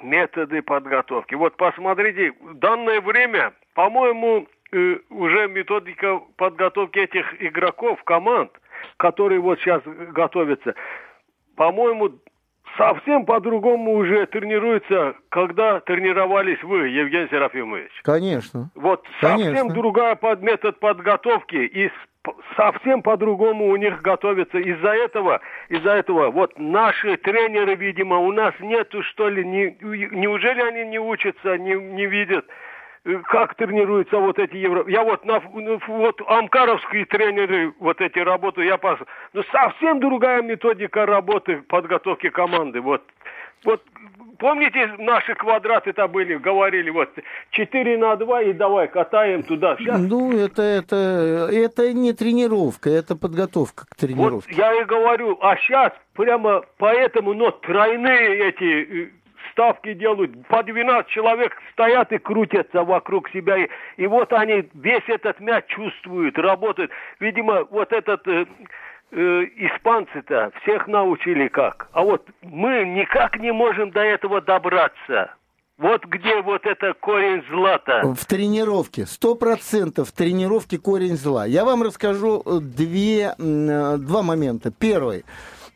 методы 0.04 0.62
подготовки. 0.62 1.36
Вот 1.36 1.56
посмотрите, 1.58 2.34
в 2.41 2.56
данное 2.56 3.02
время, 3.02 3.54
по-моему, 3.74 4.47
э, 4.72 4.97
уже 5.10 5.47
методика 5.47 6.20
подготовки 6.38 6.99
этих 6.99 7.41
игроков, 7.41 8.04
команд, 8.04 8.52
которые 8.97 9.39
вот 9.39 9.60
сейчас 9.60 9.82
готовятся, 9.86 10.76
по-моему, 11.56 12.12
совсем 12.78 13.26
по-другому 13.26 13.95
уже 13.95 14.26
тренируются, 14.28 15.16
когда 15.30 15.80
тренировались 15.82 16.62
вы, 16.64 16.88
Евгений 16.88 17.28
Серафимович. 17.30 17.91
Конечно. 18.04 18.72
Вот 18.76 19.06
Конечно. 19.20 19.56
совсем 19.56 19.74
другая 19.74 20.16
под 20.16 20.41
метод 20.41 20.80
подготовки 20.80 21.56
и 21.56 21.91
совсем 22.56 23.02
по-другому 23.02 23.70
у 23.70 23.76
них 23.76 24.02
готовятся. 24.02 24.60
Из-за 24.60 24.90
этого, 24.90 25.42
из-за 25.70 25.92
этого, 25.92 26.30
вот 26.30 26.58
наши 26.58 27.18
тренеры, 27.18 27.76
видимо, 27.76 28.18
у 28.18 28.32
нас 28.32 28.54
нету 28.60 29.04
что 29.04 29.30
ли, 29.30 29.46
не, 29.46 29.78
неужели 29.82 30.62
они 30.62 30.86
не 30.86 31.00
учатся, 31.00 31.58
не, 31.58 31.74
не 31.74 32.06
видят, 32.06 32.46
э, 33.06 33.16
как 33.26 33.56
тренируются 33.56 34.18
вот 34.18 34.38
эти 34.40 34.56
евро... 34.56 34.86
Я 34.88 35.04
вот 35.04 35.26
на 35.26 35.42
ну, 35.54 35.80
вот 35.88 36.22
амкаровские 36.28 37.06
тренеры 37.06 37.74
вот 37.80 38.02
эти 38.02 38.20
работают, 38.20 38.70
я 38.70 38.78
пас. 38.78 39.00
Ну 39.34 39.44
совсем 39.52 40.00
другая 40.00 40.42
методика 40.42 41.06
работы 41.06 41.64
подготовки 41.68 42.30
команды. 42.30 42.82
Вот, 42.82 43.04
вот 43.64 43.84
помните 44.42 44.88
наши 44.98 45.36
квадраты-то 45.36 46.08
были, 46.08 46.36
говорили 46.36 46.89
вот 46.89 47.10
4 47.52 47.98
на 47.98 48.16
2 48.16 48.42
и 48.42 48.54
давай 48.54 48.88
катаем 48.88 49.44
туда. 49.44 49.78
Сейчас 49.78 50.02
Ну, 50.02 50.36
это, 50.36 50.64
это, 50.64 51.48
это 51.52 51.94
не 51.94 52.12
тренировка, 52.12 52.89
это 52.89 53.16
подготовка 53.16 53.86
к 53.86 53.89
Вот 53.89 53.98
тренировке. 53.98 54.54
я 54.56 54.82
и 54.82 54.84
говорю, 54.84 55.38
а 55.42 55.56
сейчас 55.58 55.94
прямо 56.14 56.64
поэтому, 56.78 57.34
но 57.34 57.52
тройные 57.52 58.50
эти 58.50 59.04
э, 59.04 59.10
ставки 59.52 59.94
делают, 59.94 60.48
по 60.48 60.64
12 60.64 61.08
человек 61.12 61.56
стоят 61.74 62.12
и 62.12 62.18
крутятся 62.18 62.84
вокруг 62.84 63.30
себя, 63.30 63.58
и, 63.58 63.70
и 63.98 64.08
вот 64.08 64.34
они 64.34 64.68
весь 64.74 65.08
этот 65.08 65.39
мяч 65.39 65.66
чувствуют, 65.68 66.38
работают. 66.39 66.89
Видимо, 67.20 67.66
вот 67.70 67.94
этот 67.94 68.28
э, 68.28 68.46
э, 69.12 69.18
испанцы-то 69.18 70.51
всех 70.62 70.88
научили 70.88 71.47
как, 71.47 71.88
а 71.91 72.03
вот 72.03 72.28
мы 72.41 72.86
никак 72.86 73.39
не 73.39 73.51
можем 73.51 73.91
до 73.91 74.01
этого 74.01 74.41
добраться. 74.41 75.36
Вот 75.78 76.05
где 76.05 76.41
вот 76.43 76.64
это 76.68 76.93
корень 76.93 77.43
зла-то. 77.49 78.14
В 78.14 78.26
тренировке, 78.26 79.07
сто 79.07 79.34
процентов 79.34 80.09
в 80.09 80.12
тренировке 80.12 80.78
корень 80.78 81.18
зла. 81.18 81.47
Я 81.47 81.66
вам 81.66 81.82
расскажу 81.82 82.43
э, 82.45 82.59
две, 82.62 83.34
э, 83.36 83.97
два 83.97 84.22
момента. 84.22 84.72
Первый. 84.72 85.26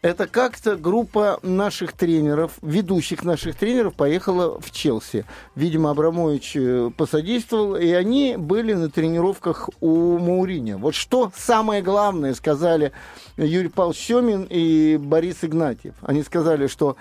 Это 0.05 0.27
как-то 0.27 0.75
группа 0.75 1.39
наших 1.41 1.93
тренеров, 1.93 2.59
ведущих 2.61 3.23
наших 3.23 3.55
тренеров, 3.55 3.95
поехала 3.95 4.61
в 4.61 4.69
Челси. 4.69 5.25
Видимо, 5.55 5.89
Абрамович 5.89 6.51
э, 6.57 6.91
посодействовал, 6.95 7.75
и 7.75 7.89
они 7.89 8.35
были 8.37 8.73
на 8.73 8.91
тренировках 8.91 9.67
у 9.81 10.19
Маурини. 10.19 10.73
Вот 10.73 10.93
что 10.93 11.31
самое 11.35 11.81
главное 11.81 12.35
сказали 12.35 12.91
Юрий 13.35 13.69
Павлович 13.69 13.97
Семин 13.97 14.45
и 14.47 14.97
Борис 14.97 15.37
Игнатьев. 15.41 15.95
Они 16.03 16.21
сказали, 16.21 16.67
что 16.67 16.97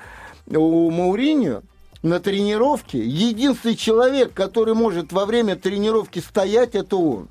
у 0.46 0.90
Мауринio 0.90 1.62
на 2.02 2.20
тренировке 2.20 3.04
единственный 3.04 3.76
человек, 3.76 4.32
который 4.32 4.72
может 4.72 5.12
во 5.12 5.26
время 5.26 5.56
тренировки 5.56 6.20
стоять, 6.20 6.74
это 6.74 6.96
он. 6.96 7.28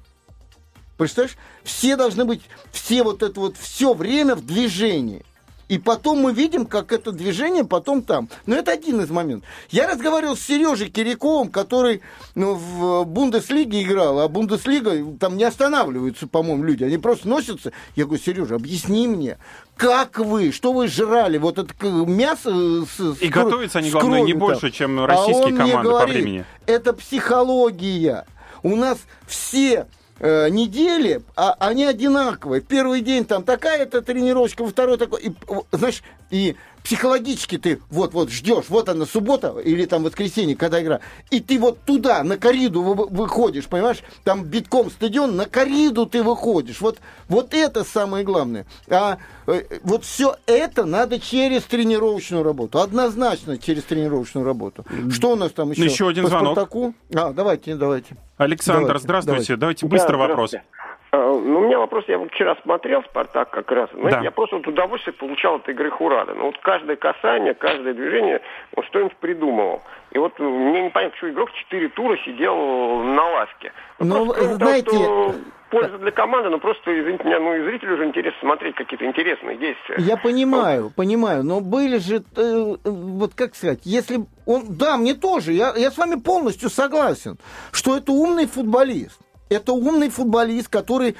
Представляешь? 0.99 1.35
Все 1.63 1.95
должны 1.95 2.25
быть, 2.25 2.41
все 2.71 3.01
вот 3.01 3.23
это 3.23 3.39
вот, 3.39 3.57
все 3.57 3.95
время 3.95 4.35
в 4.35 4.45
движении. 4.45 5.25
И 5.73 5.79
потом 5.79 6.19
мы 6.19 6.33
видим, 6.33 6.67
как 6.67 6.91
это 6.91 7.11
движение 7.11 7.63
потом 7.63 8.03
там. 8.03 8.29
Но 8.45 8.55
это 8.55 8.71
один 8.71 9.01
из 9.01 9.09
моментов. 9.09 9.49
Я 9.71 9.87
разговаривал 9.89 10.37
с 10.37 10.41
Сережей 10.41 10.91
Киряковым, 10.91 11.49
который 11.49 12.01
ну, 12.35 12.53
в 12.53 13.05
Бундеслиге 13.05 13.81
играл, 13.81 14.19
а 14.19 14.27
Бундеслига 14.27 15.03
там 15.19 15.35
не 15.35 15.45
останавливаются, 15.45 16.27
по-моему, 16.27 16.63
люди. 16.63 16.83
Они 16.83 16.99
просто 16.99 17.27
носятся. 17.27 17.71
Я 17.95 18.05
говорю, 18.05 18.21
Сережа, 18.21 18.53
объясни 18.53 19.07
мне, 19.07 19.39
как 19.75 20.19
вы, 20.19 20.51
что 20.51 20.73
вы 20.73 20.87
жрали? 20.89 21.39
Вот 21.39 21.57
это 21.57 21.73
мясо 21.87 22.51
с, 22.85 22.99
с 22.99 23.19
И 23.19 23.29
кро- 23.29 23.45
готовятся 23.45 23.79
они, 23.79 23.89
с 23.89 23.93
главное, 23.93 24.21
не 24.21 24.33
больше, 24.33 24.61
там. 24.61 24.71
чем 24.71 24.99
А 24.99 25.07
российские 25.07 25.45
он 25.45 25.49
мне 25.53 25.57
команды 25.57 25.89
по 25.89 25.95
говорит, 25.95 26.15
времени. 26.15 26.45
Это 26.67 26.93
психология. 26.93 28.27
У 28.61 28.75
нас 28.75 28.99
все 29.25 29.87
э, 30.19 30.49
недели, 30.49 31.21
а, 31.35 31.55
они 31.59 31.85
одинаковые. 31.85 32.61
Первый 32.61 33.01
день 33.01 33.25
там 33.25 33.43
такая-то 33.43 34.01
тренировочка, 34.01 34.63
во 34.63 34.69
второй 34.69 34.97
такой. 34.97 35.21
И, 35.21 35.33
знаешь, 35.71 36.03
и 36.29 36.55
психологически 36.83 37.57
ты 37.57 37.79
вот-вот 37.89 38.29
ждешь, 38.29 38.65
вот 38.69 38.89
она 38.89 39.05
суббота 39.05 39.55
или 39.63 39.85
там 39.85 40.03
воскресенье, 40.03 40.55
когда 40.55 40.81
игра, 40.81 40.99
и 41.31 41.39
ты 41.39 41.57
вот 41.57 41.79
туда, 41.85 42.23
на 42.23 42.37
кориду 42.37 42.81
вы- 42.81 43.07
выходишь, 43.07 43.65
понимаешь, 43.67 44.03
там 44.23 44.43
битком 44.43 44.91
стадион, 44.91 45.35
на 45.35 45.45
кориду 45.45 46.05
ты 46.05 46.21
выходишь. 46.23 46.81
Вот, 46.81 46.99
вот 47.29 47.53
это 47.53 47.83
самое 47.83 48.23
главное. 48.25 48.65
А 48.89 49.17
э, 49.47 49.63
вот 49.83 50.03
все 50.03 50.35
это 50.45 50.85
надо 50.85 51.19
через 51.19 51.63
тренировочную 51.63 52.43
работу. 52.43 52.79
Однозначно 52.79 53.57
через 53.57 53.83
тренировочную 53.83 54.45
работу. 54.45 54.85
Что 55.11 55.31
у 55.31 55.35
нас 55.35 55.51
там 55.51 55.71
еще? 55.71 55.85
Еще 55.85 56.07
один 56.07 56.23
По 56.25 56.29
звонок. 56.29 56.53
Спартаку? 56.53 56.93
А, 57.13 57.31
давайте, 57.31 57.75
давайте. 57.75 58.15
Александр, 58.37 58.81
Давайте, 58.87 59.03
здравствуйте. 59.03 59.55
давайте. 59.55 59.55
Давайте 59.57 59.85
быстро 59.85 60.11
Да, 60.13 60.17
вопрос. 60.17 60.49
здравствуйте. 60.49 60.82
А, 61.13 61.17
Ну, 61.17 61.59
у 61.59 61.65
меня 61.65 61.77
вопрос, 61.77 62.05
я 62.07 62.17
вот 62.17 62.31
вчера 62.31 62.55
смотрел 62.63 63.03
«Спартак» 63.03 63.51
как 63.51 63.71
раз, 63.71 63.87
знаете, 63.93 64.17
Да. 64.17 64.23
я 64.23 64.31
просто 64.31 64.55
вот 64.55 64.67
удовольствие 64.67 65.13
получал 65.13 65.55
от 65.57 65.69
игры 65.69 65.91
Хурада. 65.91 66.33
Ну, 66.33 66.45
вот 66.47 66.57
каждое 66.57 66.95
касание, 66.95 67.53
каждое 67.53 67.93
движение, 67.93 68.41
он 68.75 68.83
что-нибудь 68.85 69.15
придумывал. 69.17 69.83
И 70.09 70.17
вот 70.17 70.33
э, 70.39 70.43
мне 70.43 70.85
непонятно, 70.85 71.15
что 71.17 71.29
игрок 71.29 71.51
4 71.51 71.89
тура 71.89 72.17
сидел 72.25 72.55
на 73.03 73.29
лавке. 73.29 73.71
Ну, 73.99 74.25
просто 74.25 74.41
кроме 74.41 74.55
знаете- 74.55 74.89
того, 74.89 75.03
что 75.03 75.35
польза 75.69 75.97
для 75.99 76.11
команды, 76.11 76.49
но 76.49 76.57
просто, 76.57 76.99
извините 76.99 77.23
меня, 77.25 77.39
ну, 77.39 77.53
и 77.57 77.63
зрителю 77.63 77.93
уже 77.93 78.05
интересно 78.05 78.39
смотреть 78.41 78.73
какие-то 78.75 79.05
интересные 79.05 79.57
действия. 79.57 79.95
Я 79.99 80.17
понимаю, 80.17 80.91
понимаю, 80.95 81.43
но 81.43 81.61
были 81.61 81.97
же, 81.99 82.23
э, 82.35 82.75
вот 82.85 83.35
как 83.35 83.53
сказать, 83.53 83.81
если 83.83 84.25
он, 84.47 84.63
да, 84.79 84.97
мне 84.97 85.13
тоже, 85.13 85.53
я, 85.53 85.73
я 85.75 85.91
с 85.91 85.97
вами 85.99 86.15
полностью 86.19 86.69
согласен, 86.71 87.37
что 87.71 87.97
это 87.97 88.11
умный 88.11 88.47
футболист. 88.47 89.19
Это 89.53 89.73
умный 89.73 90.09
футболист, 90.09 90.67
который 90.67 91.15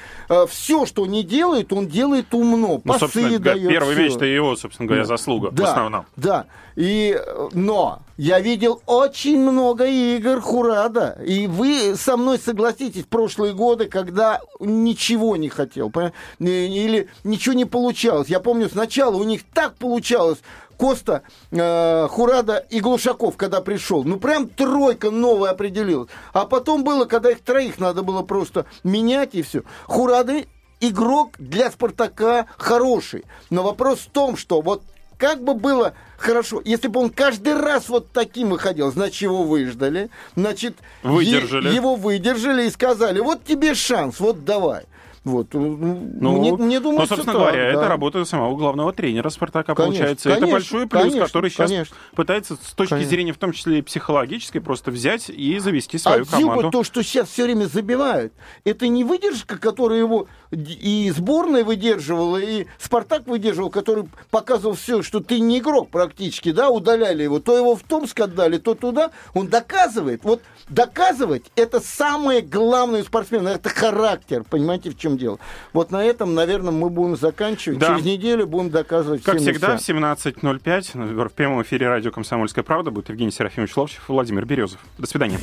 все, 0.48 0.86
что 0.86 1.06
не 1.06 1.22
делает, 1.22 1.72
он 1.72 1.86
делает 1.88 2.32
умно. 2.34 2.80
Ну, 2.84 2.98
собственно, 2.98 3.38
дает. 3.38 3.68
первый 3.68 3.94
всё. 3.94 4.04
мяч-то 4.04 4.24
его, 4.24 4.56
собственно 4.56 4.86
говоря, 4.86 5.02
Да. 5.04 5.08
заслуга 5.08 5.48
в 5.50 5.54
Да, 5.54 5.70
основном. 5.70 6.06
Да, 6.16 6.46
и, 6.76 7.16
э, 7.16 7.48
но 7.52 8.00
я 8.16 8.40
видел 8.40 8.82
очень 8.86 9.38
много 9.38 9.86
игр 9.86 10.40
Хурада. 10.40 11.18
И 11.24 11.46
вы 11.46 11.94
со 11.96 12.16
мной 12.16 12.38
согласитесь, 12.38 13.04
прошлые 13.04 13.54
годы, 13.54 13.86
когда 13.86 14.40
ничего 14.60 15.36
не 15.36 15.48
хотел, 15.48 15.92
э, 15.94 16.10
или 16.40 17.08
ничего 17.22 17.54
не 17.54 17.64
получалось. 17.64 18.28
Я 18.28 18.40
помню, 18.40 18.68
сначала 18.68 19.14
у 19.16 19.24
них 19.24 19.42
так 19.52 19.74
получалось, 19.76 20.38
Коста, 20.78 21.22
э, 21.50 22.08
Хурада 22.08 22.58
и 22.70 22.80
Глушаков, 22.80 23.36
когда 23.36 23.60
пришел. 23.60 24.04
Ну, 24.04 24.18
прям 24.18 24.48
тройка 24.48 25.10
новая 25.10 25.50
определилась. 25.50 26.08
А 26.32 26.46
потом 26.46 26.84
было, 26.84 27.04
когда 27.04 27.30
их 27.30 27.40
троих 27.42 27.78
надо 27.78 28.02
было 28.02 28.22
просто 28.22 28.66
менять 28.82 29.34
и 29.34 29.42
все. 29.42 29.62
Хурада 29.86 30.42
игрок 30.80 31.32
для 31.38 31.70
Спартака 31.70 32.46
хороший. 32.58 33.24
Но 33.50 33.62
вопрос 33.62 34.00
в 34.00 34.10
том, 34.10 34.36
что 34.36 34.60
вот 34.60 34.82
как 35.16 35.42
бы 35.42 35.54
было 35.54 35.94
хорошо, 36.18 36.60
если 36.64 36.88
бы 36.88 37.00
он 37.00 37.10
каждый 37.10 37.54
раз 37.54 37.88
вот 37.88 38.12
таким 38.12 38.50
выходил, 38.50 38.90
значит, 38.90 39.22
его 39.22 39.44
выждали, 39.44 40.10
значит, 40.36 40.76
Выдержали. 41.02 41.72
его 41.72 41.94
выдержали 41.96 42.66
и 42.66 42.70
сказали, 42.70 43.20
вот 43.20 43.44
тебе 43.44 43.74
шанс, 43.74 44.20
вот 44.20 44.44
давай. 44.44 44.84
Вот. 45.24 45.54
Ну, 45.54 45.74
Ну, 46.20 46.38
мне, 46.38 46.52
мне 46.52 46.80
ну, 46.80 46.90
думается, 46.90 47.16
собственно 47.16 47.32
так, 47.38 47.42
говоря, 47.48 47.72
да. 47.72 47.78
это 47.80 47.88
работа 47.88 48.24
самого 48.26 48.54
главного 48.56 48.92
тренера 48.92 49.30
Спартака 49.30 49.74
Конечно, 49.74 49.98
получается. 49.98 50.28
это 50.28 50.38
конечно, 50.40 50.52
большой 50.54 50.86
плюс, 50.86 51.02
конечно, 51.02 51.26
который 51.26 51.50
сейчас 51.50 51.70
конечно. 51.70 51.96
пытается 52.14 52.56
с 52.56 52.72
точки 52.74 52.90
Конечно. 52.90 53.10
зрения, 53.10 53.32
в 53.32 53.38
том 53.38 53.52
числе 53.52 53.78
и 53.78 53.82
психологической, 53.82 54.60
просто 54.60 54.90
взять 54.90 55.30
и 55.30 55.58
завести 55.58 55.96
свою 55.96 56.22
а 56.22 56.36
Дзюба, 56.36 56.54
команду. 56.56 56.70
то, 56.70 56.84
что 56.84 57.02
сейчас 57.02 57.30
все 57.30 57.44
время 57.44 57.64
забивают, 57.64 58.34
это 58.64 58.86
не 58.86 59.02
выдержка, 59.02 59.56
которую 59.56 59.98
его 60.00 60.26
и 60.54 61.10
сборная 61.10 61.64
выдерживала, 61.64 62.38
и 62.38 62.66
Спартак 62.78 63.26
выдерживал, 63.26 63.70
который 63.70 64.08
показывал 64.30 64.74
все, 64.74 65.02
что 65.02 65.20
ты 65.20 65.40
не 65.40 65.58
игрок 65.58 65.90
практически, 65.90 66.52
да, 66.52 66.70
удаляли 66.70 67.22
его. 67.22 67.40
То 67.40 67.56
его 67.56 67.76
в 67.76 67.82
Томск 67.82 68.18
отдали, 68.20 68.58
то 68.58 68.74
туда. 68.74 69.10
Он 69.34 69.48
доказывает. 69.48 70.24
Вот 70.24 70.42
доказывать 70.68 71.44
это 71.56 71.80
самое 71.80 72.40
главное 72.40 73.02
у 73.02 73.04
спортсмена. 73.04 73.50
Это 73.50 73.68
характер. 73.68 74.44
Понимаете, 74.48 74.90
в 74.90 74.98
чем 74.98 75.18
дело? 75.18 75.38
Вот 75.72 75.90
на 75.90 76.02
этом, 76.04 76.34
наверное, 76.34 76.72
мы 76.72 76.90
будем 76.90 77.16
заканчивать. 77.16 77.78
Да. 77.78 77.88
Через 77.88 78.04
неделю 78.04 78.46
будем 78.46 78.70
доказывать 78.70 79.22
Как 79.22 79.38
всегда, 79.38 79.76
вся. 79.76 79.94
в 79.94 79.96
17.05 79.96 81.28
в 81.28 81.32
прямом 81.32 81.62
эфире 81.62 81.88
радио 81.88 82.10
«Комсомольская 82.10 82.64
правда» 82.64 82.90
будет 82.90 83.08
Евгений 83.08 83.30
Серафимович 83.32 83.76
Ловчев 83.76 84.08
и 84.08 84.12
Владимир 84.12 84.44
Березов. 84.44 84.80
До 84.98 85.06
свидания. 85.06 85.38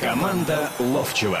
Команда 0.00 0.70
Ловчева 0.78 1.40